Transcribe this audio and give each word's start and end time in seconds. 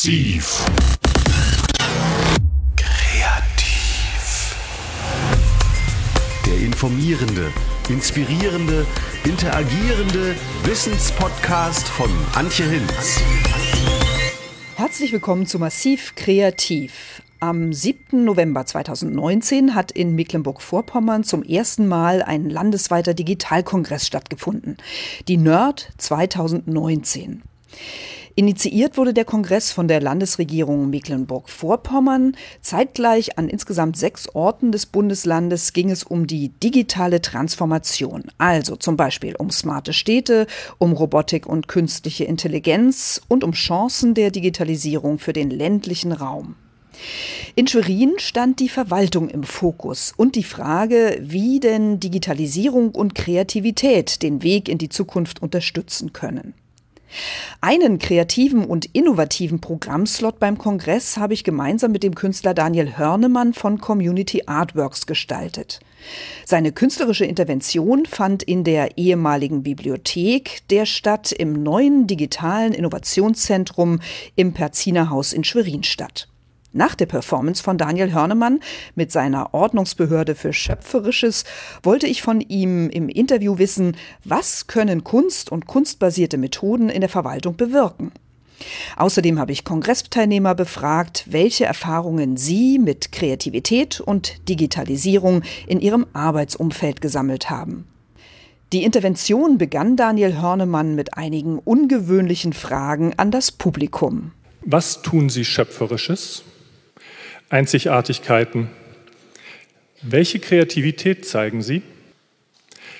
Massiv. 0.00 0.64
Kreativ. 2.74 4.56
Der 6.46 6.56
informierende, 6.56 7.52
inspirierende, 7.90 8.86
interagierende 9.24 10.36
Wissenspodcast 10.64 11.86
von 11.86 12.08
Antje 12.34 12.64
Hinz. 12.64 13.20
Herzlich 14.76 15.12
willkommen 15.12 15.44
zu 15.44 15.58
Massiv 15.58 16.14
Kreativ. 16.14 17.20
Am 17.40 17.74
7. 17.74 18.24
November 18.24 18.64
2019 18.64 19.74
hat 19.74 19.92
in 19.92 20.14
Mecklenburg-Vorpommern 20.14 21.24
zum 21.24 21.42
ersten 21.42 21.86
Mal 21.86 22.22
ein 22.22 22.48
landesweiter 22.48 23.12
Digitalkongress 23.12 24.06
stattgefunden. 24.06 24.78
Die 25.28 25.36
NERD 25.36 25.92
2019. 25.98 27.42
Initiiert 28.36 28.96
wurde 28.96 29.12
der 29.12 29.24
Kongress 29.24 29.72
von 29.72 29.88
der 29.88 30.00
Landesregierung 30.00 30.88
Mecklenburg-Vorpommern. 30.90 32.36
Zeitgleich 32.62 33.38
an 33.38 33.48
insgesamt 33.48 33.96
sechs 33.96 34.28
Orten 34.28 34.72
des 34.72 34.86
Bundeslandes 34.86 35.72
ging 35.72 35.90
es 35.90 36.04
um 36.04 36.26
die 36.26 36.48
digitale 36.48 37.20
Transformation. 37.20 38.24
Also 38.38 38.76
zum 38.76 38.96
Beispiel 38.96 39.34
um 39.36 39.50
smarte 39.50 39.92
Städte, 39.92 40.46
um 40.78 40.92
Robotik 40.92 41.46
und 41.46 41.66
künstliche 41.68 42.24
Intelligenz 42.24 43.20
und 43.28 43.42
um 43.42 43.52
Chancen 43.52 44.14
der 44.14 44.30
Digitalisierung 44.30 45.18
für 45.18 45.32
den 45.32 45.50
ländlichen 45.50 46.12
Raum. 46.12 46.54
In 47.54 47.66
Schwerin 47.66 48.14
stand 48.18 48.60
die 48.60 48.68
Verwaltung 48.68 49.28
im 49.28 49.42
Fokus 49.42 50.12
und 50.16 50.36
die 50.36 50.44
Frage, 50.44 51.18
wie 51.20 51.60
denn 51.60 51.98
Digitalisierung 51.98 52.90
und 52.90 53.14
Kreativität 53.14 54.22
den 54.22 54.42
Weg 54.42 54.68
in 54.68 54.78
die 54.78 54.88
Zukunft 54.88 55.42
unterstützen 55.42 56.12
können. 56.12 56.54
Einen 57.60 57.98
kreativen 57.98 58.64
und 58.64 58.86
innovativen 58.94 59.60
Programmslot 59.60 60.38
beim 60.38 60.56
Kongress 60.56 61.16
habe 61.16 61.34
ich 61.34 61.44
gemeinsam 61.44 61.92
mit 61.92 62.02
dem 62.02 62.14
Künstler 62.14 62.54
Daniel 62.54 62.96
Hörnemann 62.96 63.52
von 63.52 63.80
Community 63.80 64.44
Artworks 64.46 65.06
gestaltet. 65.06 65.80
Seine 66.46 66.72
künstlerische 66.72 67.26
Intervention 67.26 68.06
fand 68.06 68.42
in 68.42 68.64
der 68.64 68.96
ehemaligen 68.96 69.62
Bibliothek 69.62 70.62
der 70.70 70.86
Stadt 70.86 71.32
im 71.32 71.62
neuen 71.62 72.06
digitalen 72.06 72.72
Innovationszentrum 72.72 74.00
im 74.36 74.54
Perzinerhaus 74.54 75.32
in 75.32 75.44
Schwerin 75.44 75.82
statt. 75.82 76.29
Nach 76.72 76.94
der 76.94 77.06
Performance 77.06 77.62
von 77.62 77.78
Daniel 77.78 78.12
Hörnemann 78.12 78.60
mit 78.94 79.10
seiner 79.10 79.54
Ordnungsbehörde 79.54 80.36
für 80.36 80.52
Schöpferisches 80.52 81.44
wollte 81.82 82.06
ich 82.06 82.22
von 82.22 82.40
ihm 82.40 82.88
im 82.90 83.08
Interview 83.08 83.58
wissen, 83.58 83.96
was 84.24 84.68
können 84.68 85.02
Kunst 85.02 85.50
und 85.50 85.66
kunstbasierte 85.66 86.38
Methoden 86.38 86.88
in 86.88 87.00
der 87.00 87.10
Verwaltung 87.10 87.56
bewirken. 87.56 88.12
Außerdem 88.96 89.40
habe 89.40 89.50
ich 89.50 89.64
Kongressteilnehmer 89.64 90.54
befragt, 90.54 91.24
welche 91.26 91.64
Erfahrungen 91.64 92.36
sie 92.36 92.78
mit 92.78 93.10
Kreativität 93.10 94.00
und 94.00 94.48
Digitalisierung 94.48 95.42
in 95.66 95.80
ihrem 95.80 96.06
Arbeitsumfeld 96.12 97.00
gesammelt 97.00 97.50
haben. 97.50 97.86
Die 98.72 98.84
Intervention 98.84 99.58
begann 99.58 99.96
Daniel 99.96 100.40
Hörnemann 100.40 100.94
mit 100.94 101.16
einigen 101.16 101.58
ungewöhnlichen 101.58 102.52
Fragen 102.52 103.12
an 103.16 103.32
das 103.32 103.50
Publikum. 103.50 104.30
Was 104.62 105.02
tun 105.02 105.30
Sie 105.30 105.44
Schöpferisches? 105.44 106.44
Einzigartigkeiten. 107.50 108.68
Welche 110.02 110.38
Kreativität 110.38 111.26
zeigen 111.26 111.62
Sie? 111.62 111.82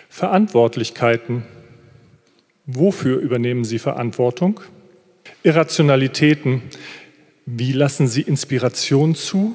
Verantwortlichkeiten. 0.09 1.45
Wofür 2.67 3.21
übernehmen 3.21 3.65
Sie 3.65 3.79
Verantwortung? 3.79 4.61
Irrationalitäten. 5.45 6.63
Wie 7.47 7.71
lassen 7.71 8.09
Sie 8.09 8.23
Inspiration 8.23 9.15
zu? 9.15 9.55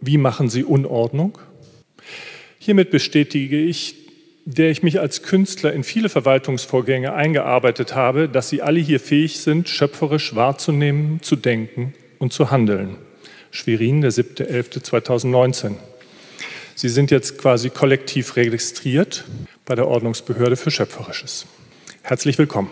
Wie 0.00 0.16
machen 0.16 0.48
Sie 0.48 0.64
Unordnung? 0.64 1.38
Hiermit 2.58 2.90
bestätige 2.90 3.60
ich, 3.60 3.96
der 4.46 4.70
ich 4.70 4.82
mich 4.82 4.98
als 4.98 5.22
Künstler 5.22 5.74
in 5.74 5.84
viele 5.84 6.08
Verwaltungsvorgänge 6.08 7.12
eingearbeitet 7.12 7.94
habe, 7.94 8.30
dass 8.30 8.48
Sie 8.48 8.62
alle 8.62 8.80
hier 8.80 8.98
fähig 8.98 9.40
sind, 9.40 9.68
schöpferisch 9.68 10.34
wahrzunehmen, 10.34 11.20
zu 11.20 11.36
denken 11.36 11.92
und 12.18 12.32
zu 12.32 12.50
handeln. 12.50 12.96
Schwerin, 13.54 14.00
der 14.00 14.10
7.11.2019. 14.10 15.76
Sie 16.74 16.88
sind 16.88 17.12
jetzt 17.12 17.38
quasi 17.38 17.70
kollektiv 17.70 18.34
registriert 18.34 19.24
bei 19.64 19.76
der 19.76 19.86
Ordnungsbehörde 19.86 20.56
für 20.56 20.72
Schöpferisches. 20.72 21.46
Herzlich 22.02 22.36
willkommen. 22.36 22.68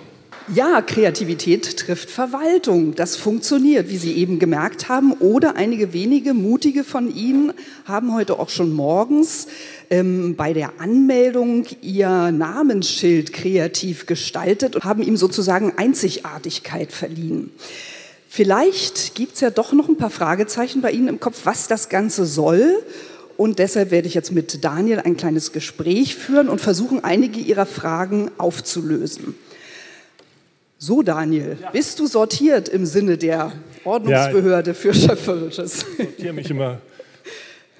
Ja, 0.52 0.82
Kreativität 0.82 1.76
trifft 1.76 2.10
Verwaltung. 2.10 2.96
Das 2.96 3.14
funktioniert, 3.14 3.90
wie 3.90 3.96
Sie 3.96 4.14
eben 4.14 4.40
gemerkt 4.40 4.88
haben. 4.88 5.12
Oder 5.12 5.54
einige 5.54 5.92
wenige 5.92 6.34
mutige 6.34 6.82
von 6.82 7.14
Ihnen 7.14 7.52
haben 7.84 8.12
heute 8.12 8.40
auch 8.40 8.48
schon 8.48 8.72
morgens 8.72 9.46
ähm, 9.88 10.34
bei 10.34 10.52
der 10.52 10.80
Anmeldung 10.80 11.66
Ihr 11.80 12.32
Namensschild 12.32 13.32
kreativ 13.32 14.06
gestaltet 14.06 14.74
und 14.74 14.82
haben 14.82 15.04
ihm 15.04 15.16
sozusagen 15.16 15.74
Einzigartigkeit 15.76 16.90
verliehen. 16.90 17.52
Vielleicht 18.34 19.14
gibt 19.14 19.34
es 19.34 19.40
ja 19.42 19.50
doch 19.50 19.74
noch 19.74 19.90
ein 19.90 19.98
paar 19.98 20.08
Fragezeichen 20.08 20.80
bei 20.80 20.90
Ihnen 20.90 21.08
im 21.08 21.20
Kopf, 21.20 21.40
was 21.44 21.68
das 21.68 21.90
Ganze 21.90 22.24
soll. 22.24 22.82
Und 23.36 23.58
deshalb 23.58 23.90
werde 23.90 24.08
ich 24.08 24.14
jetzt 24.14 24.32
mit 24.32 24.64
Daniel 24.64 25.00
ein 25.00 25.18
kleines 25.18 25.52
Gespräch 25.52 26.14
führen 26.14 26.48
und 26.48 26.58
versuchen, 26.58 27.04
einige 27.04 27.40
Ihrer 27.40 27.66
Fragen 27.66 28.30
aufzulösen. 28.38 29.34
So, 30.78 31.02
Daniel, 31.02 31.58
ja. 31.60 31.72
bist 31.72 31.98
du 31.98 32.06
sortiert 32.06 32.70
im 32.70 32.86
Sinne 32.86 33.18
der 33.18 33.52
Ordnungsbehörde 33.84 34.70
ja, 34.70 34.74
für 34.74 34.94
Schöpferisches? 34.94 35.84
Ich 35.98 36.06
sortiere 36.06 36.32
mich 36.32 36.48
immer 36.48 36.80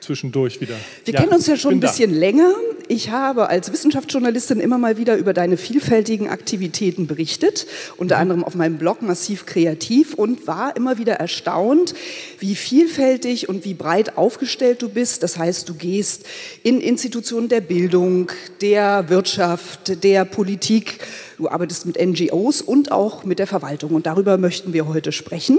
zwischendurch 0.01 0.61
wieder. 0.61 0.75
Wir 1.07 1.15
ja, 1.15 1.21
kennen 1.21 1.33
uns 1.33 1.47
ja 1.47 1.57
schon 1.57 1.73
ein 1.73 1.81
bisschen 1.81 2.13
da. 2.13 2.19
länger. 2.19 2.53
Ich 2.93 3.09
habe 3.09 3.49
als 3.49 3.73
Wissenschaftsjournalistin 3.73 4.61
immer 4.61 4.77
mal 4.77 4.99
wieder 4.99 5.17
über 5.17 5.33
deine 5.33 5.57
vielfältigen 5.57 6.29
Aktivitäten 6.29 7.07
berichtet, 7.07 7.67
unter 7.97 8.19
anderem 8.19 8.45
auf 8.45 8.55
meinem 8.55 8.77
Blog 8.77 9.01
Massiv 9.01 9.47
Kreativ 9.47 10.13
und 10.13 10.47
war 10.47 10.77
immer 10.77 10.99
wieder 10.99 11.15
erstaunt, 11.15 11.95
wie 12.39 12.55
vielfältig 12.55 13.49
und 13.49 13.65
wie 13.65 13.73
breit 13.73 14.19
aufgestellt 14.19 14.83
du 14.83 14.91
bist. 14.91 15.23
Das 15.23 15.39
heißt, 15.39 15.71
du 15.71 15.73
gehst 15.73 16.27
in 16.65 16.83
Institutionen 16.83 17.49
der 17.49 17.63
Bildung, 17.63 18.31
der 18.61 19.09
Wirtschaft, 19.09 20.05
der 20.05 20.27
Politik, 20.27 20.99
du 21.39 21.49
arbeitest 21.49 21.87
mit 21.87 21.99
NGOs 21.99 22.61
und 22.61 22.93
auch 22.93 23.25
mit 23.25 23.39
der 23.39 23.47
Verwaltung 23.47 23.93
und 23.93 24.05
darüber 24.05 24.37
möchten 24.37 24.75
wir 24.75 24.87
heute 24.87 25.13
sprechen. 25.13 25.59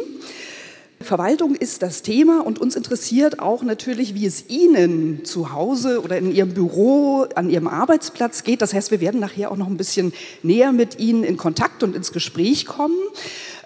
Verwaltung 1.04 1.56
ist 1.56 1.82
das 1.82 2.02
Thema 2.02 2.46
und 2.46 2.60
uns 2.60 2.76
interessiert 2.76 3.40
auch 3.40 3.64
natürlich, 3.64 4.16
wie 4.16 4.26
es 4.26 4.50
Ihnen 4.50 5.26
zu 5.26 5.54
Hause 5.54 6.02
oder 6.02 6.18
in 6.18 6.34
Ihrem 6.34 6.54
Büro, 6.54 7.28
an 7.36 7.50
Ihrem 7.50 7.68
Arbeitsplatz 7.68 8.44
geht. 8.44 8.62
Das 8.62 8.74
heißt, 8.74 8.92
wir 8.92 9.02
werden 9.02 9.20
nachher 9.20 9.52
auch 9.52 9.58
noch 9.58 9.68
ein 9.68 9.78
bisschen 9.78 10.14
näher 10.42 10.72
mit 10.72 11.00
Ihnen 11.00 11.24
in 11.24 11.38
Kontakt 11.38 11.84
und 11.84 11.96
ins 11.96 12.12
Gespräch 12.12 12.66
kommen. 12.66 12.98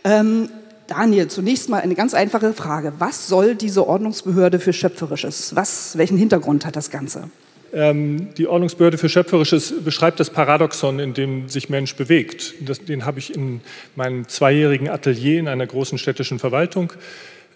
Ähm, 0.03 0.49
Daniel, 0.87 1.27
zunächst 1.27 1.69
mal 1.69 1.81
eine 1.81 1.95
ganz 1.95 2.13
einfache 2.13 2.53
Frage. 2.53 2.93
Was 2.99 3.27
soll 3.27 3.55
diese 3.55 3.87
Ordnungsbehörde 3.87 4.59
für 4.59 4.73
Schöpferisches? 4.73 5.55
Was, 5.55 5.97
welchen 5.97 6.17
Hintergrund 6.17 6.65
hat 6.65 6.75
das 6.75 6.89
Ganze? 6.91 7.29
Ähm, 7.77 8.33
die 8.33 8.47
Ordnungsbehörde 8.47 8.97
für 8.97 9.07
Schöpferisches 9.07 9.71
beschreibt 9.83 10.19
das 10.19 10.31
Paradoxon, 10.31 10.97
in 10.97 11.13
dem 11.13 11.47
sich 11.47 11.69
Mensch 11.69 11.95
bewegt. 11.95 12.55
Das, 12.61 12.83
den 12.83 13.05
habe 13.05 13.19
ich 13.19 13.35
in 13.35 13.61
meinem 13.95 14.27
zweijährigen 14.27 14.89
Atelier 14.89 15.39
in 15.39 15.47
einer 15.47 15.67
großen 15.67 15.99
städtischen 15.99 16.39
Verwaltung 16.39 16.91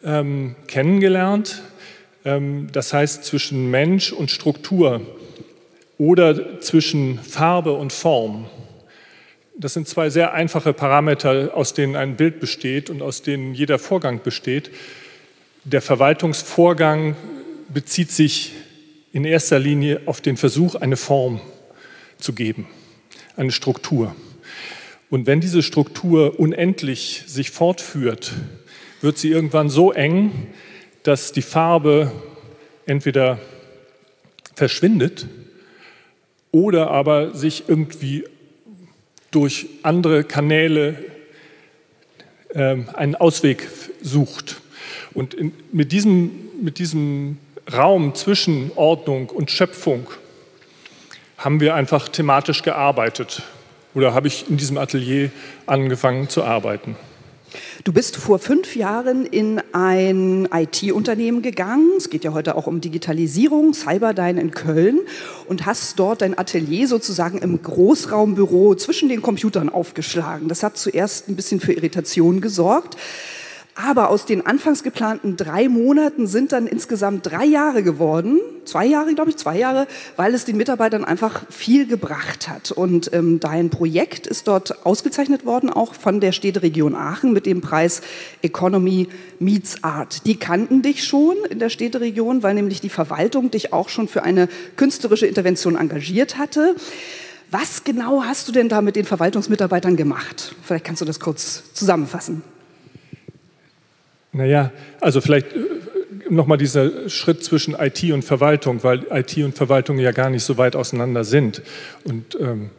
ähm, 0.05 0.55
kennengelernt. 0.67 1.63
Ähm, 2.23 2.67
das 2.71 2.93
heißt 2.93 3.25
zwischen 3.25 3.71
Mensch 3.71 4.13
und 4.13 4.29
Struktur 4.29 5.01
oder 5.97 6.61
zwischen 6.61 7.17
Farbe 7.17 7.71
und 7.71 7.91
Form. 7.91 8.45
Das 9.55 9.73
sind 9.73 9.87
zwei 9.87 10.11
sehr 10.11 10.33
einfache 10.33 10.71
Parameter, 10.71 11.49
aus 11.55 11.73
denen 11.73 11.95
ein 11.95 12.15
Bild 12.15 12.39
besteht 12.39 12.91
und 12.91 13.01
aus 13.01 13.23
denen 13.23 13.55
jeder 13.55 13.79
Vorgang 13.79 14.21
besteht. 14.21 14.69
Der 15.63 15.81
Verwaltungsvorgang 15.81 17.15
bezieht 17.69 18.11
sich 18.11 18.51
in 19.13 19.25
erster 19.25 19.59
Linie 19.59 20.01
auf 20.05 20.21
den 20.21 20.37
Versuch, 20.37 20.75
eine 20.75 20.97
Form 20.97 21.41
zu 22.17 22.33
geben, 22.33 22.67
eine 23.35 23.51
Struktur. 23.51 24.15
Und 25.09 25.27
wenn 25.27 25.41
diese 25.41 25.61
Struktur 25.61 26.39
unendlich 26.39 27.23
sich 27.27 27.51
fortführt, 27.51 28.33
wird 29.01 29.17
sie 29.17 29.29
irgendwann 29.29 29.69
so 29.69 29.91
eng, 29.91 30.31
dass 31.03 31.31
die 31.31 31.41
Farbe 31.41 32.11
entweder 32.85 33.39
verschwindet 34.55 35.27
oder 36.51 36.91
aber 36.91 37.33
sich 37.33 37.63
irgendwie 37.67 38.25
durch 39.31 39.67
andere 39.83 40.23
Kanäle 40.23 40.97
äh, 42.49 42.77
einen 42.93 43.15
Ausweg 43.15 43.67
sucht. 44.01 44.61
Und 45.13 45.33
in, 45.33 45.53
mit, 45.71 45.91
diesem, 45.91 46.31
mit 46.61 46.79
diesem 46.79 47.37
Raum 47.71 48.15
zwischen 48.15 48.71
Ordnung 48.75 49.29
und 49.29 49.51
Schöpfung 49.51 50.07
haben 51.37 51.59
wir 51.59 51.75
einfach 51.75 52.07
thematisch 52.07 52.61
gearbeitet 52.61 53.43
oder 53.93 54.13
habe 54.13 54.27
ich 54.27 54.49
in 54.49 54.57
diesem 54.57 54.77
Atelier 54.77 55.31
angefangen 55.65 56.29
zu 56.29 56.43
arbeiten. 56.43 56.95
Du 57.83 57.91
bist 57.91 58.15
vor 58.15 58.39
fünf 58.39 58.75
Jahren 58.75 59.25
in 59.25 59.61
ein 59.73 60.47
IT-Unternehmen 60.53 61.41
gegangen. 61.41 61.91
Es 61.97 62.09
geht 62.09 62.23
ja 62.23 62.31
heute 62.31 62.55
auch 62.55 62.67
um 62.67 62.79
Digitalisierung, 62.79 63.73
Cyberdyne 63.73 64.39
in 64.39 64.51
Köln 64.51 64.99
und 65.47 65.65
hast 65.65 65.99
dort 65.99 66.21
dein 66.21 66.37
Atelier 66.37 66.87
sozusagen 66.87 67.39
im 67.39 67.61
Großraumbüro 67.61 68.75
zwischen 68.75 69.09
den 69.09 69.21
Computern 69.21 69.67
aufgeschlagen. 69.69 70.47
Das 70.47 70.63
hat 70.63 70.77
zuerst 70.77 71.27
ein 71.27 71.35
bisschen 71.35 71.59
für 71.59 71.73
Irritation 71.73 72.39
gesorgt. 72.39 72.95
Aber 73.73 74.09
aus 74.09 74.25
den 74.25 74.45
anfangs 74.45 74.83
geplanten 74.83 75.37
drei 75.37 75.69
Monaten 75.69 76.27
sind 76.27 76.51
dann 76.51 76.67
insgesamt 76.67 77.25
drei 77.25 77.45
Jahre 77.45 77.83
geworden. 77.83 78.39
Zwei 78.65 78.85
Jahre, 78.85 79.15
glaube 79.15 79.29
ich, 79.29 79.37
zwei 79.37 79.57
Jahre, 79.57 79.87
weil 80.17 80.33
es 80.33 80.43
den 80.43 80.57
Mitarbeitern 80.57 81.05
einfach 81.05 81.43
viel 81.49 81.87
gebracht 81.87 82.49
hat. 82.49 82.71
Und 82.71 83.13
ähm, 83.13 83.39
dein 83.39 83.69
Projekt 83.69 84.27
ist 84.27 84.47
dort 84.49 84.85
ausgezeichnet 84.85 85.45
worden, 85.45 85.69
auch 85.69 85.93
von 85.93 86.19
der 86.19 86.33
Städteregion 86.33 86.95
Aachen 86.95 87.31
mit 87.31 87.45
dem 87.45 87.61
Preis 87.61 88.01
Economy 88.41 89.07
Meets 89.39 89.83
Art. 89.83 90.25
Die 90.25 90.35
kannten 90.35 90.81
dich 90.81 91.05
schon 91.05 91.37
in 91.49 91.59
der 91.59 91.69
Städteregion, 91.69 92.43
weil 92.43 92.55
nämlich 92.55 92.81
die 92.81 92.89
Verwaltung 92.89 93.51
dich 93.51 93.71
auch 93.71 93.87
schon 93.87 94.09
für 94.09 94.23
eine 94.23 94.49
künstlerische 94.75 95.27
Intervention 95.27 95.77
engagiert 95.77 96.37
hatte. 96.37 96.75
Was 97.51 97.85
genau 97.85 98.23
hast 98.23 98.49
du 98.49 98.51
denn 98.51 98.69
da 98.69 98.81
mit 98.81 98.97
den 98.97 99.05
Verwaltungsmitarbeitern 99.05 99.95
gemacht? 99.95 100.55
Vielleicht 100.61 100.85
kannst 100.85 101.01
du 101.01 101.05
das 101.05 101.19
kurz 101.21 101.73
zusammenfassen. 101.73 102.43
Naja, 104.33 104.71
also 104.99 105.21
vielleicht 105.21 105.53
äh, 105.53 105.59
nochmal 106.29 106.57
dieser 106.57 107.09
Schritt 107.09 107.43
zwischen 107.43 107.75
IT 107.75 108.03
und 108.11 108.23
Verwaltung, 108.23 108.83
weil 108.83 109.05
IT 109.11 109.37
und 109.37 109.55
Verwaltung 109.55 109.99
ja 109.99 110.11
gar 110.11 110.29
nicht 110.29 110.43
so 110.43 110.57
weit 110.57 110.75
auseinander 110.75 111.23
sind. 111.23 111.61
Und 112.03 112.37
ähm, 112.39 112.69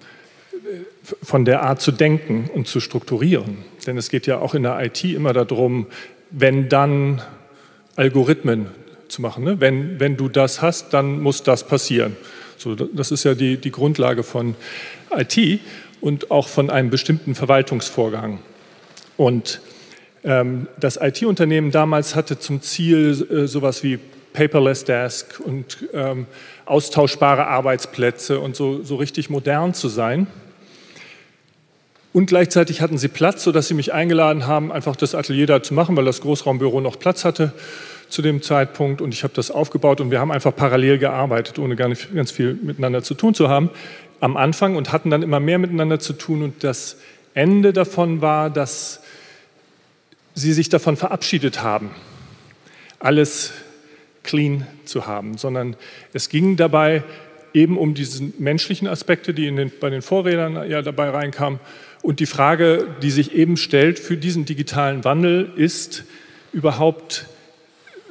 von 1.22 1.44
der 1.44 1.62
Art 1.62 1.80
zu 1.80 1.92
denken 1.92 2.48
und 2.54 2.68
zu 2.68 2.80
strukturieren. 2.80 3.58
Denn 3.86 3.96
es 3.98 4.08
geht 4.08 4.26
ja 4.26 4.38
auch 4.38 4.54
in 4.54 4.62
der 4.62 4.80
IT 4.80 5.04
immer 5.04 5.32
darum, 5.32 5.86
wenn 6.30 6.68
dann 6.68 7.20
Algorithmen 7.96 8.68
zu 9.08 9.20
machen. 9.20 9.44
Ne? 9.44 9.60
Wenn, 9.60 10.00
wenn 10.00 10.16
du 10.16 10.28
das 10.28 10.62
hast, 10.62 10.94
dann 10.94 11.20
muss 11.20 11.42
das 11.42 11.66
passieren. 11.66 12.16
So, 12.56 12.74
das 12.74 13.10
ist 13.10 13.24
ja 13.24 13.34
die, 13.34 13.56
die 13.56 13.72
Grundlage 13.72 14.22
von 14.22 14.54
IT 15.10 15.60
und 16.00 16.30
auch 16.30 16.48
von 16.48 16.70
einem 16.70 16.90
bestimmten 16.90 17.34
Verwaltungsvorgang. 17.34 18.38
Und 19.16 19.60
das 20.22 20.98
IT-Unternehmen 21.00 21.70
damals 21.72 22.14
hatte 22.14 22.38
zum 22.38 22.62
Ziel 22.62 23.26
äh, 23.30 23.46
sowas 23.48 23.82
wie 23.82 23.98
Paperless 24.32 24.84
Desk 24.84 25.40
und 25.40 25.88
ähm, 25.92 26.26
austauschbare 26.64 27.46
Arbeitsplätze 27.46 28.40
und 28.40 28.56
so, 28.56 28.82
so 28.82 28.96
richtig 28.96 29.30
modern 29.30 29.74
zu 29.74 29.88
sein. 29.88 30.26
Und 32.12 32.26
gleichzeitig 32.26 32.80
hatten 32.80 32.98
sie 32.98 33.08
Platz, 33.08 33.42
sodass 33.42 33.68
sie 33.68 33.74
mich 33.74 33.92
eingeladen 33.92 34.46
haben, 34.46 34.70
einfach 34.70 34.96
das 34.96 35.14
Atelier 35.14 35.46
da 35.46 35.62
zu 35.62 35.74
machen, 35.74 35.96
weil 35.96 36.04
das 36.04 36.20
Großraumbüro 36.20 36.80
noch 36.80 36.98
Platz 36.98 37.24
hatte 37.24 37.52
zu 38.08 38.20
dem 38.20 38.42
Zeitpunkt. 38.42 39.00
Und 39.00 39.14
ich 39.14 39.24
habe 39.24 39.32
das 39.34 39.50
aufgebaut 39.50 40.00
und 40.00 40.10
wir 40.10 40.20
haben 40.20 40.30
einfach 40.30 40.54
parallel 40.54 40.98
gearbeitet, 40.98 41.58
ohne 41.58 41.74
gar 41.74 41.88
nicht 41.88 42.14
ganz 42.14 42.30
viel 42.30 42.54
miteinander 42.62 43.02
zu 43.02 43.14
tun 43.14 43.34
zu 43.34 43.48
haben 43.48 43.70
am 44.20 44.36
Anfang 44.36 44.76
und 44.76 44.92
hatten 44.92 45.10
dann 45.10 45.22
immer 45.22 45.40
mehr 45.40 45.58
miteinander 45.58 45.98
zu 45.98 46.12
tun. 46.12 46.42
Und 46.42 46.62
das 46.62 46.96
Ende 47.34 47.72
davon 47.72 48.20
war, 48.20 48.50
dass 48.50 49.01
sie 50.34 50.52
sich 50.52 50.68
davon 50.68 50.96
verabschiedet 50.96 51.62
haben, 51.62 51.90
alles 52.98 53.52
clean 54.22 54.66
zu 54.84 55.06
haben, 55.06 55.36
sondern 55.36 55.76
es 56.12 56.28
ging 56.28 56.56
dabei 56.56 57.02
eben 57.54 57.76
um 57.76 57.94
diese 57.94 58.22
menschlichen 58.38 58.88
Aspekte, 58.88 59.34
die 59.34 59.50
den, 59.50 59.72
bei 59.80 59.90
den 59.90 60.02
Vorrednern 60.02 60.68
ja 60.70 60.82
dabei 60.82 61.10
reinkamen. 61.10 61.60
Und 62.02 62.20
die 62.20 62.26
Frage, 62.26 62.88
die 63.02 63.10
sich 63.10 63.34
eben 63.34 63.56
stellt 63.56 63.98
für 63.98 64.16
diesen 64.16 64.44
digitalen 64.44 65.04
Wandel, 65.04 65.52
ist 65.56 66.04
überhaupt 66.52 67.26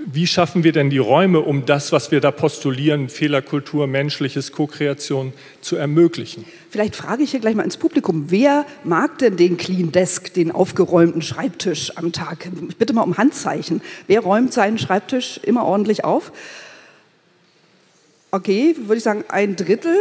wie 0.05 0.27
schaffen 0.27 0.63
wir 0.63 0.71
denn 0.71 0.89
die 0.89 0.97
Räume, 0.97 1.41
um 1.41 1.65
das, 1.65 1.91
was 1.91 2.11
wir 2.11 2.21
da 2.21 2.31
postulieren, 2.31 3.09
Fehlerkultur, 3.09 3.87
menschliches, 3.87 4.51
Co-Kreation 4.51 5.33
zu 5.61 5.75
ermöglichen? 5.75 6.45
Vielleicht 6.69 6.95
frage 6.95 7.23
ich 7.23 7.31
hier 7.31 7.39
gleich 7.39 7.55
mal 7.55 7.63
ins 7.63 7.77
Publikum, 7.77 8.25
wer 8.29 8.65
mag 8.83 9.17
denn 9.19 9.37
den 9.37 9.57
Clean 9.57 9.91
Desk, 9.91 10.33
den 10.33 10.51
aufgeräumten 10.51 11.21
Schreibtisch 11.21 11.97
am 11.97 12.11
Tag? 12.11 12.49
Bitte 12.79 12.93
mal 12.93 13.03
um 13.03 13.17
Handzeichen. 13.17 13.81
Wer 14.07 14.21
räumt 14.21 14.53
seinen 14.53 14.77
Schreibtisch 14.77 15.39
immer 15.43 15.65
ordentlich 15.65 16.03
auf? 16.03 16.31
Okay, 18.31 18.75
würde 18.77 18.97
ich 18.97 19.03
sagen, 19.03 19.25
ein 19.27 19.55
Drittel. 19.55 19.95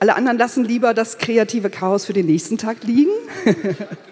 Alle 0.00 0.16
anderen 0.16 0.38
lassen 0.38 0.64
lieber 0.64 0.94
das 0.94 1.18
kreative 1.18 1.70
Chaos 1.70 2.04
für 2.04 2.12
den 2.12 2.26
nächsten 2.26 2.58
Tag 2.58 2.84
liegen. 2.84 3.10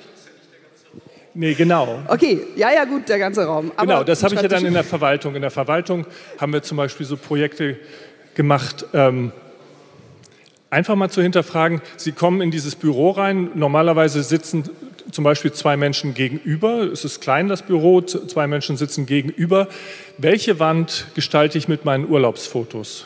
Nee, 1.38 1.53
genau. 1.53 2.03
Okay, 2.09 2.41
ja, 2.56 2.73
ja, 2.73 2.87
gut, 2.87 3.11
der 3.11 3.19
ganze 3.19 3.44
Raum. 3.44 3.71
Aber 3.77 3.87
genau, 3.87 4.05
das 4.05 4.23
habe 4.23 4.35
ich 4.35 4.41
ja 4.41 4.49
dann 4.49 4.65
in 4.65 4.73
der 4.73 4.85
Verwaltung. 4.85 5.35
In 5.35 5.43
der 5.43 5.50
Verwaltung 5.50 6.06
haben 6.38 6.53
wir 6.55 6.62
zum 6.62 6.79
Beispiel 6.79 7.05
so 7.05 7.19
Projekte 7.19 7.77
gemacht, 8.35 8.87
ähm, 8.94 9.33
einfach 10.71 10.97
mal 10.97 11.11
zu 11.11 11.21
hinterfragen, 11.21 11.83
Sie 11.99 12.12
kommen 12.12 12.41
in 12.41 12.50
dieses 12.50 12.75
Büro 12.75 13.11
rein, 13.11 13.50
normalerweise 13.55 14.23
sitzen 14.23 14.65
zum 15.12 15.25
Beispiel 15.25 15.53
zwei 15.53 15.77
Menschen 15.77 16.15
gegenüber, 16.15 16.91
es 16.91 17.05
ist 17.05 17.21
klein 17.21 17.49
das 17.49 17.61
Büro, 17.61 18.00
zwei 18.00 18.47
Menschen 18.47 18.79
sitzen 18.79 19.05
gegenüber. 19.05 19.69
Welche 20.17 20.59
Wand 20.59 21.09
gestalte 21.15 21.59
ich 21.59 21.69
mit 21.69 21.85
meinen 21.85 22.09
Urlaubsfotos? 22.09 23.05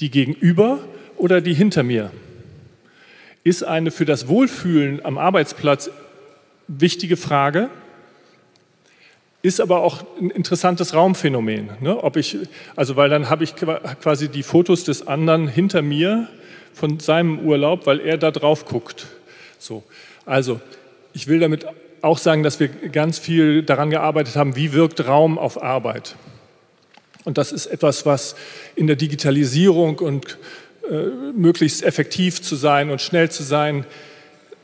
Die 0.00 0.10
gegenüber 0.10 0.80
oder 1.16 1.40
die 1.40 1.54
hinter 1.54 1.84
mir? 1.84 2.10
Ist 3.44 3.62
eine 3.62 3.92
für 3.92 4.04
das 4.04 4.26
Wohlfühlen 4.26 5.04
am 5.04 5.18
Arbeitsplatz 5.18 5.90
wichtige 6.68 7.16
Frage, 7.16 7.70
ist 9.42 9.60
aber 9.60 9.82
auch 9.82 10.04
ein 10.18 10.30
interessantes 10.30 10.94
Raumphänomen. 10.94 11.70
Ne? 11.80 12.02
Ob 12.02 12.16
ich, 12.16 12.38
also 12.76 12.96
weil 12.96 13.10
dann 13.10 13.28
habe 13.28 13.44
ich 13.44 13.54
quasi 13.56 14.28
die 14.28 14.42
Fotos 14.42 14.84
des 14.84 15.06
anderen 15.06 15.48
hinter 15.48 15.82
mir 15.82 16.28
von 16.72 16.98
seinem 16.98 17.40
Urlaub, 17.40 17.86
weil 17.86 18.00
er 18.00 18.16
da 18.16 18.30
drauf 18.30 18.64
guckt. 18.64 19.06
So. 19.58 19.82
Also 20.24 20.60
ich 21.12 21.28
will 21.28 21.40
damit 21.40 21.66
auch 22.00 22.18
sagen, 22.18 22.42
dass 22.42 22.58
wir 22.58 22.68
ganz 22.68 23.18
viel 23.18 23.62
daran 23.62 23.90
gearbeitet 23.90 24.36
haben, 24.36 24.56
wie 24.56 24.72
wirkt 24.72 25.06
Raum 25.06 25.38
auf 25.38 25.62
Arbeit. 25.62 26.16
Und 27.24 27.38
das 27.38 27.52
ist 27.52 27.66
etwas, 27.66 28.06
was 28.06 28.36
in 28.76 28.86
der 28.86 28.96
Digitalisierung 28.96 29.98
und 29.98 30.38
äh, 30.90 31.06
möglichst 31.34 31.82
effektiv 31.82 32.42
zu 32.42 32.56
sein 32.56 32.90
und 32.90 33.00
schnell 33.00 33.30
zu 33.30 33.42
sein, 33.42 33.86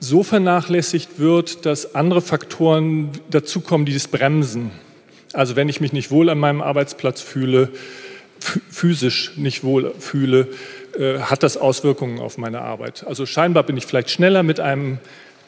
so 0.00 0.22
vernachlässigt 0.22 1.18
wird, 1.18 1.66
dass 1.66 1.94
andere 1.94 2.22
Faktoren 2.22 3.10
dazukommen, 3.30 3.84
die 3.84 3.92
das 3.92 4.08
bremsen. 4.08 4.70
Also 5.32 5.54
wenn 5.56 5.68
ich 5.68 5.80
mich 5.80 5.92
nicht 5.92 6.10
wohl 6.10 6.30
an 6.30 6.38
meinem 6.38 6.62
Arbeitsplatz 6.62 7.20
fühle, 7.20 7.68
physisch 8.40 9.36
nicht 9.36 9.62
wohl 9.62 9.94
fühle, 9.98 10.48
äh, 10.98 11.18
hat 11.20 11.42
das 11.42 11.58
Auswirkungen 11.58 12.18
auf 12.18 12.38
meine 12.38 12.62
Arbeit. 12.62 13.06
Also 13.06 13.26
scheinbar 13.26 13.62
bin 13.62 13.76
ich 13.76 13.86
vielleicht 13.86 14.10
schneller 14.10 14.42
mit 14.42 14.58
einem 14.58 14.98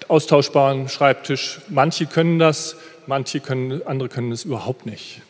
austauschbaren 0.09 0.88
Schreibtisch. 0.88 1.61
Manche 1.68 2.06
können 2.06 2.38
das, 2.38 2.76
manche 3.06 3.40
können, 3.40 3.80
andere 3.87 4.11
können 4.11 4.30
es 4.30 4.44
überhaupt 4.44 4.85
nicht. 4.85 5.23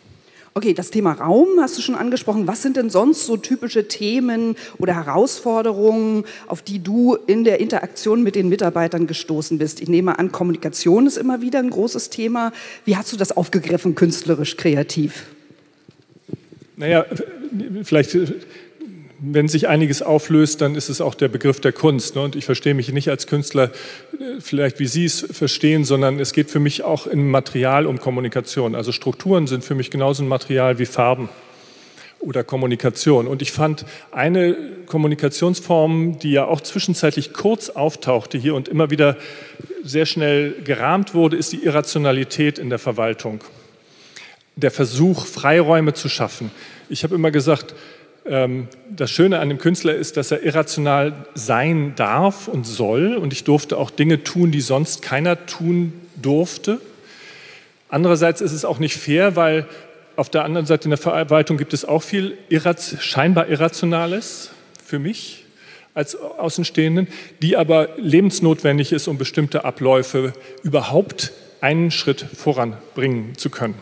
Okay, 0.55 0.75
das 0.75 0.91
Thema 0.91 1.13
Raum 1.13 1.49
hast 1.61 1.79
du 1.79 1.83
schon 1.83 1.95
angesprochen. 1.95 2.47
Was 2.47 2.61
sind 2.61 2.77
denn 2.77 2.91
sonst 2.91 3.25
so 3.25 3.39
typische 3.39 3.89
Themen 3.89 4.55
oder 4.77 4.95
Herausforderungen, 4.95 6.25
auf 6.47 6.61
die 6.61 6.79
du 6.79 7.17
in 7.27 7.45
der 7.45 7.59
Interaktion 7.59 8.23
mit 8.23 8.35
den 8.35 8.51
Mitarbeitern 8.51 9.07
gestoßen 9.07 9.57
bist? 9.57 9.81
Ich 9.81 9.89
nehme 9.89 10.19
an, 10.19 10.31
Kommunikation 10.31 11.07
ist 11.07 11.17
immer 11.17 11.41
wieder 11.41 11.59
ein 11.59 11.71
großes 11.71 12.11
Thema. 12.11 12.53
Wie 12.85 12.97
hast 12.97 13.11
du 13.13 13.17
das 13.17 13.35
aufgegriffen, 13.35 13.95
künstlerisch, 13.95 14.59
kreativ? 14.59 15.25
Naja, 16.77 17.07
vielleicht 17.83 18.15
wenn 19.25 19.47
sich 19.47 19.69
einiges 19.69 20.03
auflöst, 20.03 20.61
dann 20.61 20.75
ist 20.75 20.89
es 20.89 21.01
auch 21.01 21.15
der 21.15 21.29
Begriff 21.29 21.61
der 21.61 21.73
Kunst. 21.73 22.17
Ne? 22.17 22.23
Und 22.23 22.35
ich 22.35 22.45
verstehe 22.45 22.75
mich 22.75 22.93
nicht 22.93 23.09
als 23.09 23.27
Künstler, 23.29 23.71
äh, 24.19 24.41
vielleicht 24.41 24.81
wie 24.81 24.87
Sie 24.87 25.05
es 25.05 25.21
verstehen, 25.31 25.85
sondern 25.85 26.19
es 26.19 26.33
geht 26.33 26.51
für 26.51 26.59
mich 26.59 26.83
auch 26.83 27.07
im 27.07 27.31
Material 27.31 27.87
um 27.87 28.01
Kommunikation. 28.01 28.75
Also 28.75 28.91
Strukturen 28.91 29.47
sind 29.47 29.65
für 29.65 29.77
mich 29.77 29.91
genauso 29.91 30.25
ein 30.25 30.29
Material 30.29 30.79
wie 30.79 30.87
Farben 30.87 31.29
oder 32.19 32.43
Kommunikation. 32.43 33.29
Und 33.29 33.43
ich 33.43 33.53
fand 33.53 33.85
eine 34.11 34.57
Kommunikationsform, 34.87 36.19
die 36.19 36.33
ja 36.33 36.47
auch 36.47 36.61
zwischenzeitlich 36.61 37.33
kurz 37.33 37.71
auftauchte 37.71 38.39
hier 38.39 38.55
und 38.55 38.69
immer 38.69 38.91
wieder 38.91 39.17
sehr 39.85 40.07
schnell 40.07 40.55
gerahmt 40.65 41.15
wurde, 41.15 41.37
ist 41.37 41.53
die 41.53 41.65
Irrationalität 41.65 42.59
in 42.59 42.71
der 42.71 42.79
Verwaltung. 42.79 43.43
Der 44.57 44.71
Versuch, 44.71 45.27
Freiräume 45.27 45.95
zu 45.95 46.09
schaffen. 46.09 46.51
Ich 46.89 47.05
habe 47.05 47.15
immer 47.15 47.31
gesagt, 47.31 47.75
das 48.25 49.11
Schöne 49.11 49.41
an 49.41 49.49
dem 49.49 49.59
Künstler 49.59 49.95
ist, 49.95 50.17
dass 50.17 50.31
er 50.31 50.43
irrational 50.43 51.27
sein 51.35 51.95
darf 51.97 52.47
und 52.47 52.67
soll. 52.67 53.17
Und 53.17 53.33
ich 53.33 53.45
durfte 53.45 53.77
auch 53.77 53.91
Dinge 53.91 54.23
tun, 54.23 54.53
die 54.53 54.61
sonst 54.61 55.03
keiner 55.03 55.47
tun 55.47 55.93
durfte. 56.21 56.81
Andererseits 57.89 58.41
ist 58.41 58.53
es 58.53 58.65
auch 58.65 58.79
nicht 58.79 58.97
fair, 58.97 59.35
weil 59.37 59.67
auf 60.17 60.31
der 60.31 60.45
anderen 60.45 60.67
Seite 60.67 60.85
in 60.85 60.91
der 60.91 60.99
Verwaltung 60.99 61.57
gibt 61.57 61.73
es 61.73 61.85
auch 61.85 62.03
viel 62.03 62.39
scheinbar 63.01 63.49
Irrationales 63.49 64.51
für 64.85 64.99
mich 64.99 65.45
als 65.95 66.15
Außenstehenden, 66.17 67.09
die 67.43 67.57
aber 67.57 67.91
lebensnotwendig 67.97 68.93
ist, 68.93 69.09
um 69.09 69.19
bestimmte 69.19 69.65
Abläufe 69.65 70.33
überhaupt 70.63 71.33
einen 71.61 71.91
Schritt 71.91 72.25
voranbringen 72.35 73.37
zu 73.37 73.51
können. 73.51 73.75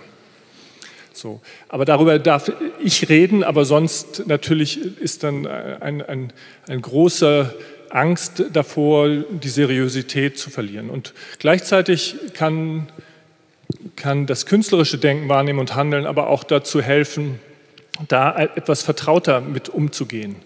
So. 1.20 1.42
Aber 1.68 1.84
darüber 1.84 2.18
darf 2.18 2.50
ich 2.82 3.10
reden, 3.10 3.44
aber 3.44 3.66
sonst 3.66 4.26
natürlich 4.26 4.98
ist 4.98 5.22
dann 5.22 5.46
ein, 5.46 6.00
ein, 6.00 6.32
ein 6.66 6.80
großer 6.80 7.54
Angst 7.90 8.44
davor, 8.54 9.08
die 9.08 9.48
Seriosität 9.50 10.38
zu 10.38 10.48
verlieren. 10.48 10.88
Und 10.88 11.12
gleichzeitig 11.38 12.16
kann, 12.32 12.88
kann 13.96 14.24
das 14.24 14.46
künstlerische 14.46 14.96
Denken, 14.96 15.28
Wahrnehmen 15.28 15.58
und 15.58 15.74
Handeln 15.74 16.06
aber 16.06 16.28
auch 16.28 16.42
dazu 16.42 16.80
helfen, 16.80 17.38
da 18.08 18.38
etwas 18.38 18.82
vertrauter 18.82 19.42
mit 19.42 19.68
umzugehen. 19.68 20.36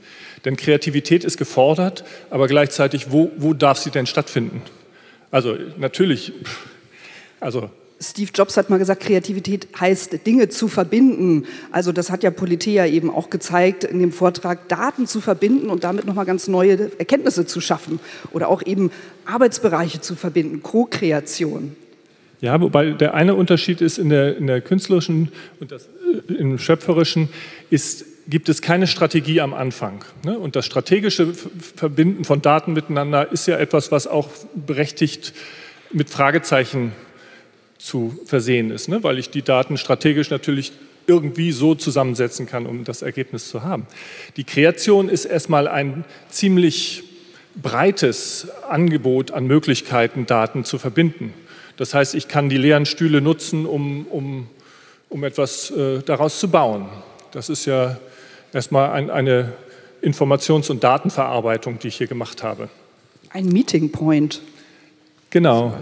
Denn 0.45 0.57
Kreativität 0.57 1.23
ist 1.23 1.39
gefordert, 1.39 2.05
aber 2.31 2.49
gleichzeitig, 2.49 3.13
wo, 3.13 3.31
wo 3.37 3.55
darf 3.55 3.79
sie 3.79 3.91
denn 3.91 4.07
stattfinden? 4.07 4.61
Also 5.31 5.57
natürlich, 5.77 6.33
also 7.39 7.71
Steve 8.11 8.31
Jobs 8.35 8.57
hat 8.57 8.71
mal 8.71 8.79
gesagt, 8.79 9.03
Kreativität 9.03 9.69
heißt, 9.79 10.27
Dinge 10.27 10.49
zu 10.49 10.69
verbinden. 10.69 11.47
Also 11.73 11.93
das 11.93 12.11
hat 12.11 12.23
ja 12.23 12.31
Politea 12.31 12.87
eben 12.87 13.11
auch 13.11 13.31
gezeigt 13.31 13.85
in 13.85 13.99
dem 13.99 14.13
Vortrag, 14.13 14.69
Daten 14.69 15.07
zu 15.07 15.21
verbinden 15.21 15.71
und 15.71 15.85
damit 15.85 16.07
nochmal 16.07 16.27
ganz 16.27 16.47
neue 16.49 16.91
Erkenntnisse 16.99 17.47
zu 17.47 17.61
schaffen. 17.61 18.01
Oder 18.33 18.49
auch 18.49 18.63
eben 18.65 18.91
Arbeitsbereiche 19.25 20.01
zu 20.01 20.15
verbinden, 20.15 20.63
Co-Kreation. 20.63 21.75
Ja, 22.41 22.61
wobei 22.61 22.91
der 22.91 23.15
eine 23.15 23.35
Unterschied 23.35 23.81
ist 23.81 23.99
in 23.99 24.11
der, 24.11 24.37
in 24.37 24.47
der 24.47 24.61
künstlerischen 24.61 25.33
und 25.61 25.73
das, 25.73 25.89
äh, 26.29 26.35
im 26.35 26.59
schöpferischen 26.59 27.31
ist, 27.71 28.05
gibt 28.29 28.49
es 28.49 28.61
keine 28.61 28.87
Strategie 28.87 29.41
am 29.41 29.55
Anfang. 29.55 30.05
Ne? 30.25 30.39
Und 30.39 30.57
das 30.57 30.67
strategische 30.67 31.33
Verbinden 31.33 32.25
von 32.25 32.43
Daten 32.43 32.73
miteinander 32.73 33.33
ist 33.33 33.47
ja 33.47 33.57
etwas, 33.57 33.93
was 33.93 34.07
auch 34.07 34.29
berechtigt 34.55 35.33
mit 35.93 36.11
Fragezeichen 36.11 36.93
zu 37.79 38.19
versehen 38.27 38.71
ist, 38.71 38.89
ne? 38.89 39.03
weil 39.03 39.19
ich 39.19 39.31
die 39.31 39.43
Daten 39.43 39.77
strategisch 39.77 40.31
natürlich 40.31 40.73
irgendwie 41.07 41.53
so 41.53 41.75
zusammensetzen 41.75 42.47
kann, 42.47 42.67
um 42.67 42.85
das 42.85 43.03
Ergebnis 43.03 43.49
zu 43.49 43.63
haben. 43.63 43.87
Die 44.37 44.45
Kreation 44.45 45.09
ist 45.09 45.25
erstmal 45.25 45.69
ein 45.69 46.05
ziemlich 46.29 47.05
breites 47.61 48.49
Angebot 48.69 49.31
an 49.31 49.47
Möglichkeiten, 49.47 50.27
Daten 50.27 50.65
zu 50.65 50.79
verbinden. 50.79 51.33
Das 51.77 51.95
heißt, 51.95 52.15
ich 52.15 52.29
kann 52.29 52.49
die 52.49 52.57
leeren 52.57 52.87
Stühle 52.87 53.21
nutzen, 53.21 53.67
um, 53.67 54.07
um, 54.07 54.49
um 55.09 55.25
etwas 55.25 55.71
äh, 55.71 56.01
daraus 56.03 56.41
zu 56.41 56.49
bauen. 56.49 56.89
Das 57.33 57.49
ist 57.49 57.67
ja 57.67 57.99
erstmal 58.53 58.91
ein, 58.91 59.11
eine 59.11 59.53
Informations- 60.03 60.71
und 60.71 60.85
Datenverarbeitung, 60.85 61.79
die 61.79 61.89
ich 61.89 61.97
hier 61.97 62.07
gemacht 62.07 62.43
habe. 62.43 62.69
Ein 63.31 63.47
Meeting 63.47 63.91
Point. 63.91 64.41
Genau. 65.31 65.77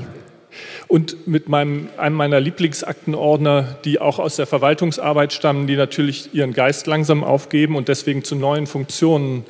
Und 0.92 1.26
mit 1.26 1.48
meinem, 1.48 1.88
einem 1.96 2.16
meiner 2.16 2.38
Lieblingsaktenordner, 2.38 3.78
die 3.82 3.98
auch 3.98 4.18
aus 4.18 4.36
der 4.36 4.44
Verwaltungsarbeit 4.44 5.32
stammen, 5.32 5.66
die 5.66 5.74
natürlich 5.74 6.34
ihren 6.34 6.52
Geist 6.52 6.86
langsam 6.86 7.24
aufgeben 7.24 7.76
und 7.76 7.88
deswegen 7.88 8.24
zu 8.24 8.34
neuen 8.34 8.66
Funktionen 8.66 9.46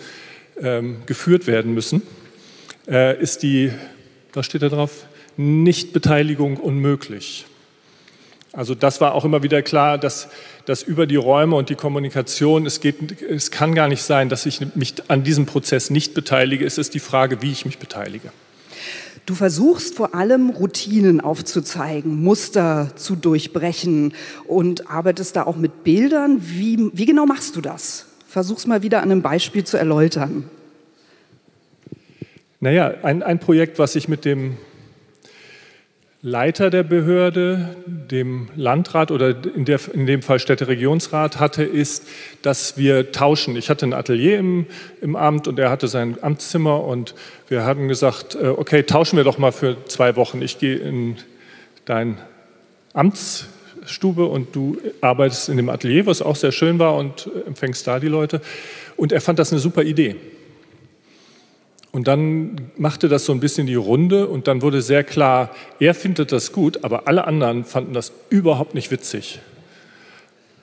ähm, 0.62 0.98
geführt 1.04 1.48
werden 1.48 1.74
müssen, 1.74 2.02
äh, 2.86 3.20
ist 3.20 3.42
die, 3.42 3.72
was 4.32 4.46
steht 4.46 4.62
da 4.62 4.68
drauf? 4.68 5.04
Nichtbeteiligung 5.36 6.58
unmöglich. 6.58 7.44
Also 8.52 8.76
das 8.76 9.00
war 9.00 9.12
auch 9.12 9.24
immer 9.24 9.42
wieder 9.42 9.62
klar, 9.62 9.98
dass, 9.98 10.28
dass 10.64 10.84
über 10.84 11.08
die 11.08 11.16
Räume 11.16 11.56
und 11.56 11.70
die 11.70 11.74
Kommunikation, 11.74 12.66
es, 12.66 12.78
geht, 12.78 13.20
es 13.20 13.50
kann 13.50 13.74
gar 13.74 13.88
nicht 13.88 14.04
sein, 14.04 14.28
dass 14.28 14.46
ich 14.46 14.60
mich 14.76 14.94
an 15.08 15.24
diesem 15.24 15.46
Prozess 15.46 15.90
nicht 15.90 16.14
beteilige. 16.14 16.64
Es 16.64 16.78
ist 16.78 16.94
die 16.94 17.00
Frage, 17.00 17.42
wie 17.42 17.50
ich 17.50 17.64
mich 17.64 17.78
beteilige. 17.80 18.30
Du 19.24 19.34
versuchst 19.34 19.94
vor 19.94 20.14
allem 20.14 20.50
Routinen 20.50 21.20
aufzuzeigen, 21.20 22.22
Muster 22.22 22.90
zu 22.96 23.14
durchbrechen 23.14 24.14
und 24.46 24.90
arbeitest 24.90 25.36
da 25.36 25.44
auch 25.44 25.56
mit 25.56 25.84
Bildern. 25.84 26.38
Wie, 26.40 26.90
wie 26.92 27.06
genau 27.06 27.24
machst 27.24 27.54
du 27.54 27.60
das? 27.60 28.06
Versuch's 28.26 28.66
mal 28.66 28.82
wieder 28.82 29.00
an 29.02 29.12
einem 29.12 29.22
Beispiel 29.22 29.62
zu 29.62 29.76
erläutern. 29.76 30.50
Naja, 32.58 32.94
ein, 33.02 33.22
ein 33.22 33.38
Projekt, 33.38 33.78
was 33.78 33.94
ich 33.94 34.08
mit 34.08 34.24
dem 34.24 34.56
Leiter 36.24 36.70
der 36.70 36.84
Behörde, 36.84 37.74
dem 37.84 38.48
Landrat 38.54 39.10
oder 39.10 39.34
in, 39.56 39.64
der, 39.64 39.80
in 39.92 40.06
dem 40.06 40.22
Fall 40.22 40.38
Städteregionsrat 40.38 41.40
hatte, 41.40 41.64
ist, 41.64 42.06
dass 42.42 42.76
wir 42.76 43.10
tauschen. 43.10 43.56
Ich 43.56 43.68
hatte 43.68 43.86
ein 43.86 43.92
Atelier 43.92 44.38
im, 44.38 44.66
im 45.00 45.16
Amt 45.16 45.48
und 45.48 45.58
er 45.58 45.68
hatte 45.68 45.88
sein 45.88 46.16
Amtszimmer 46.22 46.84
und 46.84 47.16
wir 47.48 47.64
haben 47.64 47.88
gesagt, 47.88 48.36
äh, 48.36 48.46
okay, 48.46 48.84
tauschen 48.84 49.16
wir 49.16 49.24
doch 49.24 49.38
mal 49.38 49.50
für 49.50 49.84
zwei 49.86 50.14
Wochen. 50.14 50.40
Ich 50.42 50.60
gehe 50.60 50.76
in 50.76 51.16
dein 51.86 52.18
Amtsstube 52.92 54.26
und 54.26 54.54
du 54.54 54.78
arbeitest 55.00 55.48
in 55.48 55.56
dem 55.56 55.70
Atelier, 55.70 56.06
was 56.06 56.22
auch 56.22 56.36
sehr 56.36 56.52
schön 56.52 56.78
war 56.78 56.94
und 56.94 57.28
empfängst 57.48 57.84
da 57.84 57.98
die 57.98 58.06
Leute. 58.06 58.40
Und 58.96 59.10
er 59.10 59.20
fand 59.20 59.40
das 59.40 59.50
eine 59.50 59.58
super 59.58 59.82
Idee. 59.82 60.14
Und 61.92 62.08
dann 62.08 62.56
machte 62.78 63.08
das 63.08 63.26
so 63.26 63.32
ein 63.32 63.40
bisschen 63.40 63.66
die 63.66 63.74
Runde 63.74 64.26
und 64.26 64.48
dann 64.48 64.62
wurde 64.62 64.80
sehr 64.80 65.04
klar, 65.04 65.50
er 65.78 65.94
findet 65.94 66.32
das 66.32 66.52
gut, 66.52 66.84
aber 66.84 67.06
alle 67.06 67.26
anderen 67.26 67.64
fanden 67.64 67.92
das 67.92 68.12
überhaupt 68.30 68.74
nicht 68.74 68.90
witzig. 68.90 69.40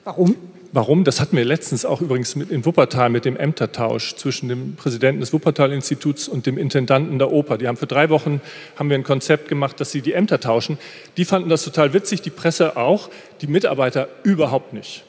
Warum? 0.02 0.34
Warum? 0.72 1.02
Das 1.02 1.20
hatten 1.20 1.36
wir 1.36 1.44
letztens 1.44 1.84
auch 1.84 2.00
übrigens 2.00 2.34
in 2.34 2.64
Wuppertal 2.64 3.10
mit 3.10 3.24
dem 3.24 3.36
Ämtertausch 3.36 4.14
zwischen 4.14 4.48
dem 4.48 4.74
Präsidenten 4.76 5.20
des 5.20 5.32
Wuppertal-Instituts 5.32 6.28
und 6.28 6.46
dem 6.46 6.58
Intendanten 6.58 7.18
der 7.18 7.32
Oper. 7.32 7.58
Die 7.58 7.66
haben 7.66 7.76
für 7.76 7.88
drei 7.88 8.08
Wochen 8.08 8.40
haben 8.76 8.88
wir 8.88 8.96
ein 8.96 9.02
Konzept 9.02 9.48
gemacht, 9.48 9.80
dass 9.80 9.90
sie 9.90 10.00
die 10.00 10.12
Ämter 10.12 10.38
tauschen. 10.38 10.78
Die 11.16 11.24
fanden 11.24 11.48
das 11.48 11.64
total 11.64 11.92
witzig, 11.92 12.22
die 12.22 12.30
Presse 12.30 12.76
auch, 12.76 13.08
die 13.40 13.48
Mitarbeiter 13.48 14.08
überhaupt 14.22 14.72
nicht. 14.72 15.04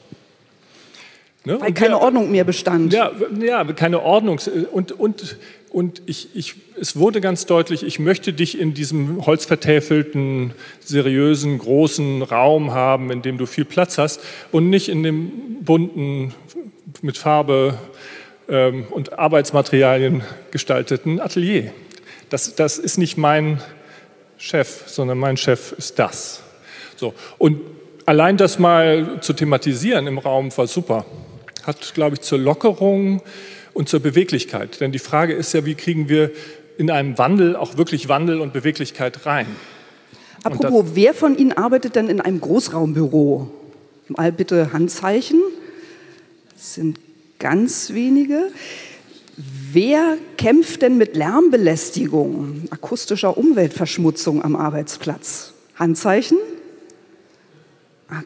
Ne? 1.44 1.60
Weil 1.60 1.72
keine 1.72 1.94
wir, 1.94 2.00
Ordnung 2.00 2.30
mehr 2.30 2.44
bestand. 2.44 2.92
Ja, 2.92 3.10
ja 3.40 3.64
keine 3.64 4.02
Ordnung. 4.02 4.40
Und, 4.72 4.92
und 4.92 5.36
und 5.72 6.02
ich, 6.04 6.28
ich, 6.36 6.54
es 6.78 6.96
wurde 6.96 7.22
ganz 7.22 7.46
deutlich, 7.46 7.82
ich 7.82 7.98
möchte 7.98 8.34
dich 8.34 8.60
in 8.60 8.74
diesem 8.74 9.24
holzvertäfelten, 9.24 10.52
seriösen, 10.80 11.56
großen 11.58 12.20
Raum 12.20 12.72
haben, 12.72 13.10
in 13.10 13.22
dem 13.22 13.38
du 13.38 13.46
viel 13.46 13.64
Platz 13.64 13.96
hast 13.96 14.20
und 14.52 14.68
nicht 14.68 14.90
in 14.90 15.02
dem 15.02 15.62
bunten, 15.62 16.34
mit 17.00 17.16
Farbe 17.16 17.78
ähm, 18.50 18.84
und 18.90 19.18
Arbeitsmaterialien 19.18 20.22
gestalteten 20.50 21.20
Atelier. 21.20 21.72
Das, 22.28 22.54
das 22.54 22.78
ist 22.78 22.98
nicht 22.98 23.16
mein 23.16 23.58
Chef, 24.36 24.82
sondern 24.86 25.16
mein 25.16 25.38
Chef 25.38 25.72
ist 25.72 25.98
das. 25.98 26.42
So. 26.96 27.14
Und 27.38 27.60
allein 28.04 28.36
das 28.36 28.58
mal 28.58 29.20
zu 29.22 29.32
thematisieren 29.32 30.06
im 30.06 30.18
Raum 30.18 30.54
war 30.54 30.66
super. 30.66 31.06
Hat, 31.64 31.94
glaube 31.94 32.16
ich, 32.16 32.22
zur 32.22 32.38
Lockerung 32.38 33.22
und 33.72 33.88
zur 33.88 34.00
Beweglichkeit. 34.00 34.80
Denn 34.80 34.92
die 34.92 34.98
Frage 34.98 35.32
ist 35.32 35.52
ja, 35.54 35.64
wie 35.64 35.74
kriegen 35.74 36.08
wir 36.08 36.30
in 36.78 36.90
einem 36.90 37.18
Wandel 37.18 37.56
auch 37.56 37.76
wirklich 37.76 38.08
Wandel 38.08 38.40
und 38.40 38.52
Beweglichkeit 38.52 39.26
rein? 39.26 39.46
Apropos, 40.42 40.84
wer 40.94 41.14
von 41.14 41.36
Ihnen 41.38 41.52
arbeitet 41.52 41.96
denn 41.96 42.08
in 42.08 42.20
einem 42.20 42.40
Großraumbüro? 42.40 43.50
Mal 44.08 44.32
bitte 44.32 44.72
Handzeichen. 44.72 45.40
Das 46.54 46.74
sind 46.74 46.98
ganz 47.38 47.92
wenige. 47.92 48.50
Wer 49.36 50.18
kämpft 50.36 50.82
denn 50.82 50.98
mit 50.98 51.16
Lärmbelästigung, 51.16 52.64
akustischer 52.70 53.38
Umweltverschmutzung 53.38 54.44
am 54.44 54.56
Arbeitsplatz? 54.56 55.54
Handzeichen? 55.76 56.38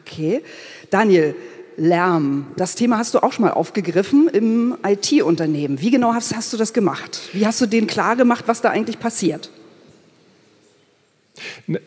Okay. 0.01 0.41
Daniel, 0.89 1.35
Lärm. 1.77 2.47
Das 2.57 2.75
Thema 2.75 2.97
hast 2.97 3.13
du 3.13 3.19
auch 3.19 3.31
schon 3.31 3.45
mal 3.45 3.51
aufgegriffen 3.51 4.27
im 4.27 4.75
IT-Unternehmen. 4.85 5.79
Wie 5.79 5.91
genau 5.91 6.13
hast, 6.13 6.35
hast, 6.35 6.51
du 6.51 6.57
das 6.57 6.73
gemacht? 6.73 7.19
Wie 7.33 7.45
hast 7.45 7.61
du 7.61 7.67
denen 7.67 7.87
klar 7.87 8.15
gemacht, 8.15 8.45
was 8.47 8.61
da 8.61 8.69
eigentlich 8.69 8.99
passiert? 8.99 9.51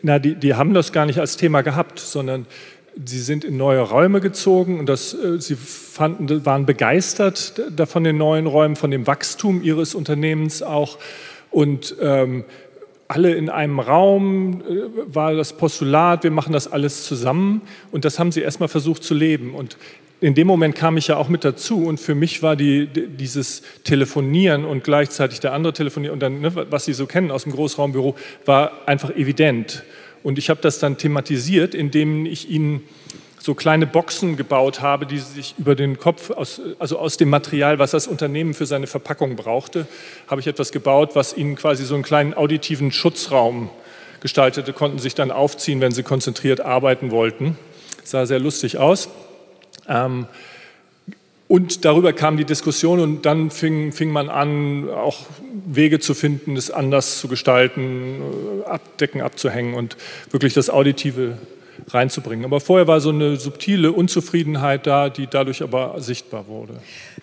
Na, 0.01 0.17
die, 0.17 0.35
die 0.35 0.55
haben 0.55 0.73
das 0.73 0.93
gar 0.93 1.05
nicht 1.05 1.19
als 1.19 1.35
Thema 1.35 1.61
gehabt, 1.61 1.99
sondern 1.99 2.45
sie 3.05 3.19
sind 3.19 3.43
in 3.43 3.57
neue 3.57 3.81
Räume 3.81 4.21
gezogen 4.21 4.79
und 4.79 4.87
das, 4.87 5.13
äh, 5.13 5.39
sie 5.39 5.55
fanden, 5.55 6.45
waren 6.45 6.65
begeistert 6.65 7.61
von 7.85 8.03
den 8.03 8.17
neuen 8.17 8.47
Räumen, 8.47 8.77
von 8.77 8.91
dem 8.91 9.07
Wachstum 9.07 9.61
ihres 9.61 9.93
Unternehmens 9.93 10.63
auch. 10.63 10.99
Und 11.49 11.95
ähm, 11.99 12.45
alle 13.11 13.33
in 13.33 13.49
einem 13.49 13.79
Raum, 13.79 14.61
äh, 14.61 15.13
war 15.13 15.33
das 15.33 15.53
Postulat, 15.53 16.23
wir 16.23 16.31
machen 16.31 16.53
das 16.53 16.71
alles 16.71 17.03
zusammen. 17.03 17.61
Und 17.91 18.05
das 18.05 18.19
haben 18.19 18.31
sie 18.31 18.41
erstmal 18.41 18.69
versucht 18.69 19.03
zu 19.03 19.13
leben. 19.13 19.53
Und 19.53 19.77
in 20.21 20.33
dem 20.33 20.47
Moment 20.47 20.75
kam 20.75 20.97
ich 20.97 21.07
ja 21.07 21.17
auch 21.17 21.29
mit 21.29 21.43
dazu 21.43 21.85
und 21.85 21.99
für 21.99 22.15
mich 22.15 22.43
war 22.43 22.55
die, 22.55 22.87
dieses 22.87 23.63
Telefonieren 23.83 24.65
und 24.65 24.83
gleichzeitig 24.83 25.39
der 25.39 25.51
andere 25.51 25.73
telefonieren 25.73 26.13
und 26.13 26.19
dann, 26.19 26.41
ne, 26.41 26.67
was 26.69 26.85
Sie 26.85 26.93
so 26.93 27.07
kennen 27.07 27.31
aus 27.31 27.43
dem 27.43 27.51
Großraumbüro, 27.51 28.15
war 28.45 28.87
einfach 28.87 29.09
evident. 29.15 29.83
Und 30.23 30.37
ich 30.37 30.51
habe 30.51 30.61
das 30.61 30.77
dann 30.77 30.97
thematisiert, 30.97 31.73
indem 31.73 32.27
ich 32.27 32.49
Ihnen 32.49 32.83
so 33.41 33.55
kleine 33.55 33.87
Boxen 33.87 34.37
gebaut 34.37 34.81
habe, 34.81 35.07
die 35.07 35.17
sich 35.17 35.55
über 35.57 35.73
den 35.73 35.97
Kopf, 35.97 36.29
aus, 36.29 36.61
also 36.77 36.99
aus 36.99 37.17
dem 37.17 37.29
Material, 37.29 37.79
was 37.79 37.91
das 37.91 38.07
Unternehmen 38.07 38.53
für 38.53 38.67
seine 38.67 38.85
Verpackung 38.85 39.35
brauchte, 39.35 39.87
habe 40.27 40.41
ich 40.41 40.47
etwas 40.47 40.71
gebaut, 40.71 41.11
was 41.15 41.35
ihnen 41.35 41.55
quasi 41.55 41.83
so 41.83 41.95
einen 41.95 42.03
kleinen 42.03 42.33
auditiven 42.35 42.91
Schutzraum 42.91 43.69
Gestaltete 44.19 44.71
konnten 44.71 44.99
sich 44.99 45.15
dann 45.15 45.31
aufziehen, 45.31 45.81
wenn 45.81 45.91
sie 45.91 46.03
konzentriert 46.03 46.61
arbeiten 46.61 47.09
wollten. 47.09 47.57
sah 48.03 48.27
sehr 48.27 48.39
lustig 48.39 48.77
aus. 48.77 49.09
Ähm, 49.87 50.27
und 51.47 51.83
darüber 51.83 52.13
kam 52.13 52.37
die 52.37 52.45
Diskussion 52.45 52.99
und 52.99 53.25
dann 53.25 53.49
fing, 53.49 53.91
fing 53.91 54.11
man 54.11 54.29
an, 54.29 54.87
auch 54.89 55.17
Wege 55.65 55.99
zu 55.99 56.13
finden, 56.13 56.55
es 56.55 56.69
anders 56.69 57.19
zu 57.19 57.27
gestalten, 57.27 58.21
äh, 58.61 58.69
Abdecken 58.69 59.21
abzuhängen 59.21 59.73
und 59.73 59.97
wirklich 60.29 60.53
das 60.53 60.69
Auditive 60.69 61.39
reinzubringen. 61.89 62.45
Aber 62.45 62.59
vorher 62.59 62.87
war 62.87 63.01
so 63.01 63.09
eine 63.09 63.37
subtile 63.37 63.91
Unzufriedenheit 63.91 64.87
da, 64.87 65.09
die 65.09 65.27
dadurch 65.27 65.63
aber 65.63 65.95
sichtbar 65.99 66.47
wurde. 66.47 66.75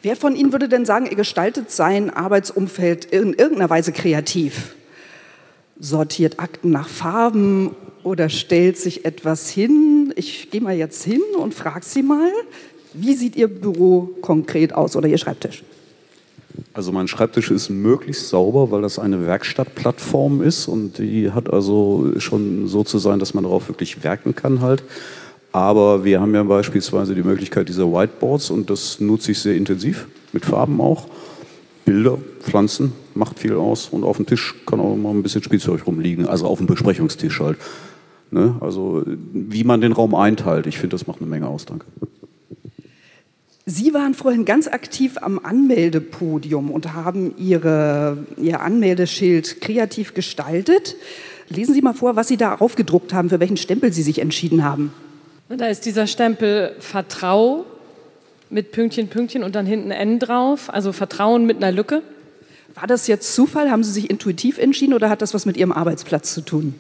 Wer 0.03 0.17
von 0.17 0.37
Ihnen 0.37 0.53
würde 0.53 0.69
denn 0.69 0.85
sagen, 0.85 1.07
er 1.07 1.17
gestaltet 1.17 1.71
sein 1.71 2.11
Arbeitsumfeld 2.11 3.05
in 3.07 3.35
irgendeiner 3.35 3.71
Weise 3.71 3.93
kreativ? 3.93 4.75
Sortiert 5.81 6.41
Akten 6.41 6.71
nach 6.71 6.89
Farben 6.89 7.75
oder 8.03 8.29
stellt 8.29 8.79
sich 8.79 9.05
etwas 9.05 9.49
hin? 9.49 10.13
Ich 10.17 10.51
gehe 10.51 10.61
mal 10.61 10.75
jetzt 10.75 11.05
hin 11.05 11.23
und 11.39 11.55
frage 11.55 11.85
Sie 11.85 12.03
mal. 12.03 12.31
Wie 12.95 13.15
sieht 13.15 13.37
Ihr 13.37 13.49
Büro 13.49 14.11
konkret 14.23 14.73
aus 14.73 14.97
oder 14.97 15.09
Ihr 15.09 15.19
Schreibtisch? 15.19 15.63
Also 16.73 16.93
mein 16.93 17.09
Schreibtisch 17.09 17.51
ist 17.51 17.71
möglichst 17.71 18.29
sauber, 18.29 18.71
weil 18.71 18.83
das 18.83 18.99
eine 18.99 19.27
Werkstattplattform 19.27 20.43
ist 20.43 20.69
und 20.69 20.99
die 20.99 21.31
hat 21.31 21.53
also 21.53 22.13
schon 22.19 22.69
so 22.69 22.85
zu 22.85 22.99
sein, 22.99 23.19
dass 23.19 23.35
man 23.35 23.45
darauf 23.45 23.69
wirklich 23.69 24.05
werken 24.05 24.35
kann 24.35 24.61
halt. 24.61 24.83
Aber 25.53 26.05
wir 26.05 26.21
haben 26.21 26.35
ja 26.35 26.43
beispielsweise 26.43 27.15
die 27.15 27.23
Möglichkeit 27.23 27.69
dieser 27.69 27.91
Whiteboards 27.91 28.51
und 28.51 28.71
das 28.71 29.01
nutze 29.01 29.33
ich 29.33 29.39
sehr 29.39 29.57
intensiv, 29.57 30.07
mit 30.33 30.45
Farben 30.45 30.81
auch. 30.81 31.09
Bilder, 31.85 32.19
Pflanzen, 32.43 32.93
macht 33.15 33.39
viel 33.39 33.55
aus 33.55 33.89
und 33.89 34.05
auf 34.05 34.19
dem 34.19 34.27
Tisch 34.27 34.55
kann 34.67 34.79
auch 34.79 34.95
mal 34.95 35.11
ein 35.11 35.23
bisschen 35.23 35.43
Spielzeug 35.43 35.87
rumliegen, 35.87 36.27
also 36.27 36.47
auf 36.47 36.59
dem 36.59 36.67
Besprechungstisch 36.67 37.41
halt. 37.41 37.57
Ne? 38.31 38.57
Also 38.61 39.05
wie 39.33 39.65
man 39.65 39.81
den 39.81 39.93
Raum 39.93 40.15
einteilt, 40.15 40.67
ich 40.67 40.79
finde, 40.79 40.95
das 40.95 41.07
macht 41.07 41.21
eine 41.21 41.31
Menge 41.31 41.49
aus. 41.49 41.65
Danke. 41.65 41.87
Sie 43.71 43.93
waren 43.93 44.15
vorhin 44.15 44.47
ganz 44.47 44.67
aktiv 44.67 45.19
am 45.21 45.39
Anmeldepodium 45.39 46.71
und 46.71 46.95
haben 46.95 47.35
Ihre, 47.37 48.25
Ihr 48.39 48.63
Anmeldeschild 48.63 49.61
kreativ 49.61 50.15
gestaltet. 50.15 50.97
Lesen 51.51 51.75
Sie 51.75 51.83
mal 51.83 51.93
vor, 51.93 52.17
was 52.17 52.29
Sie 52.29 52.39
da 52.39 52.55
aufgedruckt 52.55 53.13
haben, 53.13 53.29
für 53.29 53.41
welchen 53.41 53.59
Stempel 53.59 53.93
Sie 53.93 54.03
sich 54.03 54.21
entschieden 54.21 54.65
haben. 54.65 54.95
Da 55.51 55.67
ist 55.67 55.85
dieser 55.85 56.07
Stempel 56.07 56.77
Vertrau 56.79 57.67
mit 58.49 58.73
Pünktchen, 58.73 59.09
Pünktchen 59.09 59.45
und 59.45 59.55
dann 59.55 59.67
hinten 59.67 59.91
N 59.91 60.19
drauf, 60.19 60.73
also 60.73 60.93
Vertrauen 60.93 61.45
mit 61.45 61.59
einer 61.59 61.71
Lücke. 61.71 62.01
War 62.75 62.87
das 62.87 63.07
jetzt 63.07 63.35
Zufall? 63.35 63.71
Haben 63.71 63.85
Sie 63.85 63.93
sich 63.93 64.09
intuitiv 64.09 64.57
entschieden 64.57 64.95
oder 64.95 65.11
hat 65.11 65.21
das 65.21 65.35
was 65.35 65.45
mit 65.45 65.59
Ihrem 65.59 65.73
Arbeitsplatz 65.73 66.33
zu 66.33 66.41
tun? 66.41 66.75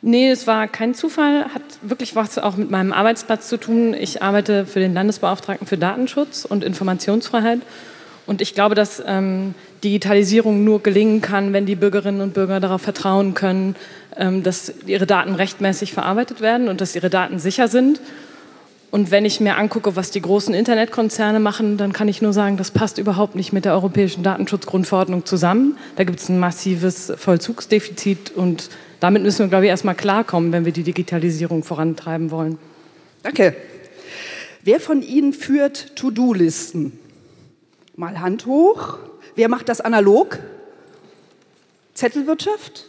Nee, 0.00 0.30
es 0.30 0.46
war 0.46 0.68
kein 0.68 0.94
Zufall, 0.94 1.46
hat 1.46 1.62
wirklich 1.82 2.14
was 2.14 2.38
auch 2.38 2.56
mit 2.56 2.70
meinem 2.70 2.92
Arbeitsplatz 2.92 3.48
zu 3.48 3.56
tun. 3.56 3.94
Ich 3.94 4.22
arbeite 4.22 4.64
für 4.64 4.78
den 4.78 4.94
Landesbeauftragten 4.94 5.66
für 5.66 5.76
Datenschutz 5.76 6.44
und 6.44 6.62
Informationsfreiheit. 6.62 7.60
Und 8.24 8.40
ich 8.40 8.54
glaube, 8.54 8.74
dass 8.74 9.02
ähm, 9.04 9.54
Digitalisierung 9.82 10.62
nur 10.62 10.82
gelingen 10.82 11.20
kann, 11.20 11.52
wenn 11.52 11.66
die 11.66 11.74
Bürgerinnen 11.74 12.20
und 12.20 12.34
Bürger 12.34 12.60
darauf 12.60 12.82
vertrauen 12.82 13.34
können, 13.34 13.74
ähm, 14.16 14.42
dass 14.42 14.72
ihre 14.86 15.06
Daten 15.06 15.34
rechtmäßig 15.34 15.94
verarbeitet 15.94 16.40
werden 16.40 16.68
und 16.68 16.80
dass 16.80 16.94
ihre 16.94 17.10
Daten 17.10 17.38
sicher 17.40 17.66
sind. 17.66 18.00
Und 18.90 19.10
wenn 19.10 19.24
ich 19.24 19.40
mir 19.40 19.56
angucke, 19.56 19.96
was 19.96 20.10
die 20.10 20.22
großen 20.22 20.54
Internetkonzerne 20.54 21.40
machen, 21.40 21.76
dann 21.76 21.92
kann 21.92 22.06
ich 22.08 22.22
nur 22.22 22.32
sagen, 22.32 22.56
das 22.56 22.70
passt 22.70 22.98
überhaupt 22.98 23.34
nicht 23.34 23.52
mit 23.52 23.64
der 23.64 23.72
europäischen 23.72 24.22
Datenschutzgrundverordnung 24.22 25.26
zusammen. 25.26 25.76
Da 25.96 26.04
gibt 26.04 26.20
es 26.20 26.28
ein 26.28 26.38
massives 26.38 27.12
Vollzugsdefizit 27.16 28.30
und 28.30 28.70
damit 29.00 29.22
müssen 29.22 29.40
wir, 29.40 29.48
glaube 29.48 29.64
ich, 29.64 29.70
erstmal 29.70 29.94
klarkommen, 29.94 30.52
wenn 30.52 30.64
wir 30.64 30.72
die 30.72 30.82
Digitalisierung 30.82 31.62
vorantreiben 31.62 32.30
wollen. 32.30 32.58
Danke. 33.22 33.54
Wer 34.62 34.80
von 34.80 35.02
Ihnen 35.02 35.32
führt 35.32 35.96
To-Do-Listen? 35.96 36.98
Mal 37.96 38.20
Hand 38.20 38.46
hoch. 38.46 38.98
Wer 39.34 39.48
macht 39.48 39.68
das 39.68 39.80
analog? 39.80 40.38
Zettelwirtschaft? 41.94 42.86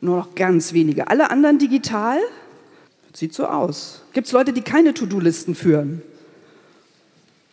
Nur 0.00 0.16
noch 0.16 0.34
ganz 0.34 0.72
wenige. 0.72 1.08
Alle 1.08 1.30
anderen 1.30 1.58
digital? 1.58 2.18
Sieht 3.12 3.32
so 3.32 3.46
aus. 3.46 4.02
Gibt 4.12 4.26
es 4.26 4.32
Leute, 4.32 4.52
die 4.52 4.62
keine 4.62 4.94
To-Do-Listen 4.94 5.54
führen? 5.54 6.02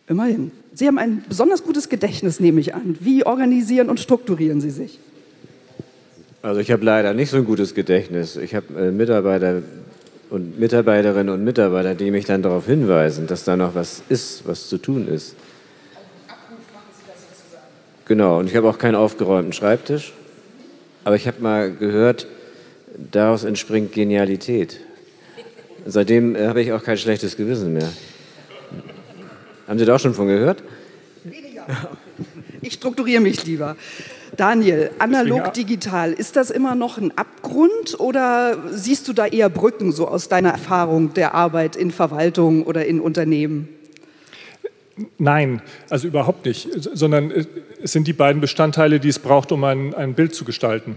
Immerhin. 0.08 0.52
Sie 0.74 0.88
haben 0.88 0.98
ein 0.98 1.24
besonders 1.28 1.64
gutes 1.64 1.88
Gedächtnis, 1.88 2.40
nehme 2.40 2.60
ich 2.60 2.76
an. 2.76 2.98
Wie 3.00 3.26
organisieren 3.26 3.90
und 3.90 4.00
strukturieren 4.00 4.60
Sie 4.60 4.72
sich? 4.72 5.00
Also 6.44 6.60
ich 6.60 6.72
habe 6.72 6.84
leider 6.84 7.14
nicht 7.14 7.30
so 7.30 7.38
ein 7.38 7.46
gutes 7.46 7.74
Gedächtnis. 7.74 8.36
Ich 8.36 8.54
habe 8.54 8.66
äh, 8.78 8.92
Mitarbeiter 8.92 9.62
und 10.30 10.60
Mitarbeiterinnen 10.60 11.34
und 11.34 11.42
Mitarbeiter, 11.42 11.96
die 11.96 12.12
mich 12.12 12.26
dann 12.26 12.42
darauf 12.42 12.66
hinweisen, 12.66 13.28
dass 13.28 13.46
da 13.46 13.56
noch 13.56 13.76
was 13.76 14.04
ist, 14.10 14.46
was 14.46 14.68
zu 14.68 14.78
tun 14.78 15.08
ist. 15.08 15.38
Genau, 18.06 18.40
und 18.40 18.50
ich 18.50 18.58
habe 18.58 18.68
auch 18.68 18.78
keinen 18.78 18.96
aufgeräumten 18.96 19.54
Schreibtisch. 19.54 20.12
Aber 21.06 21.16
ich 21.16 21.28
habe 21.28 21.42
mal 21.42 21.72
gehört, 21.72 22.28
daraus 23.10 23.46
entspringt 23.46 23.94
Genialität. 23.94 24.82
Seitdem 25.86 26.36
äh, 26.36 26.48
habe 26.48 26.62
ich 26.62 26.74
auch 26.74 26.84
kein 26.84 26.98
schlechtes 26.98 27.38
Gewissen 27.38 27.72
mehr. 27.72 27.90
Haben 29.66 29.80
Sie 29.80 29.86
da 29.86 29.96
auch 29.96 30.00
schon 30.00 30.14
von 30.14 30.28
gehört? 30.28 30.62
Weniger. 31.24 31.66
Ich 32.62 32.74
strukturiere 32.74 33.22
mich 33.22 33.46
lieber. 33.46 33.78
Daniel, 34.38 34.90
analog 35.00 35.54
digital, 35.54 36.12
ist 36.12 36.36
das 36.36 36.50
immer 36.50 36.76
noch 36.76 36.98
ein 36.98 37.16
Abgrund 37.18 38.00
oder 38.00 38.58
siehst 38.72 39.08
du 39.08 39.14
da 39.14 39.28
eher 39.28 39.50
Brücken 39.50 39.92
so 39.92 40.08
aus 40.08 40.28
deiner 40.28 40.50
Erfahrung 40.50 41.14
der 41.14 41.34
Arbeit 41.34 41.76
in 41.76 41.92
Verwaltung 41.92 42.64
oder 42.64 42.86
in 42.86 43.00
Unternehmen? 43.00 43.70
Nein, 45.18 45.62
also 45.90 46.08
überhaupt 46.08 46.46
nicht, 46.46 46.68
sondern 46.94 47.32
es 47.82 47.92
sind 47.92 48.08
die 48.08 48.14
beiden 48.14 48.42
Bestandteile, 48.42 49.00
die 49.00 49.10
es 49.10 49.20
braucht, 49.20 49.52
um 49.52 49.64
ein, 49.64 49.94
ein 49.94 50.14
Bild 50.14 50.36
zu 50.36 50.46
gestalten. 50.46 50.96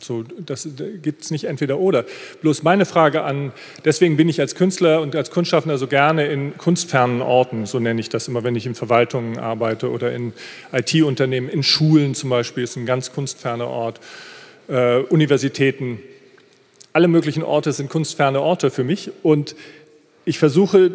So, 0.00 0.22
das 0.22 0.68
gibt 1.02 1.22
es 1.22 1.30
nicht 1.30 1.44
entweder 1.44 1.78
oder. 1.78 2.04
Bloß 2.40 2.62
meine 2.62 2.86
Frage 2.86 3.22
an, 3.22 3.52
deswegen 3.84 4.16
bin 4.16 4.28
ich 4.28 4.40
als 4.40 4.54
Künstler 4.54 5.00
und 5.00 5.16
als 5.16 5.30
Kunstschaffender 5.30 5.76
so 5.76 5.86
gerne 5.86 6.26
in 6.26 6.56
kunstfernen 6.56 7.20
Orten, 7.20 7.66
so 7.66 7.78
nenne 7.78 8.00
ich 8.00 8.08
das 8.08 8.28
immer, 8.28 8.44
wenn 8.44 8.54
ich 8.54 8.66
in 8.66 8.74
Verwaltungen 8.74 9.38
arbeite 9.38 9.90
oder 9.90 10.12
in 10.12 10.32
IT-Unternehmen, 10.72 11.48
in 11.48 11.62
Schulen 11.62 12.14
zum 12.14 12.30
Beispiel, 12.30 12.64
ist 12.64 12.76
ein 12.76 12.86
ganz 12.86 13.12
kunstferner 13.12 13.66
Ort, 13.66 14.00
äh, 14.68 14.98
Universitäten, 14.98 15.98
alle 16.92 17.08
möglichen 17.08 17.42
Orte 17.42 17.72
sind 17.72 17.90
kunstferne 17.90 18.40
Orte 18.40 18.70
für 18.70 18.84
mich 18.84 19.10
und 19.22 19.54
ich 20.24 20.38
versuche 20.38 20.92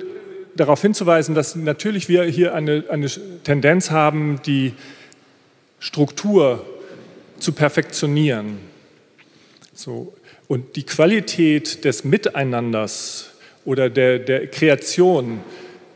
darauf 0.55 0.81
hinzuweisen, 0.81 1.35
dass 1.35 1.55
natürlich 1.55 2.09
wir 2.09 2.23
hier 2.23 2.53
eine, 2.53 2.85
eine 2.89 3.07
Tendenz 3.43 3.91
haben, 3.91 4.39
die 4.45 4.73
Struktur 5.79 6.65
zu 7.39 7.51
perfektionieren 7.51 8.72
so. 9.83 10.13
Und 10.47 10.75
die 10.75 10.83
Qualität 10.83 11.83
des 11.83 12.03
Miteinanders 12.03 13.31
oder 13.65 13.89
der, 13.89 14.19
der 14.19 14.47
Kreation 14.47 15.41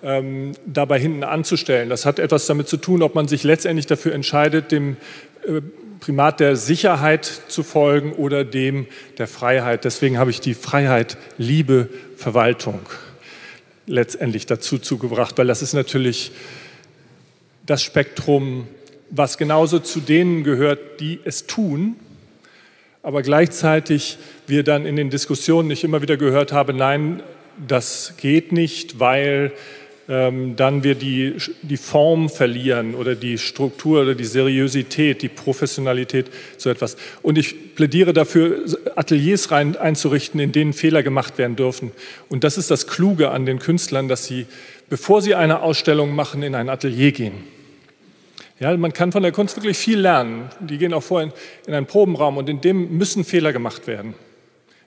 ähm, 0.04 0.52
dabei 0.65 1.00
hinten 1.00 1.23
anzustellen, 1.23 1.89
das 1.89 2.06
hat 2.06 2.19
etwas 2.19 2.45
damit 2.45 2.67
zu 2.67 2.78
tun, 2.78 3.02
ob 3.02 3.15
man 3.15 3.28
sich 3.28 3.43
letztendlich 3.43 3.88
dafür 3.88 4.13
entscheidet, 4.13 4.71
dem 4.71 4.97
äh, 5.47 5.62
Primat 6.00 6.39
der 6.39 6.56
Sicherheit 6.56 7.26
zu 7.47 7.63
folgen 7.63 8.13
oder 8.13 8.43
dem 8.45 8.86
der 9.17 9.28
Freiheit. 9.28 9.84
Deswegen 9.84 10.19
habe 10.19 10.30
ich 10.30 10.41
die 10.41 10.54
Freiheit, 10.54 11.17
Liebe, 11.38 11.89
Verwaltung 12.17 12.82
letztendlich 13.88 14.45
dazu 14.45 14.78
zugebracht, 14.78 15.38
weil 15.38 15.47
das 15.47 15.62
ist 15.62 15.73
natürlich 15.73 16.32
das 17.65 17.82
Spektrum, 17.82 18.67
was 19.10 19.38
genauso 19.38 19.80
zu 19.80 20.02
denen 20.02 20.43
gehört, 20.43 21.00
die 21.00 21.19
es 21.23 21.47
tun, 21.47 21.95
aber 23.08 23.22
gleichzeitig 23.22 24.17
wir 24.48 24.63
dann 24.63 24.86
in 24.86 24.98
den 24.98 25.10
Diskussionen 25.10 25.70
nicht 25.70 25.86
immer 25.86 26.02
wieder 26.02 26.17
gehört 26.17 26.52
haben, 26.52 26.76
nein, 26.76 27.24
das 27.65 28.15
geht 28.20 28.52
nicht, 28.52 29.00
weil 29.00 29.54
ähm, 30.10 30.58
dann 30.58 30.84
wir 30.84 30.93
die, 30.93 31.38
die 31.62 31.78
Form 31.78 32.28
verlieren 32.30 32.96
oder 32.96 33.15
die 33.15 33.38
Struktur 33.38 34.02
oder 34.02 34.13
die 34.13 34.26
Seriosität, 34.26 35.22
die 35.22 35.30
Professionalität, 35.30 36.26
so 36.58 36.70
etwas. 36.70 36.98
Und 37.22 37.38
ich 37.38 37.76
plädiere 37.76 38.12
dafür, 38.12 38.65
Ateliers 38.98 39.52
rein 39.52 39.78
einzurichten, 39.78 40.41
in 40.41 40.52
denen 40.52 40.74
Fehler 40.74 41.02
gemacht 41.02 41.38
werden 41.38 41.56
dürfen. 41.56 41.93
Und 42.28 42.43
das 42.43 42.58
ist 42.58 42.70
das 42.72 42.88
Kluge 42.88 43.32
an 43.32 43.46
den 43.46 43.60
Künstlern, 43.60 44.10
dass 44.10 44.26
sie, 44.26 44.48
bevor 44.89 45.22
sie 45.22 45.34
eine 45.34 45.62
Ausstellung 45.62 46.13
machen, 46.13 46.43
in 46.43 46.56
ein 46.56 46.67
Atelier 46.67 47.13
gehen 47.13 47.57
ja, 48.60 48.76
man 48.76 48.91
kann 48.91 49.12
von 49.12 49.22
der 49.22 49.32
Kunst 49.32 49.56
wirklich 49.56 49.78
viel 49.78 50.00
lernen. 50.00 50.50
Die 50.60 50.78
gehen 50.78 50.93
auch 50.93 51.04
vorhin 51.04 51.32
in 51.67 51.74
einen 51.74 51.86
Probenraum 51.86 52.38
und 52.38 52.50
in 52.50 52.60
dem 52.62 52.98
müssen 52.98 53.24
Fehler 53.24 53.54
gemacht 53.54 53.86
werden. 53.86 54.15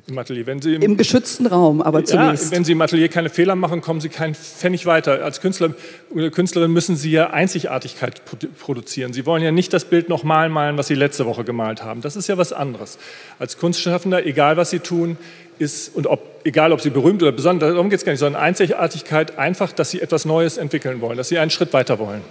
im 0.09 0.18
Atelier. 0.18 0.46
Wenn 0.46 0.61
Sie 0.61 0.74
im, 0.74 0.83
Im 0.83 0.96
geschützten 0.96 1.46
Raum, 1.46 1.80
aber 1.80 2.04
zunächst. 2.04 2.46
Ja, 2.46 2.56
wenn 2.56 2.64
Sie 2.64 2.72
im 2.72 2.83
Atelier 2.83 3.09
keine 3.09 3.30
Fehler 3.30 3.54
machen, 3.54 3.80
kommen 3.80 4.00
Sie 4.00 4.09
keinen 4.09 4.35
Pfennig 4.35 4.87
weiter. 4.87 5.24
Als 5.24 5.40
Künstler 5.40 5.70
oder 6.11 6.30
Künstlerin 6.30 6.72
müssen 6.72 6.96
Sie 6.96 7.12
ja 7.12 7.30
Einzigartigkeit 7.30 8.22
produzieren. 8.59 9.12
Sie 9.12 9.24
wollen 9.24 9.42
ja 9.42 9.52
nicht 9.52 9.72
das 9.72 9.85
Bild 9.85 10.09
nochmal 10.09 10.48
malen, 10.48 10.76
was 10.76 10.88
Sie 10.88 10.94
letzte 10.96 11.24
Woche 11.26 11.44
gemalt 11.44 11.85
haben. 11.85 12.00
Das 12.00 12.16
ist 12.16 12.28
ja 12.28 12.37
was 12.37 12.52
anderes. 12.52 12.98
Als 13.38 13.56
Kunstschaffender, 13.56 14.26
egal 14.26 14.56
was 14.56 14.70
Sie 14.70 14.80
tun, 14.80 15.16
ist, 15.61 15.94
und 15.94 16.09
ob, 16.09 16.40
egal 16.44 16.72
ob 16.72 16.80
Sie 16.80 16.90
berühmt 16.90 17.22
oder 17.22 17.33
besonders, 17.33 17.72
darum 17.72 17.90
geht 17.90 18.00
es 18.00 18.04
gar 18.04 18.12
nicht, 18.12 18.20
sondern 18.20 18.42
Einzigartigkeit 18.42 19.38
einfach, 19.38 19.72
dass 19.72 19.90
Sie 19.90 20.00
etwas 20.00 20.24
Neues 20.24 20.56
entwickeln 20.56 21.00
wollen, 21.00 21.16
dass 21.16 21.28
Sie 21.28 21.38
einen 21.38 21.50
Schritt 21.50 21.72
weiter 21.72 21.98
wollen. 21.98 22.22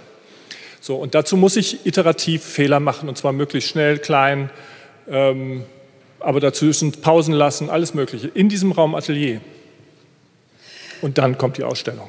So, 0.80 0.96
und 0.96 1.14
dazu 1.14 1.36
muss 1.36 1.56
ich 1.56 1.84
iterativ 1.84 2.42
Fehler 2.42 2.80
machen, 2.80 3.08
und 3.08 3.18
zwar 3.18 3.32
möglichst 3.32 3.70
schnell, 3.70 3.98
klein, 3.98 4.50
ähm, 5.08 5.64
aber 6.20 6.40
dazwischen 6.40 6.92
Pausen 6.92 7.34
lassen, 7.34 7.68
alles 7.68 7.92
Mögliche, 7.92 8.28
in 8.28 8.48
diesem 8.48 8.72
Raum 8.72 8.94
Atelier. 8.94 9.40
Und 11.02 11.18
dann 11.18 11.38
kommt 11.38 11.58
die 11.58 11.64
Ausstellung. 11.64 12.08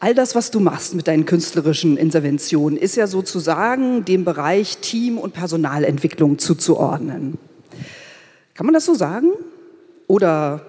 All 0.00 0.14
das, 0.14 0.34
was 0.34 0.50
du 0.50 0.60
machst 0.60 0.94
mit 0.94 1.08
deinen 1.08 1.24
künstlerischen 1.24 1.96
Interventionen, 1.96 2.76
ist 2.76 2.96
ja 2.96 3.06
sozusagen 3.06 4.04
dem 4.04 4.24
Bereich 4.24 4.78
Team- 4.78 5.18
und 5.18 5.32
Personalentwicklung 5.32 6.38
zuzuordnen. 6.38 7.38
Kann 8.54 8.66
man 8.66 8.74
das 8.74 8.84
so 8.84 8.94
sagen? 8.94 9.30
Oder 10.06 10.66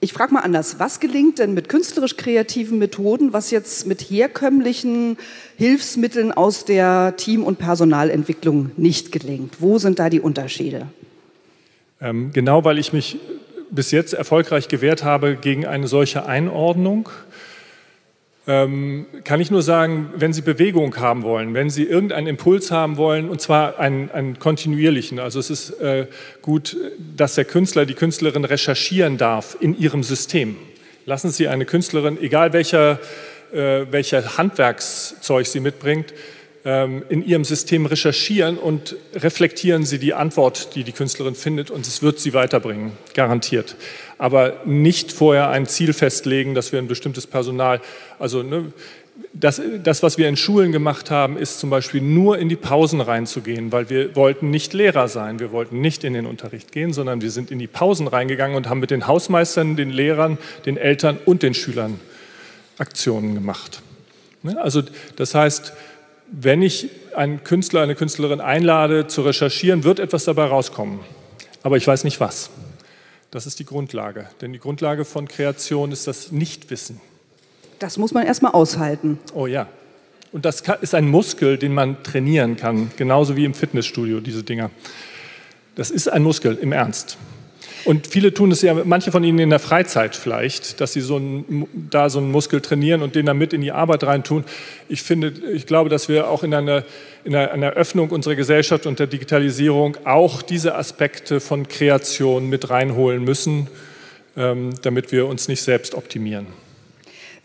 ich 0.00 0.12
frage 0.12 0.32
mal 0.32 0.40
anders, 0.40 0.78
was 0.78 1.00
gelingt 1.00 1.38
denn 1.38 1.54
mit 1.54 1.68
künstlerisch 1.68 2.16
kreativen 2.16 2.78
Methoden, 2.78 3.32
was 3.32 3.50
jetzt 3.50 3.86
mit 3.86 4.00
herkömmlichen 4.00 5.16
Hilfsmitteln 5.56 6.30
aus 6.30 6.64
der 6.64 7.14
Team- 7.16 7.42
und 7.42 7.58
Personalentwicklung 7.58 8.70
nicht 8.76 9.10
gelingt? 9.10 9.56
Wo 9.60 9.78
sind 9.78 9.98
da 9.98 10.08
die 10.08 10.20
Unterschiede? 10.20 10.86
Ähm, 12.00 12.30
genau 12.32 12.64
weil 12.64 12.78
ich 12.78 12.92
mich 12.92 13.18
bis 13.70 13.90
jetzt 13.90 14.14
erfolgreich 14.14 14.68
gewehrt 14.68 15.02
habe 15.02 15.36
gegen 15.36 15.66
eine 15.66 15.88
solche 15.88 16.26
Einordnung, 16.26 17.08
ähm, 18.48 19.04
kann 19.24 19.42
ich 19.42 19.50
nur 19.50 19.60
sagen, 19.60 20.10
wenn 20.16 20.32
Sie 20.32 20.40
Bewegung 20.40 20.96
haben 20.96 21.22
wollen, 21.22 21.52
wenn 21.52 21.68
Sie 21.68 21.84
irgendeinen 21.84 22.26
Impuls 22.26 22.70
haben 22.70 22.96
wollen, 22.96 23.28
und 23.28 23.42
zwar 23.42 23.78
einen, 23.78 24.10
einen 24.10 24.38
kontinuierlichen, 24.38 25.18
also 25.18 25.38
es 25.38 25.50
ist 25.50 25.78
äh, 25.80 26.06
gut, 26.40 26.74
dass 27.14 27.34
der 27.34 27.44
Künstler, 27.44 27.84
die 27.84 27.92
Künstlerin 27.92 28.46
recherchieren 28.46 29.18
darf 29.18 29.56
in 29.60 29.78
ihrem 29.78 30.02
System. 30.02 30.56
Lassen 31.04 31.30
Sie 31.30 31.46
eine 31.46 31.66
Künstlerin, 31.66 32.18
egal 32.20 32.54
welcher, 32.54 32.98
äh, 33.52 33.84
welcher 33.90 34.38
Handwerkszeug 34.38 35.46
sie 35.46 35.60
mitbringt, 35.60 36.14
ähm, 36.64 37.02
in 37.10 37.24
ihrem 37.24 37.44
System 37.44 37.84
recherchieren 37.84 38.56
und 38.56 38.96
reflektieren 39.14 39.84
Sie 39.84 39.98
die 39.98 40.14
Antwort, 40.14 40.74
die 40.74 40.84
die 40.84 40.92
Künstlerin 40.92 41.34
findet, 41.34 41.70
und 41.70 41.86
es 41.86 42.02
wird 42.02 42.18
sie 42.18 42.32
weiterbringen, 42.32 42.92
garantiert. 43.12 43.76
Aber 44.18 44.60
nicht 44.64 45.12
vorher 45.12 45.48
ein 45.48 45.66
Ziel 45.66 45.92
festlegen, 45.92 46.54
dass 46.54 46.72
wir 46.72 46.80
ein 46.80 46.88
bestimmtes 46.88 47.26
Personal, 47.26 47.80
also 48.18 48.42
ne, 48.42 48.72
das, 49.32 49.60
das, 49.82 50.02
was 50.02 50.18
wir 50.18 50.28
in 50.28 50.36
Schulen 50.36 50.72
gemacht 50.72 51.10
haben, 51.10 51.36
ist 51.36 51.58
zum 51.58 51.70
Beispiel 51.70 52.00
nur 52.00 52.38
in 52.38 52.48
die 52.48 52.56
Pausen 52.56 53.00
reinzugehen, 53.00 53.72
weil 53.72 53.90
wir 53.90 54.14
wollten 54.16 54.50
nicht 54.50 54.72
Lehrer 54.74 55.08
sein, 55.08 55.40
wir 55.40 55.52
wollten 55.52 55.80
nicht 55.80 56.04
in 56.04 56.12
den 56.12 56.26
Unterricht 56.26 56.72
gehen, 56.72 56.92
sondern 56.92 57.20
wir 57.20 57.30
sind 57.30 57.50
in 57.50 57.58
die 57.58 57.66
Pausen 57.66 58.06
reingegangen 58.06 58.56
und 58.56 58.68
haben 58.68 58.80
mit 58.80 58.90
den 58.90 59.06
Hausmeistern, 59.06 59.76
den 59.76 59.90
Lehrern, 59.90 60.38
den 60.66 60.76
Eltern 60.76 61.18
und 61.24 61.42
den 61.42 61.54
Schülern 61.54 62.00
Aktionen 62.78 63.34
gemacht. 63.34 63.82
Ne, 64.42 64.60
also 64.60 64.82
das 65.16 65.34
heißt, 65.34 65.72
wenn 66.30 66.62
ich 66.62 66.90
einen 67.16 67.42
Künstler, 67.42 67.82
eine 67.82 67.94
Künstlerin 67.94 68.40
einlade 68.40 69.06
zu 69.06 69.22
recherchieren, 69.22 69.84
wird 69.84 69.98
etwas 69.98 70.24
dabei 70.24 70.44
rauskommen. 70.44 71.00
Aber 71.62 71.76
ich 71.76 71.86
weiß 71.86 72.04
nicht 72.04 72.20
was. 72.20 72.50
Das 73.30 73.46
ist 73.46 73.58
die 73.58 73.64
Grundlage. 73.64 74.28
Denn 74.40 74.52
die 74.52 74.58
Grundlage 74.58 75.04
von 75.04 75.28
Kreation 75.28 75.92
ist 75.92 76.06
das 76.06 76.32
Nichtwissen. 76.32 77.00
Das 77.78 77.98
muss 77.98 78.12
man 78.12 78.26
erstmal 78.26 78.52
aushalten. 78.52 79.18
Oh 79.34 79.46
ja. 79.46 79.68
Und 80.32 80.44
das 80.44 80.62
ist 80.80 80.94
ein 80.94 81.08
Muskel, 81.08 81.58
den 81.58 81.72
man 81.72 82.02
trainieren 82.02 82.56
kann, 82.56 82.90
genauso 82.96 83.36
wie 83.36 83.44
im 83.44 83.54
Fitnessstudio, 83.54 84.20
diese 84.20 84.42
Dinger. 84.42 84.70
Das 85.74 85.90
ist 85.90 86.08
ein 86.08 86.22
Muskel, 86.22 86.58
im 86.60 86.72
Ernst. 86.72 87.16
Und 87.88 88.06
viele 88.06 88.34
tun 88.34 88.50
es 88.50 88.60
ja, 88.60 88.74
manche 88.84 89.10
von 89.10 89.24
Ihnen 89.24 89.38
in 89.38 89.48
der 89.48 89.58
Freizeit 89.58 90.14
vielleicht, 90.14 90.78
dass 90.82 90.92
sie 90.92 91.00
so 91.00 91.16
einen, 91.16 91.66
da 91.90 92.10
so 92.10 92.18
einen 92.18 92.30
Muskel 92.30 92.60
trainieren 92.60 93.00
und 93.00 93.14
den 93.14 93.24
dann 93.24 93.38
mit 93.38 93.54
in 93.54 93.62
die 93.62 93.72
Arbeit 93.72 94.04
reintun. 94.04 94.44
Ich 94.90 95.02
finde, 95.02 95.32
ich 95.54 95.64
glaube, 95.64 95.88
dass 95.88 96.06
wir 96.06 96.28
auch 96.28 96.42
in 96.42 96.52
einer, 96.52 96.84
in 97.24 97.34
einer 97.34 97.70
Öffnung 97.70 98.10
unserer 98.10 98.34
Gesellschaft 98.34 98.84
und 98.84 98.98
der 98.98 99.06
Digitalisierung 99.06 99.96
auch 100.04 100.42
diese 100.42 100.74
Aspekte 100.74 101.40
von 101.40 101.66
Kreation 101.66 102.50
mit 102.50 102.68
reinholen 102.68 103.24
müssen, 103.24 103.68
ähm, 104.36 104.68
damit 104.82 105.10
wir 105.10 105.26
uns 105.26 105.48
nicht 105.48 105.62
selbst 105.62 105.94
optimieren. 105.94 106.46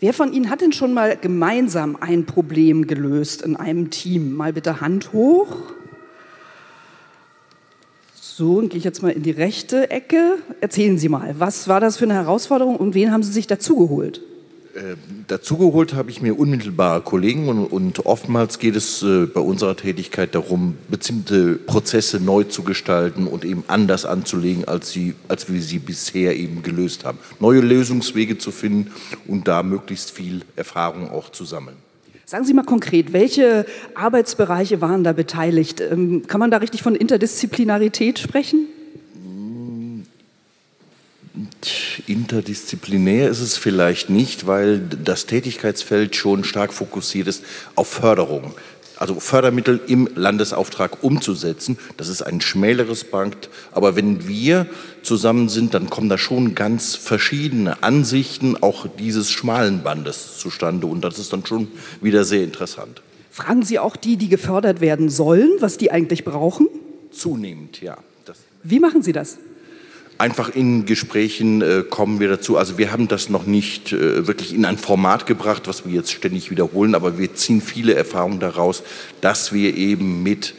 Wer 0.00 0.12
von 0.12 0.34
Ihnen 0.34 0.50
hat 0.50 0.60
denn 0.60 0.72
schon 0.72 0.92
mal 0.92 1.16
gemeinsam 1.16 1.96
ein 1.98 2.26
Problem 2.26 2.86
gelöst 2.86 3.40
in 3.40 3.56
einem 3.56 3.88
Team? 3.88 4.34
Mal 4.34 4.52
bitte 4.52 4.82
Hand 4.82 5.14
hoch. 5.14 5.72
So, 8.36 8.60
dann 8.60 8.68
gehe 8.68 8.78
ich 8.78 8.84
jetzt 8.84 9.00
mal 9.00 9.10
in 9.10 9.22
die 9.22 9.30
rechte 9.30 9.92
Ecke. 9.92 10.38
Erzählen 10.60 10.98
Sie 10.98 11.08
mal, 11.08 11.36
was 11.38 11.68
war 11.68 11.78
das 11.78 11.98
für 11.98 12.04
eine 12.04 12.14
Herausforderung 12.14 12.74
und 12.74 12.92
wen 12.92 13.12
haben 13.12 13.22
Sie 13.22 13.30
sich 13.30 13.46
dazugeholt? 13.46 14.22
Äh, 14.74 14.96
dazugeholt 15.28 15.94
habe 15.94 16.10
ich 16.10 16.20
mir 16.20 16.36
unmittelbare 16.36 17.00
Kollegen 17.02 17.48
und, 17.48 17.66
und 17.66 18.06
oftmals 18.06 18.58
geht 18.58 18.74
es 18.74 19.04
äh, 19.04 19.26
bei 19.26 19.38
unserer 19.38 19.76
Tätigkeit 19.76 20.34
darum, 20.34 20.76
bestimmte 20.90 21.54
Prozesse 21.54 22.18
neu 22.18 22.42
zu 22.42 22.64
gestalten 22.64 23.28
und 23.28 23.44
eben 23.44 23.62
anders 23.68 24.04
anzulegen, 24.04 24.64
als, 24.64 24.90
sie, 24.90 25.14
als 25.28 25.48
wir 25.48 25.62
sie 25.62 25.78
bisher 25.78 26.36
eben 26.36 26.64
gelöst 26.64 27.04
haben. 27.04 27.18
Neue 27.38 27.60
Lösungswege 27.60 28.36
zu 28.36 28.50
finden 28.50 28.90
und 29.28 29.46
da 29.46 29.62
möglichst 29.62 30.10
viel 30.10 30.40
Erfahrung 30.56 31.08
auch 31.08 31.30
zu 31.30 31.44
sammeln. 31.44 31.76
Sagen 32.34 32.46
Sie 32.46 32.52
mal 32.52 32.64
konkret, 32.64 33.12
welche 33.12 33.64
Arbeitsbereiche 33.94 34.80
waren 34.80 35.04
da 35.04 35.12
beteiligt? 35.12 35.80
Ähm, 35.80 36.26
kann 36.26 36.40
man 36.40 36.50
da 36.50 36.56
richtig 36.56 36.82
von 36.82 36.96
Interdisziplinarität 36.96 38.18
sprechen? 38.18 38.66
Interdisziplinär 42.08 43.28
ist 43.28 43.40
es 43.40 43.56
vielleicht 43.56 44.10
nicht, 44.10 44.48
weil 44.48 44.80
das 44.80 45.26
Tätigkeitsfeld 45.26 46.16
schon 46.16 46.42
stark 46.42 46.72
fokussiert 46.72 47.28
ist 47.28 47.44
auf 47.76 47.86
Förderung 47.86 48.52
also 48.96 49.20
Fördermittel 49.20 49.80
im 49.86 50.08
Landesauftrag 50.14 51.02
umzusetzen. 51.02 51.78
Das 51.96 52.08
ist 52.08 52.22
ein 52.22 52.40
schmäleres 52.40 53.04
Band. 53.04 53.48
Aber 53.72 53.96
wenn 53.96 54.28
wir 54.28 54.66
zusammen 55.02 55.48
sind, 55.48 55.74
dann 55.74 55.90
kommen 55.90 56.08
da 56.08 56.18
schon 56.18 56.54
ganz 56.54 56.94
verschiedene 56.94 57.82
Ansichten 57.82 58.56
auch 58.62 58.86
dieses 58.98 59.30
schmalen 59.30 59.82
Bandes 59.82 60.38
zustande. 60.38 60.86
Und 60.86 61.02
das 61.02 61.18
ist 61.18 61.32
dann 61.32 61.44
schon 61.44 61.68
wieder 62.00 62.24
sehr 62.24 62.44
interessant. 62.44 63.02
Fragen 63.30 63.64
Sie 63.64 63.78
auch 63.78 63.96
die, 63.96 64.16
die 64.16 64.28
gefördert 64.28 64.80
werden 64.80 65.08
sollen, 65.08 65.50
was 65.58 65.76
die 65.76 65.90
eigentlich 65.90 66.24
brauchen? 66.24 66.68
Zunehmend, 67.10 67.80
ja. 67.80 67.96
Das 68.24 68.38
Wie 68.62 68.78
machen 68.78 69.02
Sie 69.02 69.12
das? 69.12 69.38
Einfach 70.16 70.48
in 70.54 70.86
Gesprächen 70.86 71.60
äh, 71.60 71.82
kommen 71.88 72.20
wir 72.20 72.28
dazu. 72.28 72.56
Also 72.56 72.78
wir 72.78 72.92
haben 72.92 73.08
das 73.08 73.30
noch 73.30 73.46
nicht 73.46 73.92
äh, 73.92 74.28
wirklich 74.28 74.54
in 74.54 74.64
ein 74.64 74.78
Format 74.78 75.26
gebracht, 75.26 75.66
was 75.66 75.84
wir 75.84 75.92
jetzt 75.92 76.12
ständig 76.12 76.52
wiederholen, 76.52 76.94
aber 76.94 77.18
wir 77.18 77.34
ziehen 77.34 77.60
viele 77.60 77.94
Erfahrungen 77.94 78.38
daraus, 78.38 78.84
dass 79.20 79.52
wir 79.52 79.76
eben 79.76 80.22
mit 80.22 80.54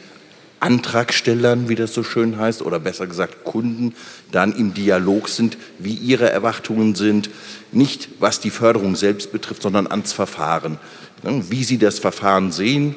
Antragstellern, 0.60 1.70
wie 1.70 1.74
das 1.74 1.94
so 1.94 2.02
schön 2.02 2.38
heißt, 2.38 2.60
oder 2.60 2.80
besser 2.80 3.06
gesagt 3.06 3.44
Kunden, 3.44 3.94
dann 4.30 4.52
im 4.52 4.74
Dialog 4.74 5.28
sind, 5.28 5.56
wie 5.78 5.94
ihre 5.94 6.30
Erwartungen 6.30 6.94
sind, 6.94 7.30
nicht 7.72 8.08
was 8.20 8.40
die 8.40 8.50
Förderung 8.50 8.94
selbst 8.94 9.32
betrifft, 9.32 9.62
sondern 9.62 9.86
ans 9.86 10.12
Verfahren. 10.12 10.78
Wie 11.22 11.64
sie 11.64 11.78
das 11.78 11.98
Verfahren 11.98 12.52
sehen. 12.52 12.94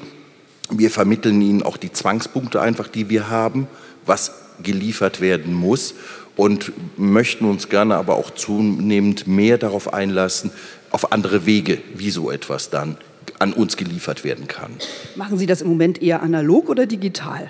Wir 0.69 0.91
vermitteln 0.91 1.41
ihnen 1.41 1.63
auch 1.63 1.78
die 1.78 1.91
Zwangspunkte 1.91 2.62
einfach, 2.62 2.88
die 2.88 3.10
wir 3.10 3.30
haben, 3.30 3.67
was 4.06 4.32
geliefert 4.62 5.22
werden 5.22 5.54
muss 5.54 5.95
und 6.39 6.71
möchten 6.97 7.43
uns 7.43 7.67
gerne 7.67 7.97
aber 7.97 8.15
auch 8.15 8.32
zunehmend 8.32 9.28
mehr 9.28 9.58
darauf 9.58 9.93
einlassen, 9.93 10.52
auf 10.89 11.12
andere 11.12 11.45
Wege, 11.45 11.80
wie 11.95 12.12
so 12.12 12.32
etwas 12.32 12.69
dann 12.69 12.95
an 13.39 13.52
uns 13.52 13.75
geliefert 13.75 14.23
werden 14.23 14.47
kann. 14.47 14.71
Machen 15.17 15.38
Sie 15.38 15.47
das 15.47 15.62
im 15.62 15.67
Moment 15.67 16.02
eher 16.02 16.23
analog 16.23 16.69
oder 16.69 16.86
digital? 16.86 17.49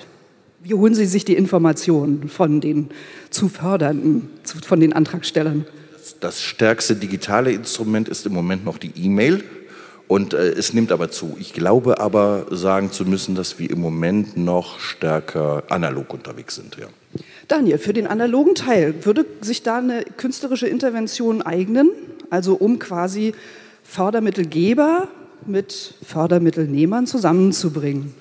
Wie 0.64 0.74
holen 0.74 0.96
Sie 0.96 1.06
sich 1.06 1.24
die 1.24 1.36
Informationen 1.36 2.30
von 2.30 2.62
den 2.62 2.90
zu 3.30 3.48
Fördernden, 3.48 4.28
von 4.66 4.80
den 4.80 4.94
Antragstellern? 4.94 5.68
Das 6.20 6.42
stärkste 6.42 6.96
digitale 6.96 7.52
Instrument 7.52 8.10
ist 8.10 8.26
im 8.26 8.34
Moment 8.34 8.66
noch 8.66 8.80
die 8.80 8.92
E-Mail. 8.96 9.44
Und 10.08 10.34
äh, 10.34 10.50
es 10.50 10.74
nimmt 10.74 10.92
aber 10.92 11.12
zu. 11.12 11.38
Ich 11.40 11.54
glaube 11.54 12.00
aber 12.00 12.48
sagen 12.50 12.92
zu 12.92 13.06
müssen, 13.06 13.36
dass 13.36 13.60
wir 13.60 13.70
im 13.70 13.80
Moment 13.82 14.36
noch 14.36 14.80
stärker 14.80 15.62
analog 15.70 16.12
unterwegs 16.12 16.56
sind. 16.56 16.78
Ja. 16.78 16.88
Daniel, 17.50 17.80
für 17.80 17.94
den 17.94 18.08
analogen 18.08 18.56
Teil 18.56 18.94
würde 19.06 19.26
sich 19.42 19.64
da 19.64 19.80
eine 19.80 20.04
künstlerische 20.18 20.68
Intervention 20.68 21.42
eignen? 21.42 21.90
Also 22.30 22.54
um 22.54 22.80
quasi 22.80 23.34
Fördermittelgeber 23.84 25.08
mit 25.48 25.96
Fördermittelnehmern 26.06 27.08
zusammenzubringen. 27.08 28.14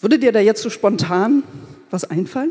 Würde 0.00 0.18
dir 0.18 0.30
da 0.30 0.40
jetzt 0.40 0.62
so 0.62 0.68
spontan 0.68 1.42
was 1.90 2.04
einfallen? 2.04 2.50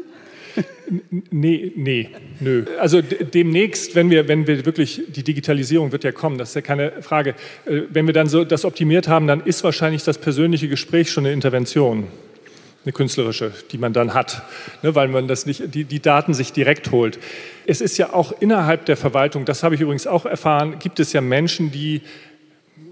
Nee, 1.30 1.72
nee, 1.76 2.10
nö. 2.40 2.66
Also 2.80 3.02
demnächst, 3.02 3.96
wenn 3.96 4.10
wir, 4.10 4.28
wenn 4.28 4.48
wir 4.48 4.66
wirklich, 4.66 5.04
die 5.08 5.24
Digitalisierung 5.24 5.92
wird 5.92 6.04
ja 6.04 6.12
kommen, 6.12 6.38
das 6.38 6.50
ist 6.50 6.56
ja 6.56 6.62
keine 6.62 7.02
Frage. 7.02 7.36
Äh, 7.66 7.82
wenn 7.90 8.06
wir 8.06 8.14
dann 8.14 8.28
so 8.28 8.44
das 8.44 8.66
optimiert 8.66 9.08
haben, 9.08 9.28
dann 9.28 9.42
ist 9.42 9.64
wahrscheinlich 9.64 10.04
das 10.04 10.18
persönliche 10.18 10.68
Gespräch 10.68 11.12
schon 11.12 11.26
eine 11.26 11.34
Intervention, 11.34 12.08
eine 12.86 12.94
künstlerische, 12.94 13.52
die 13.72 13.78
man 13.78 13.94
dann 13.94 14.14
hat, 14.14 14.44
ne, 14.82 14.94
weil 14.96 15.08
man 15.08 15.28
das 15.28 15.46
nicht, 15.46 15.74
die, 15.74 15.86
die 15.86 16.02
Daten 16.02 16.34
sich 16.34 16.52
direkt 16.52 16.92
holt. 16.92 17.18
Es 17.66 17.82
ist 17.82 17.98
ja 17.98 18.14
auch 18.14 18.34
innerhalb 18.40 18.86
der 18.86 18.98
Verwaltung, 18.98 19.46
das 19.46 19.64
habe 19.64 19.76
ich 19.76 19.82
übrigens 19.82 20.08
auch 20.08 20.26
erfahren, 20.26 20.80
gibt 20.80 21.00
es 21.00 21.14
ja 21.14 21.22
Menschen, 21.22 21.72
die 21.72 22.02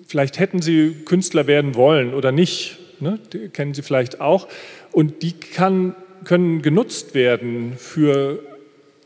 vielleicht 0.08 0.39
hätten 0.39 0.62
sie 0.62 1.04
Künstler 1.06 1.47
werden 1.47 1.75
wollen 1.75 2.13
oder 2.13 2.32
nicht, 2.32 2.77
ne, 2.99 3.19
kennen 3.54 3.73
Sie 3.73 3.82
vielleicht 3.82 4.21
auch, 4.21 4.47
und 4.91 5.23
die 5.23 5.34
kann 5.34 5.95
können 6.23 6.62
genutzt 6.62 7.13
werden 7.13 7.73
für 7.77 8.39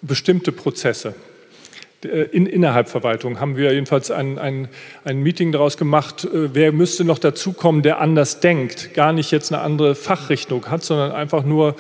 bestimmte 0.02 0.52
Prozesse. 0.52 1.16
Äh, 2.06 2.24
in, 2.32 2.46
innerhalb 2.46 2.90
Verwaltung 2.90 3.40
haben 3.40 3.58
wir 3.58 3.74
jedenfalls 3.74 4.12
ein, 4.12 4.38
ein, 4.38 4.68
ein 5.04 5.20
Meeting 5.22 5.52
daraus 5.52 5.78
gemacht, 5.78 6.26
äh, 6.26 6.54
wer 6.54 6.72
müsste 6.72 7.04
noch 7.04 7.20
dazukommen, 7.20 7.82
der 7.82 8.00
anders 8.00 8.40
denkt, 8.40 8.94
gar 8.94 9.14
nicht 9.14 9.32
jetzt 9.32 9.52
eine 9.52 9.62
andere 9.62 9.96
Fachrichtung 9.96 10.68
hat, 10.68 10.84
sondern 10.84 11.12
einfach 11.12 11.44
nur 11.44 11.76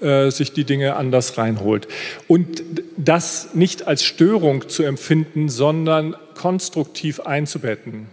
äh, 0.00 0.30
sich 0.30 0.52
die 0.52 0.64
Dinge 0.64 0.96
anders 0.96 1.38
reinholt. 1.38 1.88
Und 2.26 2.62
das 2.96 3.54
nicht 3.54 3.86
als 3.86 4.04
Störung 4.04 4.68
zu 4.68 4.82
empfinden, 4.82 5.48
sondern 5.48 6.16
konstruktiv 6.34 7.20
einzubetten. 7.20 8.06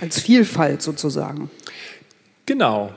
Als 0.00 0.20
Vielfalt 0.20 0.82
sozusagen. 0.82 1.50
Genau, 2.44 2.92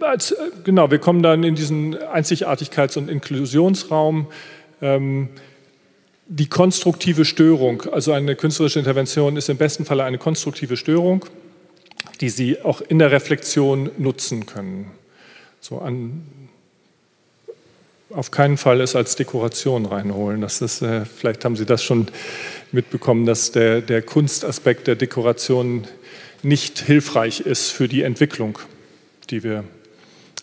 als, 0.00 0.34
genau, 0.64 0.90
wir 0.90 0.98
kommen 0.98 1.22
dann 1.22 1.44
in 1.44 1.54
diesen 1.54 1.96
Einzigartigkeits- 1.96 2.98
und 2.98 3.08
Inklusionsraum. 3.08 4.26
Ähm, 4.80 5.28
die 6.34 6.48
konstruktive 6.48 7.24
Störung, 7.24 7.82
also 7.92 8.12
eine 8.12 8.36
künstlerische 8.36 8.78
Intervention 8.78 9.36
ist 9.36 9.50
im 9.50 9.58
besten 9.58 9.84
Falle 9.84 10.04
eine 10.04 10.16
konstruktive 10.16 10.78
Störung, 10.78 11.26
die 12.20 12.30
Sie 12.30 12.62
auch 12.62 12.80
in 12.80 12.98
der 12.98 13.10
Reflexion 13.10 13.90
nutzen 13.98 14.46
können. 14.46 14.90
So 15.60 15.78
an, 15.78 16.22
auf 18.10 18.30
keinen 18.30 18.56
Fall 18.56 18.80
es 18.80 18.96
als 18.96 19.16
Dekoration 19.16 19.84
reinholen. 19.84 20.40
Das 20.40 20.62
ist, 20.62 20.80
äh, 20.80 21.04
vielleicht 21.04 21.44
haben 21.44 21.56
Sie 21.56 21.66
das 21.66 21.82
schon 21.82 22.08
mitbekommen, 22.72 23.26
dass 23.26 23.52
der, 23.52 23.82
der 23.82 24.00
Kunstaspekt 24.00 24.86
der 24.86 24.96
Dekoration 24.96 25.86
nicht 26.42 26.78
hilfreich 26.78 27.40
ist 27.40 27.70
für 27.70 27.88
die 27.88 28.02
Entwicklung 28.02 28.58
die 29.32 29.42
wir 29.42 29.64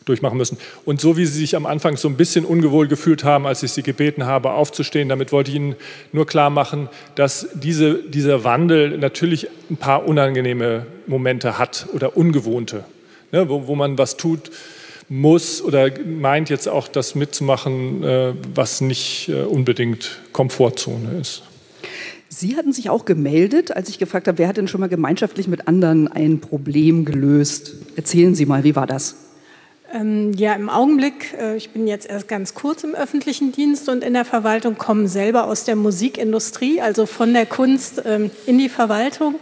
durchmachen 0.09 0.37
müssen. 0.37 0.57
Und 0.85 0.99
so 0.99 1.15
wie 1.15 1.25
Sie 1.25 1.39
sich 1.39 1.55
am 1.55 1.65
Anfang 1.65 1.95
so 1.95 2.07
ein 2.09 2.15
bisschen 2.15 2.43
ungewohl 2.43 2.87
gefühlt 2.87 3.23
haben, 3.23 3.47
als 3.47 3.63
ich 3.63 3.71
Sie 3.71 3.83
gebeten 3.83 4.25
habe, 4.25 4.51
aufzustehen, 4.51 5.07
damit 5.07 5.31
wollte 5.31 5.51
ich 5.51 5.57
Ihnen 5.57 5.75
nur 6.11 6.27
klar 6.27 6.49
machen, 6.49 6.89
dass 7.15 7.47
diese, 7.53 7.95
dieser 8.03 8.43
Wandel 8.43 8.97
natürlich 8.97 9.47
ein 9.69 9.77
paar 9.77 10.05
unangenehme 10.05 10.85
Momente 11.07 11.57
hat 11.57 11.87
oder 11.93 12.17
ungewohnte, 12.17 12.83
ne, 13.31 13.47
wo, 13.47 13.67
wo 13.67 13.75
man 13.75 13.97
was 13.97 14.17
tut 14.17 14.51
muss 15.09 15.61
oder 15.63 15.89
meint 16.05 16.49
jetzt 16.49 16.67
auch 16.69 16.87
das 16.87 17.15
mitzumachen, 17.15 18.03
äh, 18.03 18.33
was 18.53 18.79
nicht 18.81 19.29
äh, 19.29 19.41
unbedingt 19.41 20.19
Komfortzone 20.33 21.19
ist. 21.19 21.41
Sie 22.31 22.55
hatten 22.55 22.71
sich 22.71 22.91
auch 22.91 23.05
gemeldet, 23.05 23.75
als 23.75 23.89
ich 23.89 23.97
gefragt 23.97 24.27
habe, 24.27 24.37
wer 24.37 24.47
hat 24.47 24.57
denn 24.57 24.67
schon 24.67 24.81
mal 24.81 24.87
gemeinschaftlich 24.87 25.47
mit 25.47 25.67
anderen 25.67 26.07
ein 26.07 26.39
Problem 26.39 27.03
gelöst? 27.03 27.73
Erzählen 27.95 28.35
Sie 28.35 28.45
mal, 28.45 28.63
wie 28.63 28.75
war 28.75 28.85
das? 28.85 29.15
Ähm, 29.91 30.33
ja, 30.33 30.53
im 30.53 30.69
Augenblick, 30.69 31.33
äh, 31.39 31.55
ich 31.55 31.71
bin 31.71 31.87
jetzt 31.87 32.07
erst 32.07 32.27
ganz 32.27 32.53
kurz 32.53 32.83
im 32.83 32.93
öffentlichen 32.93 33.51
Dienst 33.51 33.89
und 33.89 34.03
in 34.03 34.13
der 34.13 34.25
Verwaltung, 34.25 34.77
kommen 34.77 35.07
selber 35.07 35.45
aus 35.45 35.63
der 35.63 35.75
Musikindustrie, 35.75 36.81
also 36.81 37.05
von 37.05 37.33
der 37.33 37.45
Kunst 37.45 38.03
ähm, 38.05 38.29
in 38.45 38.59
die 38.59 38.69
Verwaltung 38.69 39.35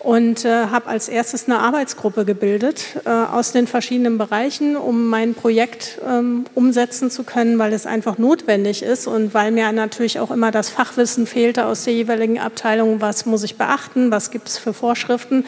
und 0.00 0.46
äh, 0.46 0.66
habe 0.66 0.86
als 0.86 1.08
erstes 1.08 1.44
eine 1.46 1.58
Arbeitsgruppe 1.58 2.24
gebildet 2.24 2.96
äh, 3.04 3.10
aus 3.10 3.52
den 3.52 3.66
verschiedenen 3.66 4.16
Bereichen, 4.16 4.76
um 4.76 5.08
mein 5.08 5.34
Projekt 5.34 6.00
ähm, 6.06 6.46
umsetzen 6.54 7.10
zu 7.10 7.22
können, 7.22 7.58
weil 7.58 7.74
es 7.74 7.84
einfach 7.84 8.16
notwendig 8.16 8.82
ist 8.82 9.06
und 9.06 9.34
weil 9.34 9.52
mir 9.52 9.70
natürlich 9.72 10.18
auch 10.18 10.30
immer 10.30 10.50
das 10.50 10.70
Fachwissen 10.70 11.26
fehlte 11.26 11.66
aus 11.66 11.84
der 11.84 11.92
jeweiligen 11.92 12.38
Abteilung, 12.38 13.02
was 13.02 13.26
muss 13.26 13.42
ich 13.42 13.58
beachten, 13.58 14.10
was 14.10 14.30
gibt 14.30 14.48
es 14.48 14.56
für 14.56 14.72
Vorschriften. 14.72 15.44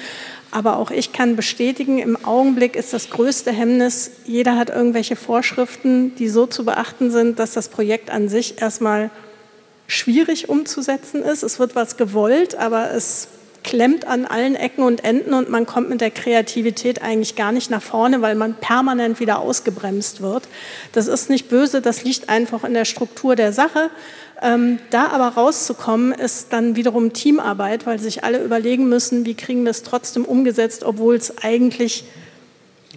Aber 0.51 0.77
auch 0.77 0.91
ich 0.91 1.15
kann 1.15 1.35
bestätigen, 1.35 1.99
im 1.99 2.23
Augenblick 2.23 2.77
ist 2.77 2.93
das 2.93 3.09
größte 3.09 3.53
Hemmnis, 3.53 4.11
jeder 4.27 4.59
hat 4.59 4.69
irgendwelche 4.69 5.17
Vorschriften, 5.17 6.15
die 6.17 6.29
so 6.29 6.47
zu 6.47 6.67
beachten 6.67 7.11
sind, 7.11 7.39
dass 7.39 7.53
das 7.53 7.69
Projekt 7.69 8.11
an 8.11 8.29
sich 8.29 8.61
erstmal 8.61 9.09
schwierig 9.87 10.51
umzusetzen 10.51 11.23
ist. 11.23 11.43
Es 11.43 11.59
wird 11.59 11.75
was 11.75 11.97
gewollt, 11.97 12.55
aber 12.55 12.91
es 12.93 13.29
klemmt 13.63 14.07
an 14.07 14.25
allen 14.25 14.55
Ecken 14.55 14.83
und 14.83 15.05
Enden 15.05 15.35
und 15.35 15.49
man 15.49 15.67
kommt 15.67 15.89
mit 15.89 16.01
der 16.01 16.11
Kreativität 16.11 17.03
eigentlich 17.03 17.37
gar 17.37 17.53
nicht 17.53 17.71
nach 17.71 17.83
vorne, 17.83 18.23
weil 18.23 18.35
man 18.35 18.55
permanent 18.55 19.21
wieder 19.21 19.39
ausgebremst 19.39 20.21
wird. 20.21 20.49
Das 20.93 21.07
ist 21.07 21.31
nicht 21.31 21.49
böse, 21.49 21.81
das 21.81 22.05
liegt 22.05 22.29
einfach 22.29 22.65
in 22.65 22.75
der 22.75 22.85
Struktur 22.85 23.37
der 23.37 23.53
Sache. 23.53 23.91
Ähm, 24.43 24.81
da 24.91 25.07
aber 25.09 25.29
rauszukommen, 25.29 26.13
ist 26.13 26.53
dann 26.53 26.75
wiederum 26.75 27.13
Teamarbeit, 27.13 27.87
weil 27.87 28.01
sich 28.01 28.25
alle 28.25 28.43
überlegen 28.43 28.89
müssen, 28.89 29.25
wie 29.25 29.35
kriegen 29.35 29.63
wir 29.63 29.71
es 29.71 29.85
trotzdem 29.85 30.25
umgesetzt, 30.25 30.83
obwohl 30.83 31.15
es 31.15 31.39
eigentlich, 31.45 32.05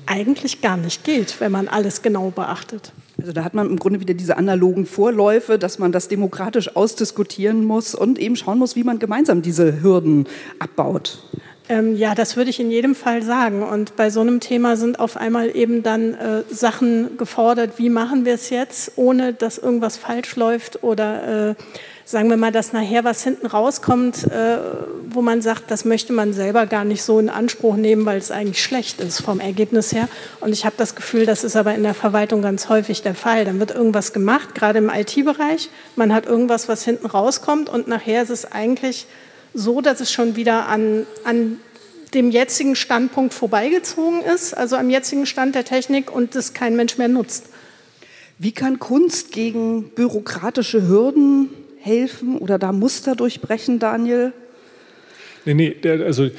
eigentlich 0.06 0.62
gar 0.62 0.78
nicht 0.78 1.04
geht, 1.04 1.39
wenn 1.39 1.52
man 1.52 1.68
alles 1.68 2.02
genau 2.02 2.32
beachtet. 2.32 2.91
Also 3.20 3.32
da 3.32 3.44
hat 3.44 3.54
man 3.54 3.70
im 3.70 3.78
Grunde 3.80 4.00
wieder 4.00 4.13
diese 4.13 4.38
analogen 4.38 4.86
Vorläufe, 4.86 5.58
dass 5.58 5.80
man 5.80 5.91
das 5.91 6.08
demokratisch 6.08 6.76
ausdiskutieren 6.76 7.63
muss 7.63 7.96
und 7.96 8.20
eben 8.20 8.36
schauen 8.36 8.60
muss, 8.60 8.76
wie 8.76 8.84
man 8.84 9.00
gemeinsam 9.00 9.41
diese 9.41 9.82
Hürden 9.82 10.28
abbaut. 10.60 11.20
Ähm, 11.68 11.96
ja, 11.96 12.13
das 12.13 12.38
würde 12.38 12.50
ich 12.50 12.60
in 12.60 12.70
jedem 12.70 12.94
Fall 12.94 13.24
sagen. 13.24 13.63
Und 13.63 13.96
bei 13.96 14.10
so 14.10 14.22
einem 14.22 14.39
Thema 14.39 14.78
sind 14.78 15.00
auf 15.00 15.18
einmal 15.18 15.56
eben 15.56 15.82
dann 15.82 16.13
äh, 16.13 16.44
Sachen 16.50 17.18
gefordert, 17.18 17.78
wie 17.78 17.89
machen 17.89 18.26
wir 18.26 18.36
es 18.36 18.50
jetzt, 18.50 18.91
ohne 18.98 19.34
dass 19.34 19.58
irgendwas 19.58 19.98
falsch 19.98 20.36
läuft 20.36 20.84
oder 20.84 21.50
äh, 21.50 21.56
sagen 22.06 22.30
wir 22.30 22.38
mal, 22.38 22.52
dass 22.52 22.72
nachher 22.72 23.04
was 23.04 23.24
hinten 23.24 23.48
rauskommt, 23.48 24.26
äh, 24.26 24.58
wo 25.10 25.24
man 25.24 25.41
sagt, 25.41 25.72
das 25.72 25.86
möchte 25.86 26.13
man 26.13 26.34
selber 26.34 26.68
gar 26.68 26.86
nicht 26.86 27.02
so 27.02 27.20
in 27.20 27.30
Anspruch 27.30 27.76
nehmen, 27.76 28.06
weil 28.06 28.20
es 28.20 28.30
eigentlich 28.30 28.63
schlecht 28.63 29.02
ist 29.02 29.22
vom 29.22 29.39
Ergebnis 29.39 29.91
her. 29.91 30.08
Und 30.39 30.54
ich 30.54 30.65
habe 30.65 30.76
das 30.78 30.96
Gefühl, 30.96 31.26
das 31.26 31.44
ist 31.44 31.56
aber 31.56 31.74
in 31.74 31.82
der 31.82 31.96
Verwaltung 31.96 32.44
ganz 32.44 32.70
häufig 32.70 33.02
der 33.02 33.15
Fall. 33.15 33.44
Dann 33.44 33.60
wird 33.60 33.72
irgendwas 33.72 34.13
gemacht, 34.13 34.54
gerade 34.54 34.78
im 34.78 34.89
IT-Bereich. 34.89 35.70
Man 35.96 36.13
hat 36.13 36.28
irgendwas, 36.28 36.70
was 36.70 36.86
hinten 36.86 37.08
rauskommt 37.08 37.70
und 37.70 37.88
nachher 37.88 38.22
ist 38.22 38.30
es 38.30 38.52
eigentlich 38.52 39.08
so, 39.56 39.82
dass 39.82 40.00
es 40.00 40.12
schon 40.12 40.36
wieder 40.36 40.68
an, 40.68 41.08
an 41.24 41.60
dem 42.13 42.30
jetzigen 42.30 42.76
Standpunkt 42.76 43.34
vorbeigezogen 43.34 44.22
ist, 44.22 44.56
also 44.56 44.76
am 44.76 44.91
jetzigen 44.91 45.26
Stand 45.26 45.56
der 45.56 45.65
Technik 45.65 46.13
und 46.13 46.36
das 46.36 46.54
kein 46.54 46.76
Mensch 46.76 47.00
mehr 47.00 47.08
nutzt. 47.08 47.46
Wie 48.38 48.52
kann 48.52 48.80
Kunst 48.80 49.32
gegen 49.32 49.89
bürokratische 49.89 50.88
Hürden 50.88 51.50
helfen 51.86 52.38
oder 52.38 52.58
da 52.58 52.71
Muster 52.71 53.15
durchbrechen, 53.15 53.80
Daniel? 53.80 54.34
Nee, 55.45 55.54
nee, 55.54 55.76
also 56.04 56.30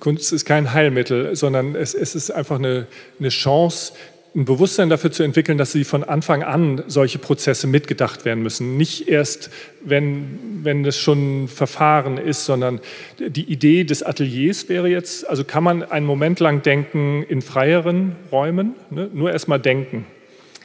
Kunst 0.00 0.32
ist 0.32 0.44
kein 0.44 0.72
Heilmittel, 0.72 1.36
sondern 1.36 1.76
es, 1.76 1.94
es 1.94 2.16
ist 2.16 2.32
einfach 2.32 2.58
eine, 2.58 2.86
eine 3.20 3.28
Chance, 3.28 3.92
ein 4.34 4.44
Bewusstsein 4.44 4.88
dafür 4.90 5.12
zu 5.12 5.22
entwickeln, 5.22 5.58
dass 5.58 5.70
sie 5.70 5.84
von 5.84 6.02
Anfang 6.02 6.42
an 6.42 6.82
solche 6.88 7.18
Prozesse 7.18 7.68
mitgedacht 7.68 8.24
werden 8.24 8.42
müssen. 8.42 8.76
Nicht 8.76 9.08
erst, 9.08 9.50
wenn, 9.84 10.60
wenn 10.64 10.84
es 10.84 10.98
schon 10.98 11.46
Verfahren 11.46 12.18
ist, 12.18 12.44
sondern 12.44 12.80
die 13.20 13.44
Idee 13.44 13.84
des 13.84 14.02
Ateliers 14.02 14.68
wäre 14.68 14.88
jetzt, 14.88 15.28
also 15.28 15.44
kann 15.44 15.62
man 15.62 15.84
einen 15.84 16.06
Moment 16.06 16.40
lang 16.40 16.62
denken 16.62 17.24
in 17.28 17.42
freieren 17.42 18.16
Räumen, 18.32 18.74
ne? 18.90 19.08
nur 19.12 19.30
erst 19.30 19.46
mal 19.46 19.58
denken. 19.58 20.04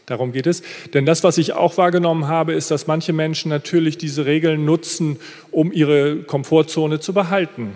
Darum 0.09 0.31
geht 0.31 0.47
es. 0.47 0.63
Denn 0.93 1.05
das, 1.05 1.23
was 1.23 1.37
ich 1.37 1.53
auch 1.53 1.77
wahrgenommen 1.77 2.27
habe, 2.27 2.53
ist, 2.53 2.71
dass 2.71 2.87
manche 2.87 3.13
Menschen 3.13 3.49
natürlich 3.49 3.97
diese 3.97 4.25
Regeln 4.25 4.65
nutzen, 4.65 5.17
um 5.51 5.71
ihre 5.71 6.17
Komfortzone 6.23 6.99
zu 6.99 7.13
behalten. 7.13 7.73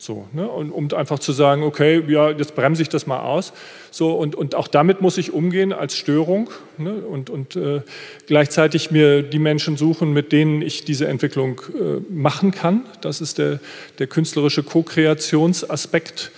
So, 0.00 0.28
ne? 0.32 0.48
und 0.48 0.70
um 0.70 0.88
einfach 0.96 1.18
zu 1.18 1.32
sagen, 1.32 1.64
okay, 1.64 2.02
ja, 2.06 2.30
jetzt 2.30 2.54
bremse 2.54 2.80
ich 2.80 2.88
das 2.88 3.06
mal 3.06 3.18
aus. 3.18 3.52
So, 3.90 4.12
und, 4.12 4.34
und 4.36 4.54
auch 4.54 4.68
damit 4.68 5.00
muss 5.02 5.18
ich 5.18 5.32
umgehen 5.32 5.72
als 5.72 5.96
Störung 5.96 6.50
ne? 6.78 6.94
und, 6.94 7.30
und 7.30 7.56
äh, 7.56 7.82
gleichzeitig 8.26 8.90
mir 8.92 9.22
die 9.22 9.40
Menschen 9.40 9.76
suchen, 9.76 10.12
mit 10.12 10.30
denen 10.30 10.62
ich 10.62 10.84
diese 10.84 11.08
Entwicklung 11.08 11.60
äh, 11.74 12.00
machen 12.10 12.52
kann. 12.52 12.86
Das 13.00 13.20
ist 13.20 13.38
der, 13.38 13.58
der 13.98 14.06
künstlerische 14.06 14.62
Co-Kreationsaspekt. 14.62 16.30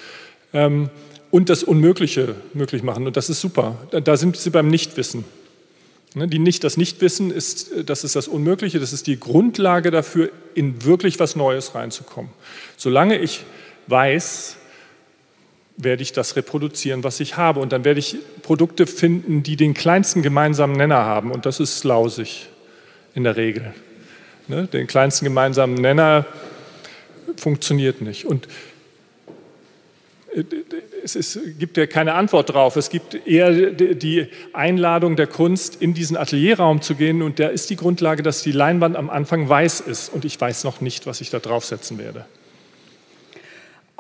Ähm, 0.54 0.88
und 1.30 1.48
das 1.48 1.62
Unmögliche 1.62 2.34
möglich 2.54 2.82
machen. 2.82 3.06
Und 3.06 3.16
das 3.16 3.30
ist 3.30 3.40
super. 3.40 3.76
Da 3.90 4.16
sind 4.16 4.36
sie 4.36 4.50
beim 4.50 4.68
Nichtwissen. 4.68 5.24
Ne, 6.14 6.26
die 6.26 6.40
nicht, 6.40 6.64
das 6.64 6.76
Nichtwissen 6.76 7.30
ist, 7.30 7.70
das 7.88 8.02
ist 8.02 8.16
das 8.16 8.26
Unmögliche, 8.26 8.80
das 8.80 8.92
ist 8.92 9.06
die 9.06 9.20
Grundlage 9.20 9.92
dafür, 9.92 10.30
in 10.54 10.84
wirklich 10.84 11.20
was 11.20 11.36
Neues 11.36 11.76
reinzukommen. 11.76 12.32
Solange 12.76 13.16
ich 13.18 13.44
weiß, 13.86 14.56
werde 15.76 16.02
ich 16.02 16.12
das 16.12 16.34
reproduzieren, 16.34 17.04
was 17.04 17.20
ich 17.20 17.36
habe. 17.36 17.60
Und 17.60 17.72
dann 17.72 17.84
werde 17.84 18.00
ich 18.00 18.16
Produkte 18.42 18.86
finden, 18.86 19.42
die 19.44 19.56
den 19.56 19.72
kleinsten 19.72 20.22
gemeinsamen 20.22 20.76
Nenner 20.76 21.04
haben. 21.04 21.30
Und 21.30 21.46
das 21.46 21.60
ist 21.60 21.84
lausig 21.84 22.48
in 23.14 23.24
der 23.24 23.36
Regel. 23.36 23.72
Ne? 24.48 24.66
Den 24.66 24.86
kleinsten 24.88 25.24
gemeinsamen 25.24 25.74
Nenner 25.74 26.26
funktioniert 27.36 28.00
nicht. 28.02 28.26
Und 28.26 28.46
äh, 28.46 28.48
es 31.02 31.16
ist, 31.16 31.38
gibt 31.58 31.76
ja 31.76 31.86
keine 31.86 32.14
Antwort 32.14 32.52
drauf. 32.52 32.76
Es 32.76 32.90
gibt 32.90 33.26
eher 33.26 33.70
die 33.70 34.28
Einladung 34.52 35.16
der 35.16 35.26
Kunst, 35.26 35.80
in 35.80 35.94
diesen 35.94 36.16
Atelierraum 36.16 36.82
zu 36.82 36.94
gehen. 36.94 37.22
Und 37.22 37.38
da 37.38 37.48
ist 37.48 37.70
die 37.70 37.76
Grundlage, 37.76 38.22
dass 38.22 38.42
die 38.42 38.52
Leinwand 38.52 38.96
am 38.96 39.10
Anfang 39.10 39.48
weiß 39.48 39.80
ist. 39.80 40.12
Und 40.12 40.24
ich 40.24 40.40
weiß 40.40 40.64
noch 40.64 40.80
nicht, 40.80 41.06
was 41.06 41.20
ich 41.20 41.30
da 41.30 41.38
draufsetzen 41.38 41.98
werde 41.98 42.24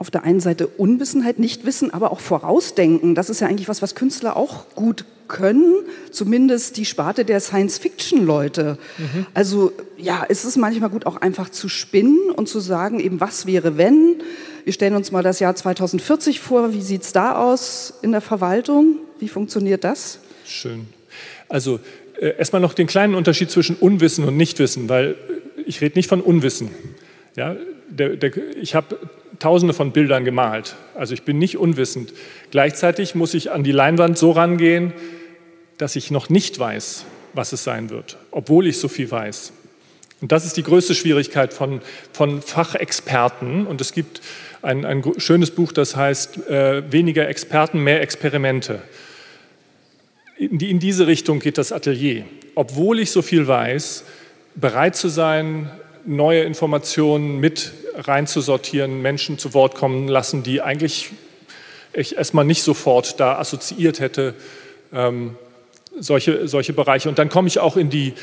auf 0.00 0.10
der 0.10 0.24
einen 0.24 0.40
Seite 0.40 0.66
Unwissenheit, 0.66 1.38
Nichtwissen, 1.38 1.92
aber 1.92 2.10
auch 2.10 2.20
Vorausdenken. 2.20 3.14
Das 3.14 3.28
ist 3.28 3.40
ja 3.40 3.48
eigentlich 3.48 3.68
was, 3.68 3.82
was 3.82 3.94
Künstler 3.94 4.34
auch 4.34 4.74
gut 4.74 5.04
können, 5.28 5.74
zumindest 6.10 6.78
die 6.78 6.86
Sparte 6.86 7.26
der 7.26 7.38
Science-Fiction-Leute. 7.38 8.78
Mhm. 8.96 9.26
Also 9.34 9.72
ja, 9.98 10.24
es 10.26 10.46
ist 10.46 10.56
manchmal 10.56 10.88
gut, 10.88 11.04
auch 11.04 11.16
einfach 11.16 11.50
zu 11.50 11.68
spinnen 11.68 12.30
und 12.34 12.48
zu 12.48 12.60
sagen, 12.60 12.98
eben 12.98 13.20
was 13.20 13.44
wäre, 13.44 13.76
wenn. 13.76 14.22
Wir 14.64 14.72
stellen 14.72 14.94
uns 14.94 15.12
mal 15.12 15.22
das 15.22 15.38
Jahr 15.38 15.54
2040 15.54 16.40
vor. 16.40 16.72
Wie 16.72 16.80
sieht 16.80 17.02
es 17.02 17.12
da 17.12 17.36
aus 17.36 17.92
in 18.00 18.12
der 18.12 18.22
Verwaltung? 18.22 18.96
Wie 19.18 19.28
funktioniert 19.28 19.84
das? 19.84 20.18
Schön. 20.46 20.86
Also 21.50 21.78
äh, 22.18 22.38
erstmal 22.38 22.62
noch 22.62 22.72
den 22.72 22.86
kleinen 22.86 23.14
Unterschied 23.14 23.50
zwischen 23.50 23.76
Unwissen 23.76 24.24
und 24.24 24.38
Nichtwissen, 24.38 24.88
weil 24.88 25.16
ich 25.66 25.82
rede 25.82 25.98
nicht 25.98 26.08
von 26.08 26.22
Unwissen. 26.22 26.70
Ja, 27.36 27.54
der, 27.90 28.16
der, 28.16 28.32
ich 28.56 28.74
habe 28.74 28.96
tausende 29.38 29.74
von 29.74 29.92
Bildern 29.92 30.24
gemalt. 30.24 30.76
Also 30.94 31.14
ich 31.14 31.22
bin 31.22 31.38
nicht 31.38 31.56
unwissend. 31.56 32.12
Gleichzeitig 32.50 33.14
muss 33.14 33.34
ich 33.34 33.50
an 33.50 33.64
die 33.64 33.72
Leinwand 33.72 34.18
so 34.18 34.32
rangehen, 34.32 34.92
dass 35.78 35.96
ich 35.96 36.10
noch 36.10 36.28
nicht 36.28 36.58
weiß, 36.58 37.04
was 37.32 37.52
es 37.52 37.64
sein 37.64 37.90
wird, 37.90 38.18
obwohl 38.30 38.66
ich 38.66 38.78
so 38.78 38.88
viel 38.88 39.10
weiß. 39.10 39.52
Und 40.20 40.32
das 40.32 40.44
ist 40.44 40.56
die 40.56 40.62
größte 40.62 40.94
Schwierigkeit 40.94 41.54
von, 41.54 41.80
von 42.12 42.42
Fachexperten. 42.42 43.66
Und 43.66 43.80
es 43.80 43.92
gibt 43.92 44.20
ein, 44.60 44.84
ein 44.84 45.02
schönes 45.16 45.50
Buch, 45.50 45.72
das 45.72 45.96
heißt 45.96 46.48
äh, 46.48 46.92
Weniger 46.92 47.28
Experten, 47.28 47.82
mehr 47.82 48.02
Experimente. 48.02 48.82
In, 50.36 50.58
die, 50.58 50.70
in 50.70 50.78
diese 50.78 51.06
Richtung 51.06 51.38
geht 51.38 51.56
das 51.56 51.72
Atelier. 51.72 52.24
Obwohl 52.54 52.98
ich 52.98 53.10
so 53.10 53.22
viel 53.22 53.46
weiß, 53.46 54.04
bereit 54.56 54.96
zu 54.96 55.08
sein, 55.08 55.70
neue 56.04 56.42
Informationen 56.42 57.40
mit 57.40 57.72
reinzusortieren, 57.94 59.02
Menschen 59.02 59.38
zu 59.38 59.54
Wort 59.54 59.74
kommen 59.74 60.08
lassen, 60.08 60.42
die 60.42 60.60
eigentlich 60.60 61.10
ich 61.92 62.16
erstmal 62.16 62.44
nicht 62.44 62.62
sofort 62.62 63.18
da 63.18 63.38
assoziiert 63.38 64.00
hätte, 64.00 64.34
ähm, 64.92 65.36
solche, 65.98 66.46
solche 66.46 66.72
Bereiche. 66.72 67.08
Und 67.08 67.18
dann 67.18 67.28
komme 67.28 67.48
ich 67.48 67.58
auch 67.58 67.76
in 67.76 67.90
die 67.90 68.14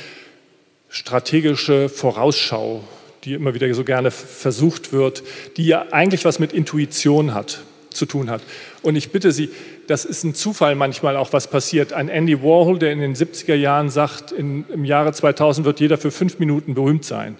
strategische 0.90 1.90
Vorausschau, 1.90 2.84
die 3.24 3.34
immer 3.34 3.54
wieder 3.54 3.72
so 3.74 3.84
gerne 3.84 4.12
versucht 4.12 4.94
wird, 4.94 5.24
die 5.58 5.68
ja 5.68 5.88
eigentlich 5.92 6.24
was 6.24 6.40
mit 6.40 6.54
Intuition 6.54 7.34
hat, 7.34 7.60
zu 7.90 8.06
tun 8.06 8.30
hat. 8.30 8.42
Und 8.84 8.96
ich 8.96 9.12
bitte 9.12 9.32
Sie, 9.32 9.50
das 9.88 10.06
ist 10.06 10.24
ein 10.24 10.34
Zufall 10.34 10.76
manchmal 10.76 11.18
auch, 11.18 11.34
was 11.34 11.50
passiert. 11.50 11.94
Ein 11.94 12.10
Andy 12.10 12.42
Warhol, 12.42 12.80
der 12.80 12.92
in 12.92 13.00
den 13.00 13.16
70er 13.16 13.56
Jahren 13.56 13.90
sagt, 13.90 14.32
in, 14.32 14.66
im 14.70 14.86
Jahre 14.86 15.12
2000 15.12 15.66
wird 15.66 15.80
jeder 15.80 15.98
für 15.98 16.12
fünf 16.12 16.40
Minuten 16.40 16.74
berühmt 16.74 17.04
sein. 17.04 17.38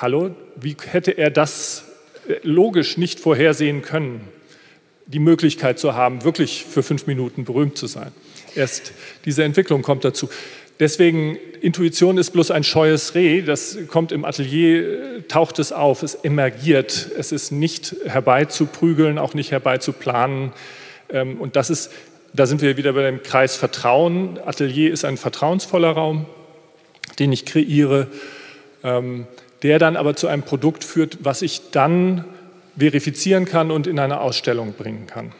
Hallo, 0.00 0.30
wie 0.54 0.76
hätte 0.92 1.10
er 1.10 1.28
das 1.28 1.82
äh, 2.28 2.34
logisch 2.44 2.98
nicht 2.98 3.18
vorhersehen 3.18 3.82
können, 3.82 4.20
die 5.06 5.18
Möglichkeit 5.18 5.80
zu 5.80 5.94
haben, 5.96 6.22
wirklich 6.22 6.64
für 6.64 6.84
fünf 6.84 7.08
Minuten 7.08 7.44
berühmt 7.44 7.76
zu 7.76 7.88
sein? 7.88 8.12
Erst 8.54 8.92
diese 9.24 9.42
Entwicklung 9.42 9.82
kommt 9.82 10.04
dazu. 10.04 10.28
Deswegen, 10.78 11.36
Intuition 11.60 12.16
ist 12.16 12.30
bloß 12.30 12.52
ein 12.52 12.62
scheues 12.62 13.16
Reh, 13.16 13.42
das 13.42 13.76
kommt 13.88 14.12
im 14.12 14.24
Atelier, 14.24 15.16
äh, 15.16 15.22
taucht 15.22 15.58
es 15.58 15.72
auf, 15.72 16.04
es 16.04 16.14
emergiert, 16.14 17.10
es 17.18 17.32
ist 17.32 17.50
nicht 17.50 17.96
herbeizuprügeln, 18.04 19.18
auch 19.18 19.34
nicht 19.34 19.50
herbeizuplanen. 19.50 20.52
Ähm, 21.10 21.40
und 21.40 21.56
das 21.56 21.70
ist, 21.70 21.90
da 22.32 22.46
sind 22.46 22.62
wir 22.62 22.76
wieder 22.76 22.92
bei 22.92 23.02
dem 23.02 23.24
Kreis 23.24 23.56
Vertrauen. 23.56 24.38
Atelier 24.46 24.92
ist 24.92 25.04
ein 25.04 25.16
vertrauensvoller 25.16 25.90
Raum, 25.90 26.26
den 27.18 27.32
ich 27.32 27.44
kreiere. 27.44 28.06
Der 29.62 29.78
dann 29.78 29.96
aber 29.96 30.14
zu 30.14 30.28
einem 30.28 30.42
Produkt 30.42 30.84
führt, 30.84 31.18
was 31.22 31.42
ich 31.42 31.70
dann 31.70 32.24
verifizieren 32.78 33.44
kann 33.44 33.70
und 33.70 33.86
in 33.86 33.98
eine 33.98 34.20
Ausstellung 34.20 34.74
bringen 34.74 35.06
kann. 35.06 35.32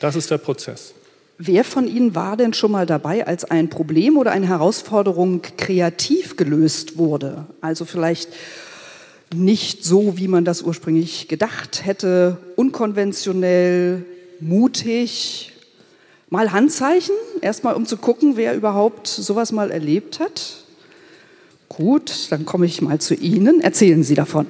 Das 0.00 0.16
ist 0.16 0.30
der 0.30 0.38
Prozess. 0.38 0.94
Wer 1.38 1.64
von 1.64 1.86
Ihnen 1.86 2.14
war 2.14 2.36
denn 2.36 2.54
schon 2.54 2.72
mal 2.72 2.86
dabei, 2.86 3.26
als 3.26 3.44
ein 3.44 3.68
Problem 3.68 4.16
oder 4.16 4.32
eine 4.32 4.48
Herausforderung 4.48 5.42
kreativ 5.58 6.36
gelöst 6.36 6.96
wurde? 6.96 7.46
Also 7.60 7.84
vielleicht 7.84 8.30
nicht 9.34 9.84
so, 9.84 10.16
wie 10.16 10.28
man 10.28 10.44
das 10.44 10.62
ursprünglich 10.62 11.28
gedacht 11.28 11.84
hätte, 11.84 12.38
unkonventionell, 12.56 14.04
mutig. 14.40 15.52
Mal 16.30 16.52
Handzeichen, 16.52 17.14
erstmal 17.42 17.74
um 17.74 17.86
zu 17.86 17.98
gucken, 17.98 18.36
wer 18.36 18.54
überhaupt 18.56 19.06
sowas 19.06 19.52
mal 19.52 19.70
erlebt 19.70 20.20
hat. 20.20 20.64
Gut, 21.68 22.30
dann 22.30 22.46
komme 22.46 22.66
ich 22.66 22.80
mal 22.80 23.00
zu 23.00 23.14
Ihnen. 23.14 23.60
Erzählen 23.60 24.02
Sie 24.02 24.14
davon. 24.14 24.46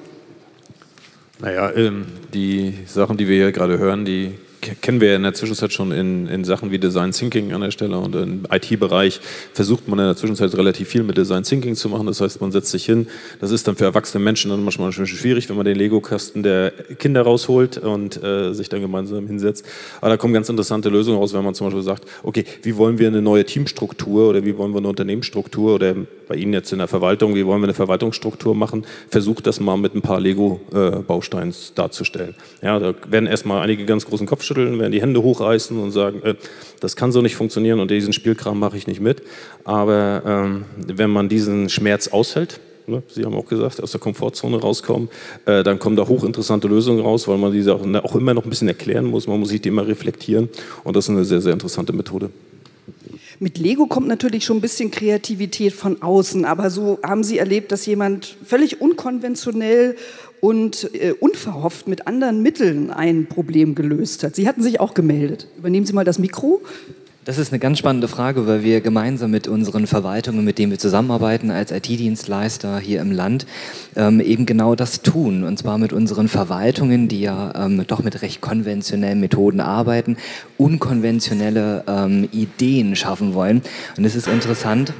Naja, 1.38 1.70
ähm, 1.74 2.06
die 2.32 2.74
Sachen, 2.86 3.16
die 3.16 3.28
wir 3.28 3.36
hier 3.36 3.52
gerade 3.52 3.78
hören, 3.78 4.04
die 4.04 4.34
kennen 4.80 5.00
wir 5.00 5.10
ja 5.10 5.16
in 5.16 5.22
der 5.22 5.34
Zwischenzeit 5.34 5.72
schon 5.72 5.92
in, 5.92 6.26
in 6.26 6.44
Sachen 6.44 6.70
wie 6.70 6.78
Design 6.78 7.12
Thinking 7.12 7.52
an 7.52 7.60
der 7.60 7.70
Stelle 7.70 7.98
und 7.98 8.14
im 8.14 8.46
IT-Bereich 8.50 9.20
versucht 9.52 9.88
man 9.88 9.98
in 9.98 10.06
der 10.06 10.16
Zwischenzeit 10.16 10.54
relativ 10.56 10.88
viel 10.88 11.02
mit 11.02 11.16
Design 11.16 11.42
Thinking 11.42 11.74
zu 11.74 11.88
machen. 11.88 12.06
Das 12.06 12.20
heißt, 12.20 12.40
man 12.40 12.52
setzt 12.52 12.70
sich 12.70 12.84
hin. 12.84 13.06
Das 13.40 13.50
ist 13.50 13.68
dann 13.68 13.76
für 13.76 13.84
erwachsene 13.84 14.22
Menschen 14.22 14.50
dann 14.50 14.64
manchmal 14.64 14.92
schon 14.92 15.06
schwierig, 15.06 15.48
wenn 15.48 15.56
man 15.56 15.66
den 15.66 15.76
Lego-Kasten 15.76 16.42
der 16.42 16.70
Kinder 16.98 17.22
rausholt 17.22 17.78
und 17.78 18.22
äh, 18.22 18.52
sich 18.52 18.68
dann 18.68 18.80
gemeinsam 18.80 19.26
hinsetzt. 19.26 19.64
Aber 20.00 20.10
da 20.10 20.16
kommen 20.16 20.34
ganz 20.34 20.48
interessante 20.48 20.88
Lösungen 20.88 21.18
raus, 21.18 21.32
wenn 21.34 21.44
man 21.44 21.54
zum 21.54 21.68
Beispiel 21.68 21.82
sagt, 21.82 22.04
okay, 22.22 22.44
wie 22.62 22.76
wollen 22.76 22.98
wir 22.98 23.08
eine 23.08 23.22
neue 23.22 23.44
Teamstruktur 23.44 24.28
oder 24.30 24.44
wie 24.44 24.56
wollen 24.56 24.72
wir 24.72 24.78
eine 24.78 24.88
Unternehmensstruktur 24.88 25.74
oder 25.74 25.94
bei 26.28 26.34
Ihnen 26.34 26.52
jetzt 26.52 26.72
in 26.72 26.78
der 26.78 26.88
Verwaltung, 26.88 27.34
wie 27.34 27.46
wollen 27.46 27.60
wir 27.60 27.66
eine 27.66 27.74
Verwaltungsstruktur 27.74 28.54
machen? 28.54 28.84
Versucht 29.10 29.46
das 29.46 29.60
mal 29.60 29.76
mit 29.76 29.94
ein 29.94 30.02
paar 30.02 30.20
Lego-Bausteinen 30.20 31.50
äh, 31.50 31.74
darzustellen. 31.74 32.34
Ja, 32.62 32.78
da 32.78 32.94
werden 33.08 33.26
erstmal 33.26 33.62
einige 33.62 33.84
ganz 33.84 34.06
großen 34.06 34.26
Kopfschütteln 34.26 34.55
schütteln, 34.56 34.78
werden 34.78 34.92
die 34.92 35.00
Hände 35.00 35.22
hochreißen 35.22 35.78
und 35.78 35.90
sagen, 35.90 36.22
äh, 36.22 36.34
das 36.80 36.96
kann 36.96 37.12
so 37.12 37.20
nicht 37.22 37.36
funktionieren 37.36 37.80
und 37.80 37.90
diesen 37.90 38.12
Spielkram 38.12 38.58
mache 38.58 38.76
ich 38.76 38.86
nicht 38.86 39.00
mit. 39.00 39.22
Aber 39.64 40.22
ähm, 40.26 40.64
wenn 40.86 41.10
man 41.10 41.28
diesen 41.28 41.68
Schmerz 41.68 42.08
aushält, 42.08 42.60
ne, 42.86 43.02
Sie 43.08 43.24
haben 43.24 43.34
auch 43.34 43.46
gesagt, 43.46 43.82
aus 43.82 43.92
der 43.92 44.00
Komfortzone 44.00 44.60
rauskommen, 44.60 45.08
äh, 45.44 45.62
dann 45.62 45.78
kommen 45.78 45.96
da 45.96 46.06
hochinteressante 46.06 46.68
Lösungen 46.68 47.00
raus, 47.00 47.28
weil 47.28 47.38
man 47.38 47.52
diese 47.52 47.74
auch, 47.74 47.84
ne, 47.84 48.04
auch 48.04 48.14
immer 48.16 48.34
noch 48.34 48.44
ein 48.44 48.50
bisschen 48.50 48.68
erklären 48.68 49.06
muss, 49.06 49.26
man 49.26 49.38
muss 49.40 49.50
sich 49.50 49.60
die 49.60 49.68
immer 49.68 49.86
reflektieren 49.86 50.48
und 50.84 50.96
das 50.96 51.04
ist 51.04 51.10
eine 51.10 51.24
sehr, 51.24 51.40
sehr 51.40 51.52
interessante 51.52 51.92
Methode. 51.92 52.30
Mit 53.38 53.58
Lego 53.58 53.86
kommt 53.86 54.08
natürlich 54.08 54.44
schon 54.44 54.58
ein 54.58 54.62
bisschen 54.62 54.90
Kreativität 54.90 55.72
von 55.72 56.00
außen, 56.00 56.44
aber 56.44 56.70
so 56.70 56.98
haben 57.02 57.22
Sie 57.22 57.38
erlebt, 57.38 57.70
dass 57.70 57.84
jemand 57.84 58.36
völlig 58.44 58.80
unkonventionell 58.80 59.96
und 60.40 60.90
äh, 60.94 61.12
unverhofft 61.12 61.86
mit 61.88 62.06
anderen 62.06 62.42
Mitteln 62.42 62.90
ein 62.90 63.26
Problem 63.26 63.74
gelöst 63.74 64.22
hat. 64.22 64.36
Sie 64.36 64.48
hatten 64.48 64.62
sich 64.62 64.80
auch 64.80 64.94
gemeldet. 64.94 65.48
Übernehmen 65.58 65.86
Sie 65.86 65.92
mal 65.92 66.04
das 66.04 66.18
Mikro. 66.18 66.62
Das 67.26 67.38
ist 67.38 67.50
eine 67.52 67.58
ganz 67.58 67.80
spannende 67.80 68.06
Frage, 68.06 68.46
weil 68.46 68.62
wir 68.62 68.80
gemeinsam 68.80 69.32
mit 69.32 69.48
unseren 69.48 69.88
Verwaltungen, 69.88 70.44
mit 70.44 70.60
denen 70.60 70.70
wir 70.70 70.78
zusammenarbeiten 70.78 71.50
als 71.50 71.72
IT-Dienstleister 71.72 72.78
hier 72.78 73.00
im 73.00 73.10
Land, 73.10 73.46
ähm, 73.96 74.20
eben 74.20 74.46
genau 74.46 74.76
das 74.76 75.02
tun. 75.02 75.42
Und 75.42 75.58
zwar 75.58 75.76
mit 75.76 75.92
unseren 75.92 76.28
Verwaltungen, 76.28 77.08
die 77.08 77.22
ja 77.22 77.52
ähm, 77.56 77.82
doch 77.84 78.04
mit 78.04 78.22
recht 78.22 78.40
konventionellen 78.40 79.18
Methoden 79.18 79.58
arbeiten, 79.58 80.18
unkonventionelle 80.56 81.82
ähm, 81.88 82.28
Ideen 82.30 82.94
schaffen 82.94 83.34
wollen. 83.34 83.60
Und 83.96 84.04
es 84.04 84.14
ist 84.14 84.28
interessant, 84.28 84.92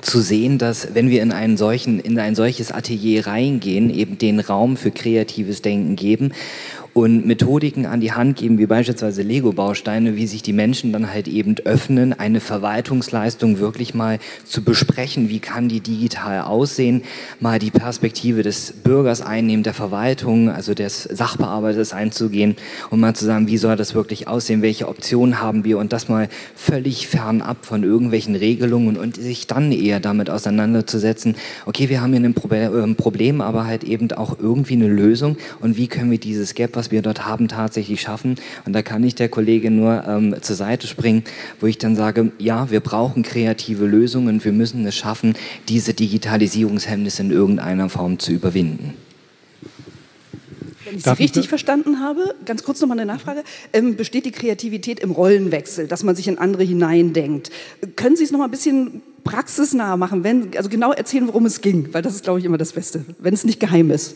zu 0.00 0.20
sehen, 0.20 0.58
dass 0.58 0.94
wenn 0.94 1.08
wir 1.08 1.22
in, 1.22 1.32
einen 1.32 1.56
solchen, 1.56 1.98
in 1.98 2.18
ein 2.18 2.34
solches 2.34 2.70
Atelier 2.70 3.26
reingehen, 3.26 3.90
eben 3.90 4.18
den 4.18 4.38
Raum 4.38 4.76
für 4.76 4.90
kreatives 4.90 5.62
Denken 5.62 5.96
geben 5.96 6.32
und 6.94 7.26
Methodiken 7.26 7.86
an 7.86 8.00
die 8.00 8.12
Hand 8.12 8.38
geben, 8.38 8.58
wie 8.58 8.66
beispielsweise 8.66 9.22
Lego-Bausteine, 9.22 10.16
wie 10.16 10.26
sich 10.26 10.42
die 10.42 10.52
Menschen 10.52 10.92
dann 10.92 11.12
halt 11.12 11.28
eben 11.28 11.56
öffnen, 11.64 12.12
eine 12.12 12.40
Verwaltungsleistung 12.40 13.58
wirklich 13.58 13.94
mal 13.94 14.18
zu 14.44 14.62
besprechen, 14.62 15.28
wie 15.28 15.38
kann 15.38 15.68
die 15.68 15.80
digital 15.80 16.42
aussehen, 16.42 17.02
mal 17.40 17.58
die 17.58 17.70
Perspektive 17.70 18.42
des 18.42 18.72
Bürgers 18.72 19.22
einnehmen, 19.22 19.62
der 19.62 19.74
Verwaltung, 19.74 20.50
also 20.50 20.74
des 20.74 21.04
Sachbearbeiters 21.04 21.92
einzugehen 21.92 22.56
und 22.90 23.00
mal 23.00 23.14
zu 23.14 23.24
sagen, 23.24 23.48
wie 23.48 23.58
soll 23.58 23.76
das 23.76 23.94
wirklich 23.94 24.28
aussehen, 24.28 24.62
welche 24.62 24.88
Optionen 24.88 25.40
haben 25.40 25.64
wir 25.64 25.78
und 25.78 25.92
das 25.92 26.08
mal 26.08 26.28
völlig 26.54 27.08
fernab 27.08 27.64
von 27.64 27.82
irgendwelchen 27.82 28.34
Regelungen 28.34 28.96
und 28.96 29.16
sich 29.16 29.46
dann 29.46 29.72
eher 29.72 30.00
damit 30.00 30.30
auseinanderzusetzen, 30.30 31.36
okay, 31.66 31.88
wir 31.88 32.00
haben 32.00 32.12
hier 32.12 32.22
ein 32.22 32.96
Problem, 32.96 33.40
aber 33.40 33.66
halt 33.66 33.84
eben 33.84 34.10
auch 34.12 34.38
irgendwie 34.38 34.74
eine 34.74 34.88
Lösung 34.88 35.36
und 35.60 35.76
wie 35.76 35.86
können 35.86 36.10
wir 36.10 36.18
dieses 36.18 36.54
Gap, 36.54 36.70
was 36.74 36.87
was 36.88 36.92
wir 36.92 37.02
dort 37.02 37.26
haben, 37.26 37.48
tatsächlich 37.48 38.00
schaffen. 38.00 38.36
Und 38.64 38.72
da 38.72 38.82
kann 38.82 39.04
ich 39.04 39.14
der 39.14 39.28
Kollegin 39.28 39.76
nur 39.76 40.04
ähm, 40.06 40.34
zur 40.40 40.56
Seite 40.56 40.86
springen, 40.86 41.22
wo 41.60 41.66
ich 41.66 41.76
dann 41.76 41.96
sage, 41.96 42.32
ja, 42.38 42.70
wir 42.70 42.80
brauchen 42.80 43.22
kreative 43.22 43.84
Lösungen, 43.86 44.42
wir 44.42 44.52
müssen 44.52 44.86
es 44.86 44.96
schaffen, 44.96 45.34
diese 45.68 45.92
Digitalisierungshemmnisse 45.92 47.22
in 47.22 47.30
irgendeiner 47.30 47.90
Form 47.90 48.18
zu 48.18 48.32
überwinden. 48.32 48.94
Wenn 50.84 50.96
ich 50.96 51.04
Sie 51.04 51.10
richtig 51.10 51.48
verstanden 51.50 52.00
habe, 52.00 52.34
ganz 52.46 52.62
kurz 52.62 52.80
nochmal 52.80 52.98
eine 52.98 53.12
Nachfrage, 53.12 53.44
ähm, 53.74 53.96
besteht 53.96 54.24
die 54.24 54.30
Kreativität 54.30 55.00
im 55.00 55.10
Rollenwechsel, 55.10 55.86
dass 55.86 56.02
man 56.02 56.16
sich 56.16 56.28
in 56.28 56.38
andere 56.38 56.62
hineindenkt? 56.62 57.50
Können 57.96 58.16
Sie 58.16 58.24
es 58.24 58.30
noch 58.30 58.38
mal 58.38 58.46
ein 58.46 58.50
bisschen 58.50 59.02
praxisnah 59.22 59.98
machen, 59.98 60.24
wenn, 60.24 60.56
also 60.56 60.70
genau 60.70 60.92
erzählen, 60.92 61.26
worum 61.26 61.44
es 61.44 61.60
ging, 61.60 61.92
weil 61.92 62.00
das 62.00 62.14
ist, 62.14 62.24
glaube 62.24 62.38
ich, 62.38 62.46
immer 62.46 62.56
das 62.56 62.72
Beste, 62.72 63.04
wenn 63.18 63.34
es 63.34 63.44
nicht 63.44 63.60
geheim 63.60 63.90
ist. 63.90 64.14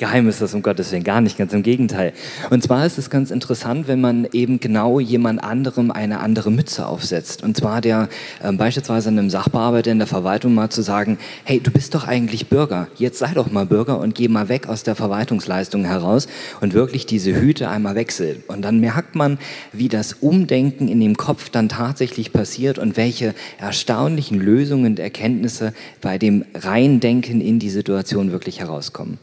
Geheim 0.00 0.28
ist 0.28 0.40
das 0.40 0.54
um 0.54 0.62
Gottes 0.62 0.90
Willen 0.92 1.04
gar 1.04 1.20
nicht, 1.20 1.36
ganz 1.36 1.52
im 1.52 1.62
Gegenteil. 1.62 2.14
Und 2.48 2.62
zwar 2.62 2.86
ist 2.86 2.96
es 2.96 3.10
ganz 3.10 3.30
interessant, 3.30 3.86
wenn 3.86 4.00
man 4.00 4.26
eben 4.32 4.58
genau 4.58 4.98
jemand 4.98 5.44
anderem 5.44 5.90
eine 5.90 6.20
andere 6.20 6.50
Mütze 6.50 6.86
aufsetzt. 6.86 7.42
Und 7.42 7.54
zwar 7.54 7.82
der 7.82 8.08
äh, 8.42 8.50
beispielsweise 8.50 9.10
einem 9.10 9.28
Sachbearbeiter 9.28 9.90
in 9.90 9.98
der 9.98 10.06
Verwaltung 10.06 10.54
mal 10.54 10.70
zu 10.70 10.80
sagen, 10.80 11.18
hey, 11.44 11.60
du 11.60 11.70
bist 11.70 11.94
doch 11.94 12.08
eigentlich 12.08 12.48
Bürger, 12.48 12.88
jetzt 12.96 13.18
sei 13.18 13.32
doch 13.34 13.50
mal 13.50 13.66
Bürger 13.66 13.98
und 13.98 14.14
geh 14.14 14.28
mal 14.28 14.48
weg 14.48 14.68
aus 14.68 14.84
der 14.84 14.94
Verwaltungsleistung 14.94 15.84
heraus 15.84 16.28
und 16.62 16.72
wirklich 16.72 17.04
diese 17.04 17.38
Hüte 17.38 17.68
einmal 17.68 17.94
wechseln. 17.94 18.42
Und 18.48 18.62
dann 18.62 18.80
merkt 18.80 19.16
man, 19.16 19.38
wie 19.70 19.90
das 19.90 20.14
Umdenken 20.14 20.88
in 20.88 21.00
dem 21.00 21.18
Kopf 21.18 21.50
dann 21.50 21.68
tatsächlich 21.68 22.32
passiert 22.32 22.78
und 22.78 22.96
welche 22.96 23.34
erstaunlichen 23.58 24.40
Lösungen 24.40 24.92
und 24.92 24.98
Erkenntnisse 24.98 25.74
bei 26.00 26.16
dem 26.16 26.46
Reindenken 26.54 27.42
in 27.42 27.58
die 27.58 27.68
Situation 27.68 28.32
wirklich 28.32 28.60
herauskommen. 28.60 29.18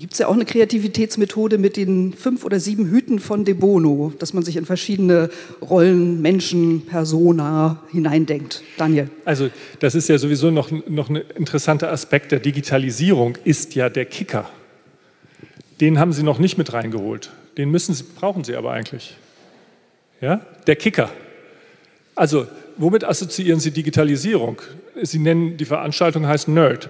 Gibt 0.00 0.14
es 0.14 0.18
ja 0.18 0.28
auch 0.28 0.32
eine 0.32 0.46
Kreativitätsmethode 0.46 1.58
mit 1.58 1.76
den 1.76 2.14
fünf 2.14 2.46
oder 2.46 2.58
sieben 2.58 2.88
Hüten 2.88 3.18
von 3.18 3.44
De 3.44 3.52
Bono, 3.52 4.14
dass 4.18 4.32
man 4.32 4.42
sich 4.42 4.56
in 4.56 4.64
verschiedene 4.64 5.28
Rollen, 5.60 6.22
Menschen, 6.22 6.86
Persona 6.86 7.82
hineindenkt. 7.92 8.62
Daniel. 8.78 9.10
Also 9.26 9.50
das 9.78 9.94
ist 9.94 10.08
ja 10.08 10.16
sowieso 10.16 10.50
noch, 10.50 10.70
noch 10.88 11.10
ein 11.10 11.16
interessanter 11.16 11.92
Aspekt 11.92 12.32
der 12.32 12.38
Digitalisierung, 12.38 13.36
ist 13.44 13.74
ja 13.74 13.90
der 13.90 14.06
Kicker. 14.06 14.48
Den 15.82 15.98
haben 15.98 16.14
Sie 16.14 16.22
noch 16.22 16.38
nicht 16.38 16.56
mit 16.56 16.72
reingeholt. 16.72 17.30
Den 17.58 17.70
müssen 17.70 17.94
Sie, 17.94 18.04
brauchen 18.18 18.42
Sie 18.42 18.56
aber 18.56 18.72
eigentlich. 18.72 19.18
Ja? 20.22 20.40
Der 20.66 20.76
Kicker. 20.76 21.10
Also 22.14 22.46
womit 22.78 23.04
assoziieren 23.04 23.60
Sie 23.60 23.70
Digitalisierung? 23.70 24.62
Sie 25.02 25.18
nennen, 25.18 25.58
die 25.58 25.66
Veranstaltung 25.66 26.26
heißt 26.26 26.48
Nerd. 26.48 26.88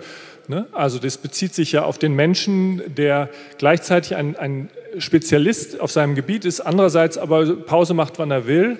Ne? 0.50 0.66
Also 0.72 0.98
das 0.98 1.16
bezieht 1.16 1.54
sich 1.54 1.70
ja 1.70 1.84
auf 1.84 1.96
den 1.96 2.12
Menschen, 2.12 2.82
der 2.96 3.30
gleichzeitig 3.56 4.16
ein, 4.16 4.34
ein 4.34 4.68
Spezialist 4.98 5.78
auf 5.80 5.92
seinem 5.92 6.16
Gebiet 6.16 6.44
ist, 6.44 6.60
andererseits 6.60 7.18
aber 7.18 7.54
Pause 7.54 7.94
macht, 7.94 8.18
wann 8.18 8.32
er 8.32 8.48
will, 8.48 8.76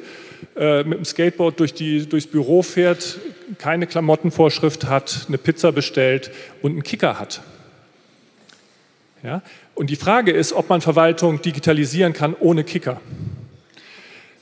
äh, 0.56 0.82
mit 0.82 0.98
dem 0.98 1.04
Skateboard 1.04 1.60
durch 1.60 1.72
die, 1.72 2.08
durchs 2.08 2.26
Büro 2.26 2.62
fährt, 2.62 3.20
keine 3.58 3.86
Klamottenvorschrift 3.86 4.86
hat, 4.86 5.26
eine 5.28 5.38
Pizza 5.38 5.70
bestellt 5.70 6.32
und 6.60 6.72
einen 6.72 6.82
Kicker 6.82 7.20
hat. 7.20 7.40
Ja? 9.22 9.40
Und 9.76 9.90
die 9.90 9.96
Frage 9.96 10.32
ist, 10.32 10.52
ob 10.52 10.68
man 10.70 10.80
Verwaltung 10.80 11.40
digitalisieren 11.40 12.12
kann 12.12 12.34
ohne 12.34 12.64
Kicker. 12.64 13.00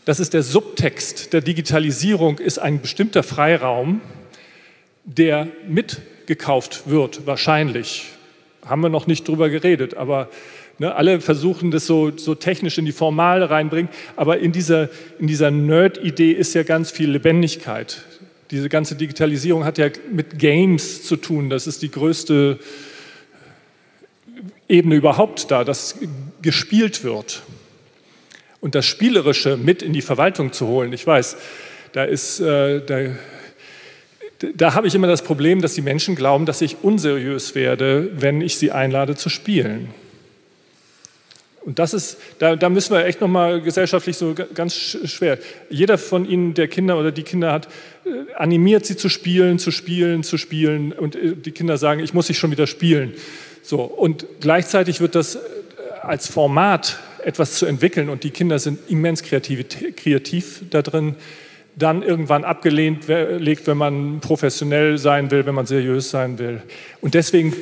Das 0.06 0.18
ist 0.18 0.32
der 0.32 0.42
Subtext 0.42 1.34
der 1.34 1.42
Digitalisierung, 1.42 2.38
ist 2.38 2.58
ein 2.58 2.80
bestimmter 2.80 3.22
Freiraum, 3.22 4.00
der 5.04 5.48
mit 5.68 6.00
gekauft 6.28 6.82
wird, 6.86 7.26
wahrscheinlich. 7.26 8.04
Haben 8.64 8.82
wir 8.82 8.90
noch 8.90 9.06
nicht 9.08 9.26
drüber 9.26 9.48
geredet, 9.48 9.94
aber 9.94 10.28
ne, 10.78 10.94
alle 10.94 11.20
versuchen 11.20 11.70
das 11.70 11.86
so, 11.86 12.16
so 12.16 12.34
technisch 12.34 12.78
in 12.78 12.84
die 12.84 12.92
Formale 12.92 13.50
reinbringen. 13.50 13.90
Aber 14.14 14.38
in 14.38 14.52
dieser, 14.52 14.90
in 15.18 15.26
dieser 15.26 15.50
Nerd-Idee 15.50 16.32
ist 16.32 16.54
ja 16.54 16.62
ganz 16.62 16.90
viel 16.90 17.10
Lebendigkeit. 17.10 18.04
Diese 18.50 18.68
ganze 18.68 18.94
Digitalisierung 18.94 19.64
hat 19.64 19.78
ja 19.78 19.88
mit 20.12 20.38
Games 20.38 21.02
zu 21.02 21.16
tun. 21.16 21.50
Das 21.50 21.66
ist 21.66 21.82
die 21.82 21.90
größte 21.90 22.58
Ebene 24.68 24.94
überhaupt 24.94 25.50
da, 25.50 25.64
dass 25.64 25.96
gespielt 26.42 27.04
wird. 27.04 27.42
Und 28.60 28.74
das 28.74 28.84
Spielerische 28.84 29.56
mit 29.56 29.82
in 29.82 29.94
die 29.94 30.02
Verwaltung 30.02 30.52
zu 30.52 30.66
holen, 30.66 30.92
ich 30.92 31.06
weiß, 31.06 31.36
da 31.92 32.04
ist, 32.04 32.40
äh, 32.40 32.84
da 32.84 32.98
da 34.56 34.74
habe 34.74 34.86
ich 34.86 34.94
immer 34.94 35.06
das 35.06 35.22
Problem, 35.22 35.60
dass 35.60 35.74
die 35.74 35.82
Menschen 35.82 36.14
glauben, 36.14 36.46
dass 36.46 36.60
ich 36.60 36.78
unseriös 36.82 37.54
werde, 37.54 38.10
wenn 38.14 38.40
ich 38.40 38.56
sie 38.56 38.70
einlade 38.70 39.16
zu 39.16 39.28
spielen. 39.28 39.88
Und 41.64 41.78
das 41.78 41.92
ist, 41.92 42.16
da, 42.38 42.56
da 42.56 42.70
müssen 42.70 42.94
wir 42.94 43.04
echt 43.04 43.20
nochmal 43.20 43.60
gesellschaftlich 43.60 44.16
so 44.16 44.34
ganz 44.54 44.74
schwer. 44.74 45.38
Jeder 45.68 45.98
von 45.98 46.26
Ihnen, 46.26 46.54
der 46.54 46.68
Kinder 46.68 46.98
oder 46.98 47.12
die 47.12 47.24
Kinder 47.24 47.52
hat, 47.52 47.66
äh, 48.06 48.32
animiert 48.36 48.86
sie 48.86 48.96
zu 48.96 49.10
spielen, 49.10 49.58
zu 49.58 49.70
spielen, 49.70 50.22
zu 50.22 50.38
spielen. 50.38 50.92
Und 50.92 51.14
äh, 51.14 51.34
die 51.36 51.50
Kinder 51.50 51.76
sagen, 51.76 52.00
ich 52.00 52.14
muss 52.14 52.28
dich 52.28 52.38
schon 52.38 52.50
wieder 52.50 52.66
spielen. 52.66 53.12
So. 53.62 53.82
Und 53.82 54.24
gleichzeitig 54.40 55.00
wird 55.00 55.14
das 55.14 55.34
äh, 55.34 55.40
als 56.00 56.28
Format 56.28 56.98
etwas 57.22 57.56
zu 57.56 57.66
entwickeln 57.66 58.08
und 58.08 58.24
die 58.24 58.30
Kinder 58.30 58.58
sind 58.58 58.78
immens 58.88 59.22
kreativ, 59.22 59.66
kreativ 59.96 60.62
da 60.70 60.80
drin 60.80 61.16
dann 61.78 62.02
irgendwann 62.02 62.44
abgelehnt 62.44 63.08
legt, 63.08 63.66
wenn 63.66 63.76
man 63.76 64.20
professionell 64.20 64.98
sein 64.98 65.30
will, 65.30 65.46
wenn 65.46 65.54
man 65.54 65.66
seriös 65.66 66.10
sein 66.10 66.38
will. 66.38 66.62
Und 67.00 67.14
deswegen 67.14 67.54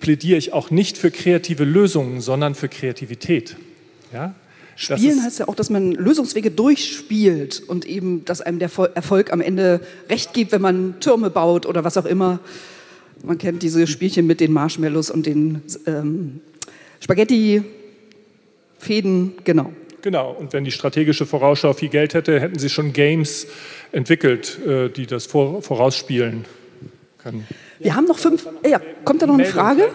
plädiere 0.00 0.38
ich 0.38 0.52
auch 0.52 0.70
nicht 0.70 0.98
für 0.98 1.10
kreative 1.10 1.64
Lösungen, 1.64 2.20
sondern 2.20 2.54
für 2.54 2.68
Kreativität. 2.68 3.56
Ja? 4.12 4.34
Spielen 4.74 5.22
heißt 5.22 5.38
ja 5.38 5.48
auch, 5.48 5.54
dass 5.54 5.70
man 5.70 5.92
Lösungswege 5.92 6.50
durchspielt 6.50 7.62
und 7.66 7.86
eben, 7.86 8.24
dass 8.24 8.40
einem 8.40 8.58
der 8.58 8.70
Erfolg 8.94 9.32
am 9.32 9.40
Ende 9.40 9.80
recht 10.08 10.32
gibt, 10.32 10.50
wenn 10.52 10.62
man 10.62 10.98
Türme 10.98 11.30
baut 11.30 11.66
oder 11.66 11.84
was 11.84 11.96
auch 11.96 12.06
immer. 12.06 12.40
Man 13.22 13.38
kennt 13.38 13.62
diese 13.62 13.86
Spielchen 13.86 14.26
mit 14.26 14.40
den 14.40 14.50
Marshmallows 14.52 15.10
und 15.10 15.26
den 15.26 15.62
ähm, 15.86 16.40
Spaghetti-Fäden, 17.00 19.34
genau. 19.44 19.72
Genau, 20.02 20.32
und 20.32 20.52
wenn 20.52 20.64
die 20.64 20.72
strategische 20.72 21.26
Vorausschau 21.26 21.72
viel 21.74 21.88
Geld 21.88 22.14
hätte, 22.14 22.40
hätten 22.40 22.58
sie 22.58 22.68
schon 22.68 22.92
Games 22.92 23.46
entwickelt, 23.92 24.58
äh, 24.66 24.88
die 24.88 25.06
das 25.06 25.26
vorausspielen 25.26 26.44
können. 27.18 27.46
Wir 27.78 27.94
haben 27.94 28.06
noch 28.06 28.18
fünf. 28.18 28.48
Ja, 28.68 28.80
kommt 29.04 29.22
da 29.22 29.26
noch 29.26 29.34
eine 29.34 29.44
Frage? 29.44 29.90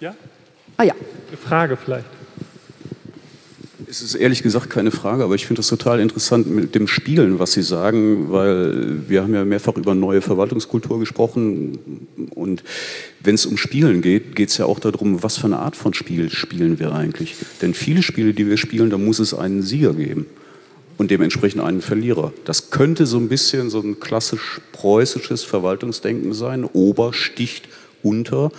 Ja? 0.00 0.14
Ah 0.76 0.84
ja. 0.84 0.94
Eine 1.28 1.36
Frage 1.38 1.76
vielleicht. 1.76 2.04
Es 3.88 4.02
ist 4.02 4.14
ehrlich 4.14 4.42
gesagt 4.42 4.68
keine 4.68 4.90
Frage, 4.90 5.24
aber 5.24 5.34
ich 5.34 5.46
finde 5.46 5.60
es 5.60 5.68
total 5.68 6.00
interessant 6.00 6.50
mit 6.50 6.74
dem 6.74 6.88
Spielen, 6.88 7.38
was 7.38 7.52
Sie 7.52 7.62
sagen, 7.62 8.30
weil 8.32 9.08
wir 9.08 9.22
haben 9.22 9.32
ja 9.32 9.44
mehrfach 9.44 9.76
über 9.76 9.94
neue 9.94 10.20
Verwaltungskultur 10.20 10.98
gesprochen 10.98 12.08
und 12.34 12.64
wenn 13.26 13.34
es 13.34 13.44
um 13.44 13.56
Spielen 13.56 14.02
geht, 14.02 14.36
geht 14.36 14.50
es 14.50 14.56
ja 14.56 14.66
auch 14.66 14.78
darum, 14.78 15.22
was 15.22 15.36
für 15.36 15.46
eine 15.46 15.58
Art 15.58 15.76
von 15.76 15.92
Spiel 15.92 16.30
spielen 16.30 16.78
wir 16.78 16.94
eigentlich. 16.94 17.34
Denn 17.60 17.74
viele 17.74 18.02
Spiele, 18.02 18.32
die 18.32 18.48
wir 18.48 18.56
spielen, 18.56 18.88
da 18.90 18.98
muss 18.98 19.18
es 19.18 19.34
einen 19.34 19.62
Sieger 19.62 19.94
geben 19.94 20.26
und 20.96 21.10
dementsprechend 21.10 21.62
einen 21.62 21.82
Verlierer. 21.82 22.32
Das 22.44 22.70
könnte 22.70 23.04
so 23.04 23.18
ein 23.18 23.28
bisschen 23.28 23.68
so 23.68 23.80
ein 23.80 24.00
klassisch 24.00 24.60
preußisches 24.72 25.44
Verwaltungsdenken 25.44 26.32
sein, 26.32 26.64
Ober 26.64 27.12
sticht 27.12 27.68
unter. 28.02 28.50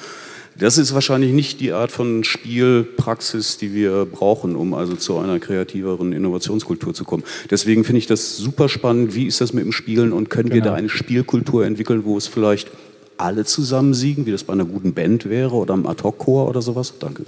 Das 0.60 0.80
ist 0.80 0.94
wahrscheinlich 0.94 1.34
nicht 1.34 1.60
die 1.60 1.72
Art 1.72 1.92
von 1.92 2.24
Spielpraxis, 2.24 3.58
die 3.58 3.76
wir 3.76 4.06
brauchen, 4.06 4.56
um 4.56 4.74
also 4.74 4.96
zu 4.96 5.20
einer 5.20 5.40
kreativeren 5.40 6.14
Innovationskultur 6.14 6.96
zu 6.96 7.06
kommen. 7.06 7.24
Deswegen 7.52 7.84
finde 7.84 8.00
ich 8.00 8.08
das 8.08 8.38
super 8.38 8.68
spannend. 8.68 9.14
Wie 9.14 9.28
ist 9.28 9.40
das 9.40 9.54
mit 9.54 9.64
dem 9.64 9.72
Spielen 9.72 10.12
und 10.12 10.30
können 10.30 10.50
genau. 10.50 10.66
wir 10.66 10.72
da 10.72 10.74
eine 10.74 10.90
Spielkultur 10.90 11.64
entwickeln, 11.64 12.06
wo 12.06 12.18
es 12.18 12.26
vielleicht 12.26 12.72
alle 13.18 13.46
zusammen 13.46 13.94
siegen, 13.94 14.26
wie 14.26 14.32
das 14.32 14.44
bei 14.44 14.54
einer 14.54 14.66
guten 14.66 14.94
Band 14.94 15.30
wäre 15.30 15.56
oder 15.56 15.74
einem 15.74 15.88
Ad-Hoc-Chor 15.88 16.48
oder 16.48 16.62
sowas? 16.62 16.94
Danke. 17.00 17.24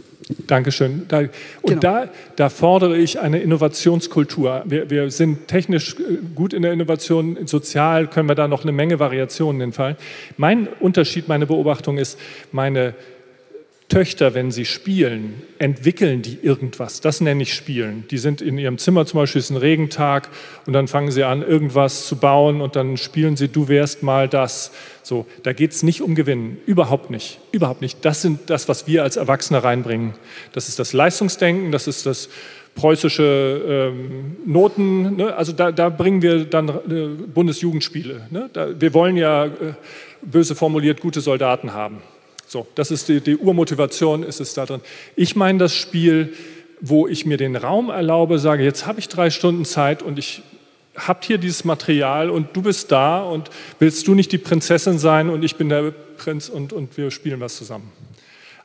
Dankeschön. 0.46 1.06
Da, 1.08 1.20
und 1.20 1.30
genau. 1.64 1.80
da, 1.80 2.10
da, 2.36 2.50
fordere 2.50 2.98
ich 2.98 3.20
eine 3.20 3.40
Innovationskultur. 3.40 4.64
Wir, 4.66 4.90
wir, 4.90 5.10
sind 5.10 5.48
technisch 5.48 5.96
äh, 5.96 6.18
gut 6.36 6.54
in 6.54 6.62
der 6.62 6.72
Innovation, 6.72 7.38
sozial 7.48 8.08
können 8.08 8.30
wir 8.30 8.36
da 8.36 8.48
noch 8.48 8.62
eine 8.62 8.72
Menge 8.72 9.00
Variationen 9.00 9.62
entfallen. 9.62 9.96
Mein 10.38 10.68
Unterschied, 10.80 11.28
meine 11.28 11.48
Beobachtung 11.48 11.98
ist, 11.98 12.20
meine 12.52 12.94
Töchter, 13.90 14.36
wenn 14.36 14.52
sie 14.52 14.66
spielen, 14.66 15.42
entwickeln 15.58 16.22
die 16.22 16.38
irgendwas. 16.44 17.02
Das 17.02 17.22
nenne 17.22 17.42
ich 17.42 17.56
Spielen. 17.56 18.06
Die 18.12 18.20
sind 18.20 18.40
in 18.40 18.60
ihrem 18.60 18.78
Zimmer 18.78 19.08
zum 19.08 19.20
Beispiel, 19.20 19.40
es 19.40 19.46
ist 19.46 19.50
ein 19.50 19.58
Regentag 19.58 20.30
und 20.68 20.74
dann 20.74 20.88
fangen 20.88 21.10
sie 21.10 21.24
an, 21.24 21.42
irgendwas 21.42 22.06
zu 22.06 22.16
bauen 22.16 22.62
und 22.62 22.76
dann 22.76 22.98
spielen 22.98 23.36
sie, 23.36 23.48
du 23.48 23.68
wärst 23.68 24.04
mal 24.04 24.30
das. 24.30 24.72
So, 25.02 25.26
da 25.42 25.54
geht 25.54 25.72
es 25.72 25.82
nicht 25.82 26.04
um 26.04 26.14
Gewinnen. 26.14 26.60
Überhaupt 26.68 27.10
nicht. 27.10 27.40
Überhaupt 27.52 27.82
nicht. 27.82 28.06
Das 28.06 28.22
sind 28.22 28.52
das, 28.52 28.70
was 28.70 28.86
wir 28.86 29.02
als 29.02 29.18
Erwachsene 29.18 29.64
reinbringen. 29.64 30.14
Das 30.54 30.70
ist 30.70 30.78
das 30.78 30.94
Leistungsdenken, 30.94 31.72
das 31.72 31.88
ist 31.88 32.06
das 32.06 32.30
preußische 32.76 33.92
ähm, 33.92 34.38
Noten. 34.46 35.16
Ne? 35.16 35.36
Also 35.36 35.52
da, 35.52 35.72
da, 35.72 35.90
bringen 35.90 36.22
wir 36.22 36.46
dann 36.46 36.70
äh, 36.70 37.08
Bundesjugendspiele. 37.34 38.28
Ne? 38.30 38.52
Da, 38.54 38.80
wir 38.80 38.94
wollen 38.94 39.18
ja, 39.18 39.46
äh, 39.46 39.50
böse 40.22 40.54
formuliert, 40.54 41.02
gute 41.02 41.22
Soldaten 41.22 41.74
haben. 41.74 42.04
So, 42.50 42.66
das 42.74 42.90
ist 42.90 43.08
die, 43.08 43.22
die 43.22 43.38
Urmotivation, 43.38 44.24
ist 44.24 44.40
es 44.40 44.56
da 44.56 44.66
drin. 44.66 44.82
Ich 45.16 45.36
meine 45.36 45.60
das 45.60 45.76
Spiel, 45.76 46.34
wo 46.82 47.08
ich 47.08 47.28
mir 47.28 47.38
den 47.38 47.56
Raum 47.56 47.92
erlaube, 47.92 48.40
sage, 48.40 48.64
jetzt 48.64 48.88
habe 48.88 49.00
ich 49.00 49.08
drei 49.08 49.30
Stunden 49.30 49.66
Zeit 49.66 50.02
und 50.02 50.18
ich 50.18 50.42
habe 50.98 51.20
hier 51.22 51.38
dieses 51.38 51.64
Material 51.64 52.32
und 52.32 52.48
du 52.54 52.64
bist 52.64 52.92
da 52.92 53.22
und 53.22 53.52
willst 53.78 54.08
du 54.08 54.16
nicht 54.16 54.32
die 54.32 54.40
Prinzessin 54.40 54.98
sein 54.98 55.30
und 55.30 55.44
ich 55.44 55.58
bin 55.58 55.70
der 55.70 55.92
Prinz 56.18 56.50
und, 56.50 56.74
und 56.74 56.98
wir 56.98 57.12
spielen 57.12 57.40
was 57.40 57.56
zusammen. 57.56 57.92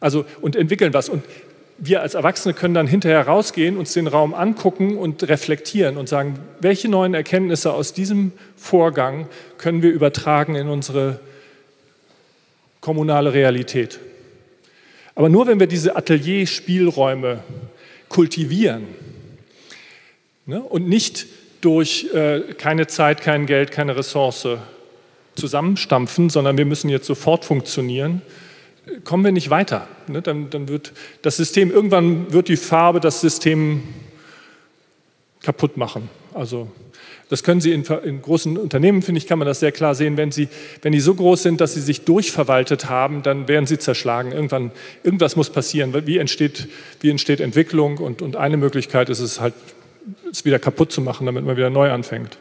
Also 0.01 0.25
und 0.41 0.57
entwickeln 0.57 0.95
was. 0.95 1.11
Und 1.11 1.23
wir 1.77 2.01
als 2.01 2.15
Erwachsene 2.15 2.55
können 2.55 2.73
dann 2.73 2.87
hinterher 2.87 3.27
rausgehen, 3.27 3.77
uns 3.77 3.93
den 3.93 4.07
Raum 4.07 4.33
angucken 4.33 4.97
und 4.97 5.29
reflektieren 5.29 5.99
und 5.99 6.09
sagen, 6.09 6.39
welche 6.59 6.89
neuen 6.89 7.13
Erkenntnisse 7.13 7.75
aus 7.75 7.93
diesem 7.93 8.33
Vorgang 8.57 9.29
können 9.59 9.83
wir 9.83 9.91
übertragen 9.91 10.55
in 10.55 10.69
unsere 10.69 11.21
kommunale 12.85 13.33
Realität. 13.33 13.99
Aber 15.15 15.31
nur 15.31 15.47
wenn 15.47 15.59
wir 15.59 15.67
diese 15.67 15.97
Atelier-Spielräume 15.97 17.43
kultivieren 18.11 18.89
ne, 20.45 20.63
und 20.63 20.87
nicht 20.87 21.25
durch 21.63 22.13
äh, 22.13 22.41
keine 22.59 22.87
Zeit, 22.87 23.23
kein 23.23 23.47
Geld, 23.47 23.71
keine 23.71 23.97
Ressource 23.97 24.47
zusammenstampfen, 25.35 26.29
sondern 26.29 26.59
wir 26.59 26.67
müssen 26.67 26.91
jetzt 26.91 27.07
sofort 27.07 27.47
funktionieren, 27.47 28.21
kommen 29.05 29.25
wir 29.25 29.33
nicht 29.33 29.49
weiter. 29.49 29.89
Ne? 30.07 30.21
Dann, 30.21 30.51
dann, 30.51 30.69
wird 30.69 30.93
das 31.23 31.39
System, 31.39 31.71
irgendwann 31.71 32.35
wird 32.35 32.49
die 32.49 32.59
Farbe 32.59 33.01
das 33.01 33.23
System 33.23 33.83
kaputt 35.41 35.79
machen. 35.79 36.11
Also 36.35 36.69
das 37.31 37.43
können 37.43 37.61
Sie 37.61 37.73
in, 37.73 37.85
in, 38.05 38.21
großen 38.21 38.57
Unternehmen, 38.59 39.03
finde 39.03 39.19
ich, 39.19 39.27
kann 39.27 39.39
man 39.39 39.47
das 39.47 39.61
sehr 39.61 39.73
klar 39.73 39.95
sehen. 39.95 40.17
Wenn, 40.17 40.31
Sie, 40.31 40.49
wenn 40.83 40.93
die 40.93 41.01
so 41.01 41.15
groß 41.15 41.43
sind, 41.43 41.61
dass 41.61 41.75
sie 41.75 41.81
sich 41.81 42.05
durchverwaltet 42.05 42.89
haben, 42.91 43.23
dann 43.23 43.49
werden 43.49 43.67
sie 43.67 43.79
zerschlagen. 43.79 44.33
Irgendwann, 44.33 44.73
irgendwas 45.03 45.35
muss 45.37 45.51
passieren. 45.51 45.95
Wie 46.07 46.19
entsteht, 46.19 46.69
wie 47.01 47.11
entsteht 47.11 47.41
Entwicklung? 47.41 47.99
Und, 47.99 48.21
und 48.21 48.37
eine 48.37 48.57
Möglichkeit 48.57 49.09
ist 49.09 49.21
es 49.21 49.41
halt, 49.41 49.55
es 50.31 50.45
wieder 50.45 50.59
kaputt 50.59 50.93
zu 50.93 51.01
machen, 51.01 51.25
damit 51.25 51.45
man 51.45 51.57
wieder 51.57 51.71
neu 51.71 51.91
anfängt. 51.91 52.37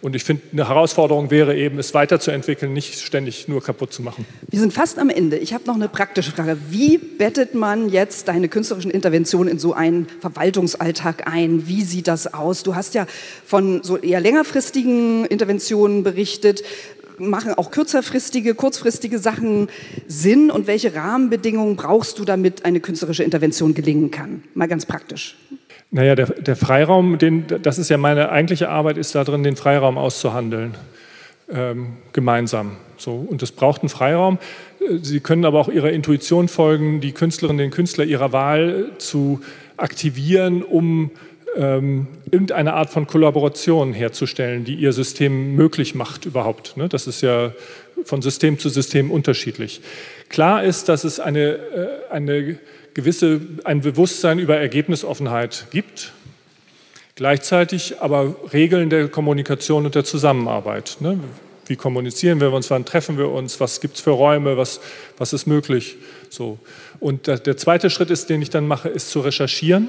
Und 0.00 0.14
ich 0.14 0.22
finde, 0.22 0.42
eine 0.52 0.68
Herausforderung 0.68 1.30
wäre 1.30 1.56
eben, 1.56 1.78
es 1.78 1.92
weiterzuentwickeln, 1.92 2.72
nicht 2.72 3.00
ständig 3.00 3.48
nur 3.48 3.62
kaputt 3.62 3.92
zu 3.92 4.02
machen. 4.02 4.24
Wir 4.48 4.60
sind 4.60 4.72
fast 4.72 4.98
am 4.98 5.10
Ende. 5.10 5.36
Ich 5.38 5.52
habe 5.54 5.64
noch 5.66 5.74
eine 5.74 5.88
praktische 5.88 6.30
Frage. 6.30 6.56
Wie 6.70 6.98
bettet 6.98 7.54
man 7.54 7.88
jetzt 7.88 8.28
deine 8.28 8.48
künstlerischen 8.48 8.92
Interventionen 8.92 9.52
in 9.52 9.58
so 9.58 9.72
einen 9.72 10.06
Verwaltungsalltag 10.20 11.26
ein? 11.26 11.66
Wie 11.66 11.82
sieht 11.82 12.06
das 12.06 12.32
aus? 12.32 12.62
Du 12.62 12.76
hast 12.76 12.94
ja 12.94 13.06
von 13.44 13.82
so 13.82 13.96
eher 13.96 14.20
längerfristigen 14.20 15.24
Interventionen 15.26 16.04
berichtet. 16.04 16.62
Machen 17.18 17.54
auch 17.54 17.72
kürzerfristige, 17.72 18.54
kurzfristige 18.54 19.18
Sachen 19.18 19.68
Sinn? 20.06 20.52
Und 20.52 20.68
welche 20.68 20.94
Rahmenbedingungen 20.94 21.74
brauchst 21.74 22.20
du, 22.20 22.24
damit 22.24 22.64
eine 22.64 22.78
künstlerische 22.78 23.24
Intervention 23.24 23.74
gelingen 23.74 24.12
kann? 24.12 24.44
Mal 24.54 24.68
ganz 24.68 24.86
praktisch. 24.86 25.36
Naja, 25.90 26.14
der, 26.14 26.26
der 26.26 26.56
Freiraum, 26.56 27.18
den, 27.18 27.46
das 27.62 27.78
ist 27.78 27.88
ja 27.88 27.96
meine 27.96 28.30
eigentliche 28.30 28.68
Arbeit, 28.68 28.98
ist 28.98 29.14
da 29.14 29.24
drin, 29.24 29.42
den 29.42 29.56
Freiraum 29.56 29.96
auszuhandeln, 29.96 30.74
ähm, 31.50 31.96
gemeinsam. 32.12 32.72
So, 32.98 33.14
und 33.14 33.42
es 33.42 33.52
braucht 33.52 33.82
einen 33.82 33.88
Freiraum. 33.88 34.38
Sie 35.00 35.20
können 35.20 35.44
aber 35.44 35.60
auch 35.60 35.68
Ihrer 35.68 35.90
Intuition 35.90 36.48
folgen, 36.48 37.00
die 37.00 37.12
Künstlerin, 37.12 37.56
den 37.56 37.70
Künstler 37.70 38.04
Ihrer 38.04 38.32
Wahl 38.32 38.90
zu 38.98 39.40
aktivieren, 39.76 40.62
um 40.62 41.10
ähm, 41.56 42.06
irgendeine 42.30 42.74
Art 42.74 42.90
von 42.90 43.06
Kollaboration 43.06 43.94
herzustellen, 43.94 44.64
die 44.64 44.74
Ihr 44.74 44.92
System 44.92 45.54
möglich 45.54 45.94
macht 45.94 46.26
überhaupt. 46.26 46.76
Ne? 46.76 46.88
Das 46.88 47.06
ist 47.06 47.22
ja 47.22 47.52
von 48.04 48.20
System 48.20 48.58
zu 48.58 48.68
System 48.68 49.10
unterschiedlich. 49.10 49.80
Klar 50.28 50.62
ist, 50.62 50.88
dass 50.88 51.04
es 51.04 51.18
eine, 51.18 51.40
äh, 51.40 51.88
eine 52.10 52.58
gewisse, 52.94 53.40
ein 53.64 53.80
Bewusstsein 53.80 54.38
über 54.38 54.56
Ergebnisoffenheit 54.56 55.66
gibt, 55.70 56.12
gleichzeitig 57.14 58.00
aber 58.00 58.36
Regeln 58.52 58.90
der 58.90 59.08
Kommunikation 59.08 59.86
und 59.86 59.94
der 59.94 60.04
Zusammenarbeit. 60.04 60.98
Ne? 61.00 61.18
Wie 61.66 61.76
kommunizieren 61.76 62.40
wir 62.40 62.52
uns, 62.52 62.70
wann 62.70 62.84
treffen 62.84 63.18
wir 63.18 63.28
uns, 63.28 63.60
was 63.60 63.80
gibt 63.80 63.96
es 63.96 64.00
für 64.00 64.10
Räume, 64.10 64.56
was, 64.56 64.80
was 65.18 65.32
ist 65.32 65.46
möglich. 65.46 65.96
So. 66.30 66.58
Und 66.98 67.26
der, 67.26 67.38
der 67.38 67.56
zweite 67.56 67.90
Schritt 67.90 68.10
ist, 68.10 68.30
den 68.30 68.40
ich 68.40 68.50
dann 68.50 68.66
mache, 68.66 68.88
ist 68.88 69.10
zu 69.10 69.20
recherchieren, 69.20 69.88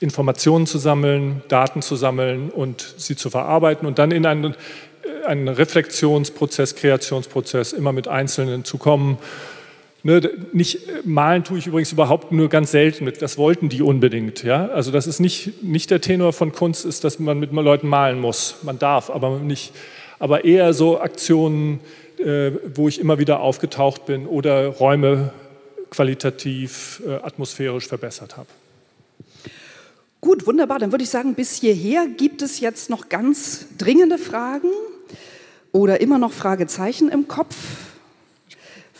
Informationen 0.00 0.66
zu 0.66 0.78
sammeln, 0.78 1.42
Daten 1.48 1.80
zu 1.80 1.96
sammeln 1.96 2.50
und 2.50 2.94
sie 2.98 3.16
zu 3.16 3.30
verarbeiten 3.30 3.86
und 3.86 3.98
dann 3.98 4.10
in 4.10 4.26
einen, 4.26 4.54
einen 5.26 5.48
Reflexionsprozess, 5.48 6.74
Kreationsprozess 6.74 7.72
immer 7.72 7.92
mit 7.92 8.08
Einzelnen 8.08 8.64
zu 8.64 8.76
kommen 8.76 9.18
Ne, 10.06 10.20
nicht 10.52 10.86
äh, 10.86 11.00
malen 11.04 11.44
tue 11.44 11.56
ich 11.56 11.66
übrigens 11.66 11.90
überhaupt 11.90 12.30
nur 12.30 12.50
ganz 12.50 12.70
selten 12.70 13.06
mit. 13.06 13.22
Das 13.22 13.38
wollten 13.38 13.70
die 13.70 13.80
unbedingt. 13.80 14.42
Ja? 14.44 14.66
Also 14.68 14.90
das 14.90 15.06
ist 15.06 15.18
nicht, 15.18 15.62
nicht 15.62 15.90
der 15.90 16.02
Tenor 16.02 16.34
von 16.34 16.52
Kunst, 16.52 16.84
ist, 16.84 17.04
dass 17.04 17.18
man 17.18 17.40
mit 17.40 17.52
Leuten 17.52 17.88
malen 17.88 18.20
muss. 18.20 18.56
Man 18.62 18.78
darf, 18.78 19.08
aber 19.08 19.38
nicht. 19.38 19.72
Aber 20.18 20.44
eher 20.44 20.74
so 20.74 21.00
Aktionen, 21.00 21.80
äh, 22.18 22.50
wo 22.74 22.86
ich 22.86 23.00
immer 23.00 23.18
wieder 23.18 23.40
aufgetaucht 23.40 24.04
bin 24.04 24.26
oder 24.26 24.66
Räume 24.68 25.32
qualitativ, 25.88 27.02
äh, 27.06 27.14
atmosphärisch 27.14 27.88
verbessert 27.88 28.36
habe. 28.36 28.48
Gut, 30.20 30.46
wunderbar. 30.46 30.80
Dann 30.80 30.92
würde 30.92 31.04
ich 31.04 31.10
sagen, 31.10 31.34
bis 31.34 31.54
hierher 31.60 32.06
gibt 32.06 32.42
es 32.42 32.60
jetzt 32.60 32.90
noch 32.90 33.08
ganz 33.08 33.68
dringende 33.78 34.18
Fragen 34.18 34.68
oder 35.72 36.02
immer 36.02 36.18
noch 36.18 36.32
Fragezeichen 36.32 37.08
im 37.08 37.26
Kopf. 37.26 37.56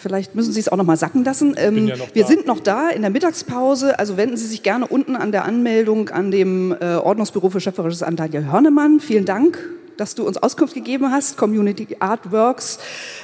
Vielleicht 0.05 0.35
müssen 0.35 0.53
Sie 0.53 0.61
es 0.61 0.69
auch 0.69 0.77
noch 0.77 0.85
mal 0.85 0.99
sacken 0.99 1.25
lassen. 1.25 1.55
Ähm, 1.57 1.89
ja 1.89 1.97
wir 2.13 2.23
da. 2.23 2.29
sind 2.29 2.47
noch 2.47 2.61
da 2.61 2.91
in 2.91 3.01
der 3.01 3.11
Mittagspause. 3.11 3.99
Also 3.99 4.19
wenden 4.19 4.37
Sie 4.37 4.47
sich 4.47 4.63
gerne 4.63 4.87
unten 4.87 5.17
an 5.17 5.33
der 5.33 5.47
Anmeldung 5.47 6.11
an 6.11 6.31
dem 6.31 6.77
äh, 6.79 6.97
Ordnungsbüro 6.97 7.49
für 7.49 7.59
Schöpferisches 7.59 8.03
an 8.03 8.15
Daniel 8.15 8.53
Hörnemann. 8.53 9.01
Vielen 9.01 9.25
Dank 9.25 9.59
dass 9.97 10.15
du 10.15 10.27
uns 10.27 10.37
Auskunft 10.37 10.75
gegeben 10.75 11.11
hast, 11.11 11.37
Community 11.37 11.97
Artworks. 11.99 12.79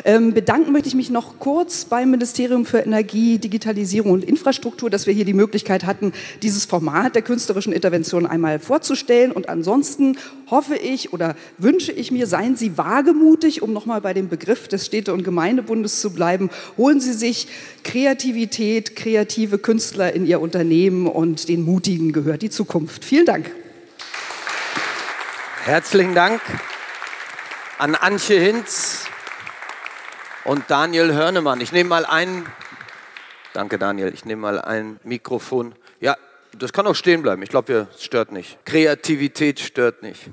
Ähm, 0.04 0.32
bedanken 0.32 0.72
möchte 0.72 0.88
ich 0.88 0.94
mich 0.94 1.10
noch 1.10 1.38
kurz 1.38 1.84
beim 1.84 2.10
Ministerium 2.10 2.64
für 2.64 2.78
Energie, 2.78 3.38
Digitalisierung 3.38 4.12
und 4.12 4.24
Infrastruktur, 4.24 4.90
dass 4.90 5.06
wir 5.06 5.14
hier 5.14 5.24
die 5.24 5.34
Möglichkeit 5.34 5.84
hatten, 5.84 6.12
dieses 6.42 6.64
Format 6.64 7.14
der 7.14 7.22
künstlerischen 7.22 7.72
Intervention 7.72 8.26
einmal 8.26 8.58
vorzustellen. 8.58 9.32
Und 9.32 9.48
ansonsten 9.48 10.16
hoffe 10.50 10.76
ich 10.76 11.12
oder 11.12 11.36
wünsche 11.58 11.92
ich 11.92 12.10
mir, 12.10 12.26
seien 12.26 12.56
Sie 12.56 12.76
wagemutig, 12.76 13.62
um 13.62 13.72
nochmal 13.72 14.00
bei 14.00 14.14
dem 14.14 14.28
Begriff 14.28 14.68
des 14.68 14.86
Städte- 14.86 15.12
und 15.12 15.24
Gemeindebundes 15.24 16.00
zu 16.00 16.10
bleiben. 16.10 16.50
Holen 16.76 17.00
Sie 17.00 17.12
sich 17.12 17.48
Kreativität, 17.84 18.96
kreative 18.96 19.58
Künstler 19.58 20.12
in 20.12 20.26
Ihr 20.26 20.40
Unternehmen 20.40 21.06
und 21.06 21.48
den 21.48 21.64
Mutigen 21.64 22.12
gehört 22.12 22.42
die 22.42 22.50
Zukunft. 22.50 23.04
Vielen 23.04 23.26
Dank. 23.26 23.50
Herzlichen 25.64 26.14
Dank 26.14 26.40
an 27.76 27.94
Antje 27.94 28.40
Hinz 28.40 29.04
und 30.44 30.64
Daniel 30.68 31.12
Hörnemann. 31.12 31.60
Ich 31.60 31.70
nehme 31.70 31.90
mal 31.90 32.06
ein, 32.06 32.46
danke 33.52 33.78
Daniel, 33.78 34.12
ich 34.14 34.24
nehme 34.24 34.40
mal 34.40 34.58
ein 34.58 34.98
Mikrofon. 35.04 35.74
Ja, 36.00 36.16
das 36.56 36.72
kann 36.72 36.86
auch 36.86 36.94
stehen 36.94 37.20
bleiben. 37.20 37.42
Ich 37.42 37.50
glaube, 37.50 37.88
es 37.94 38.02
stört 38.02 38.32
nicht. 38.32 38.58
Kreativität 38.64 39.60
stört 39.60 40.02
nicht. 40.02 40.30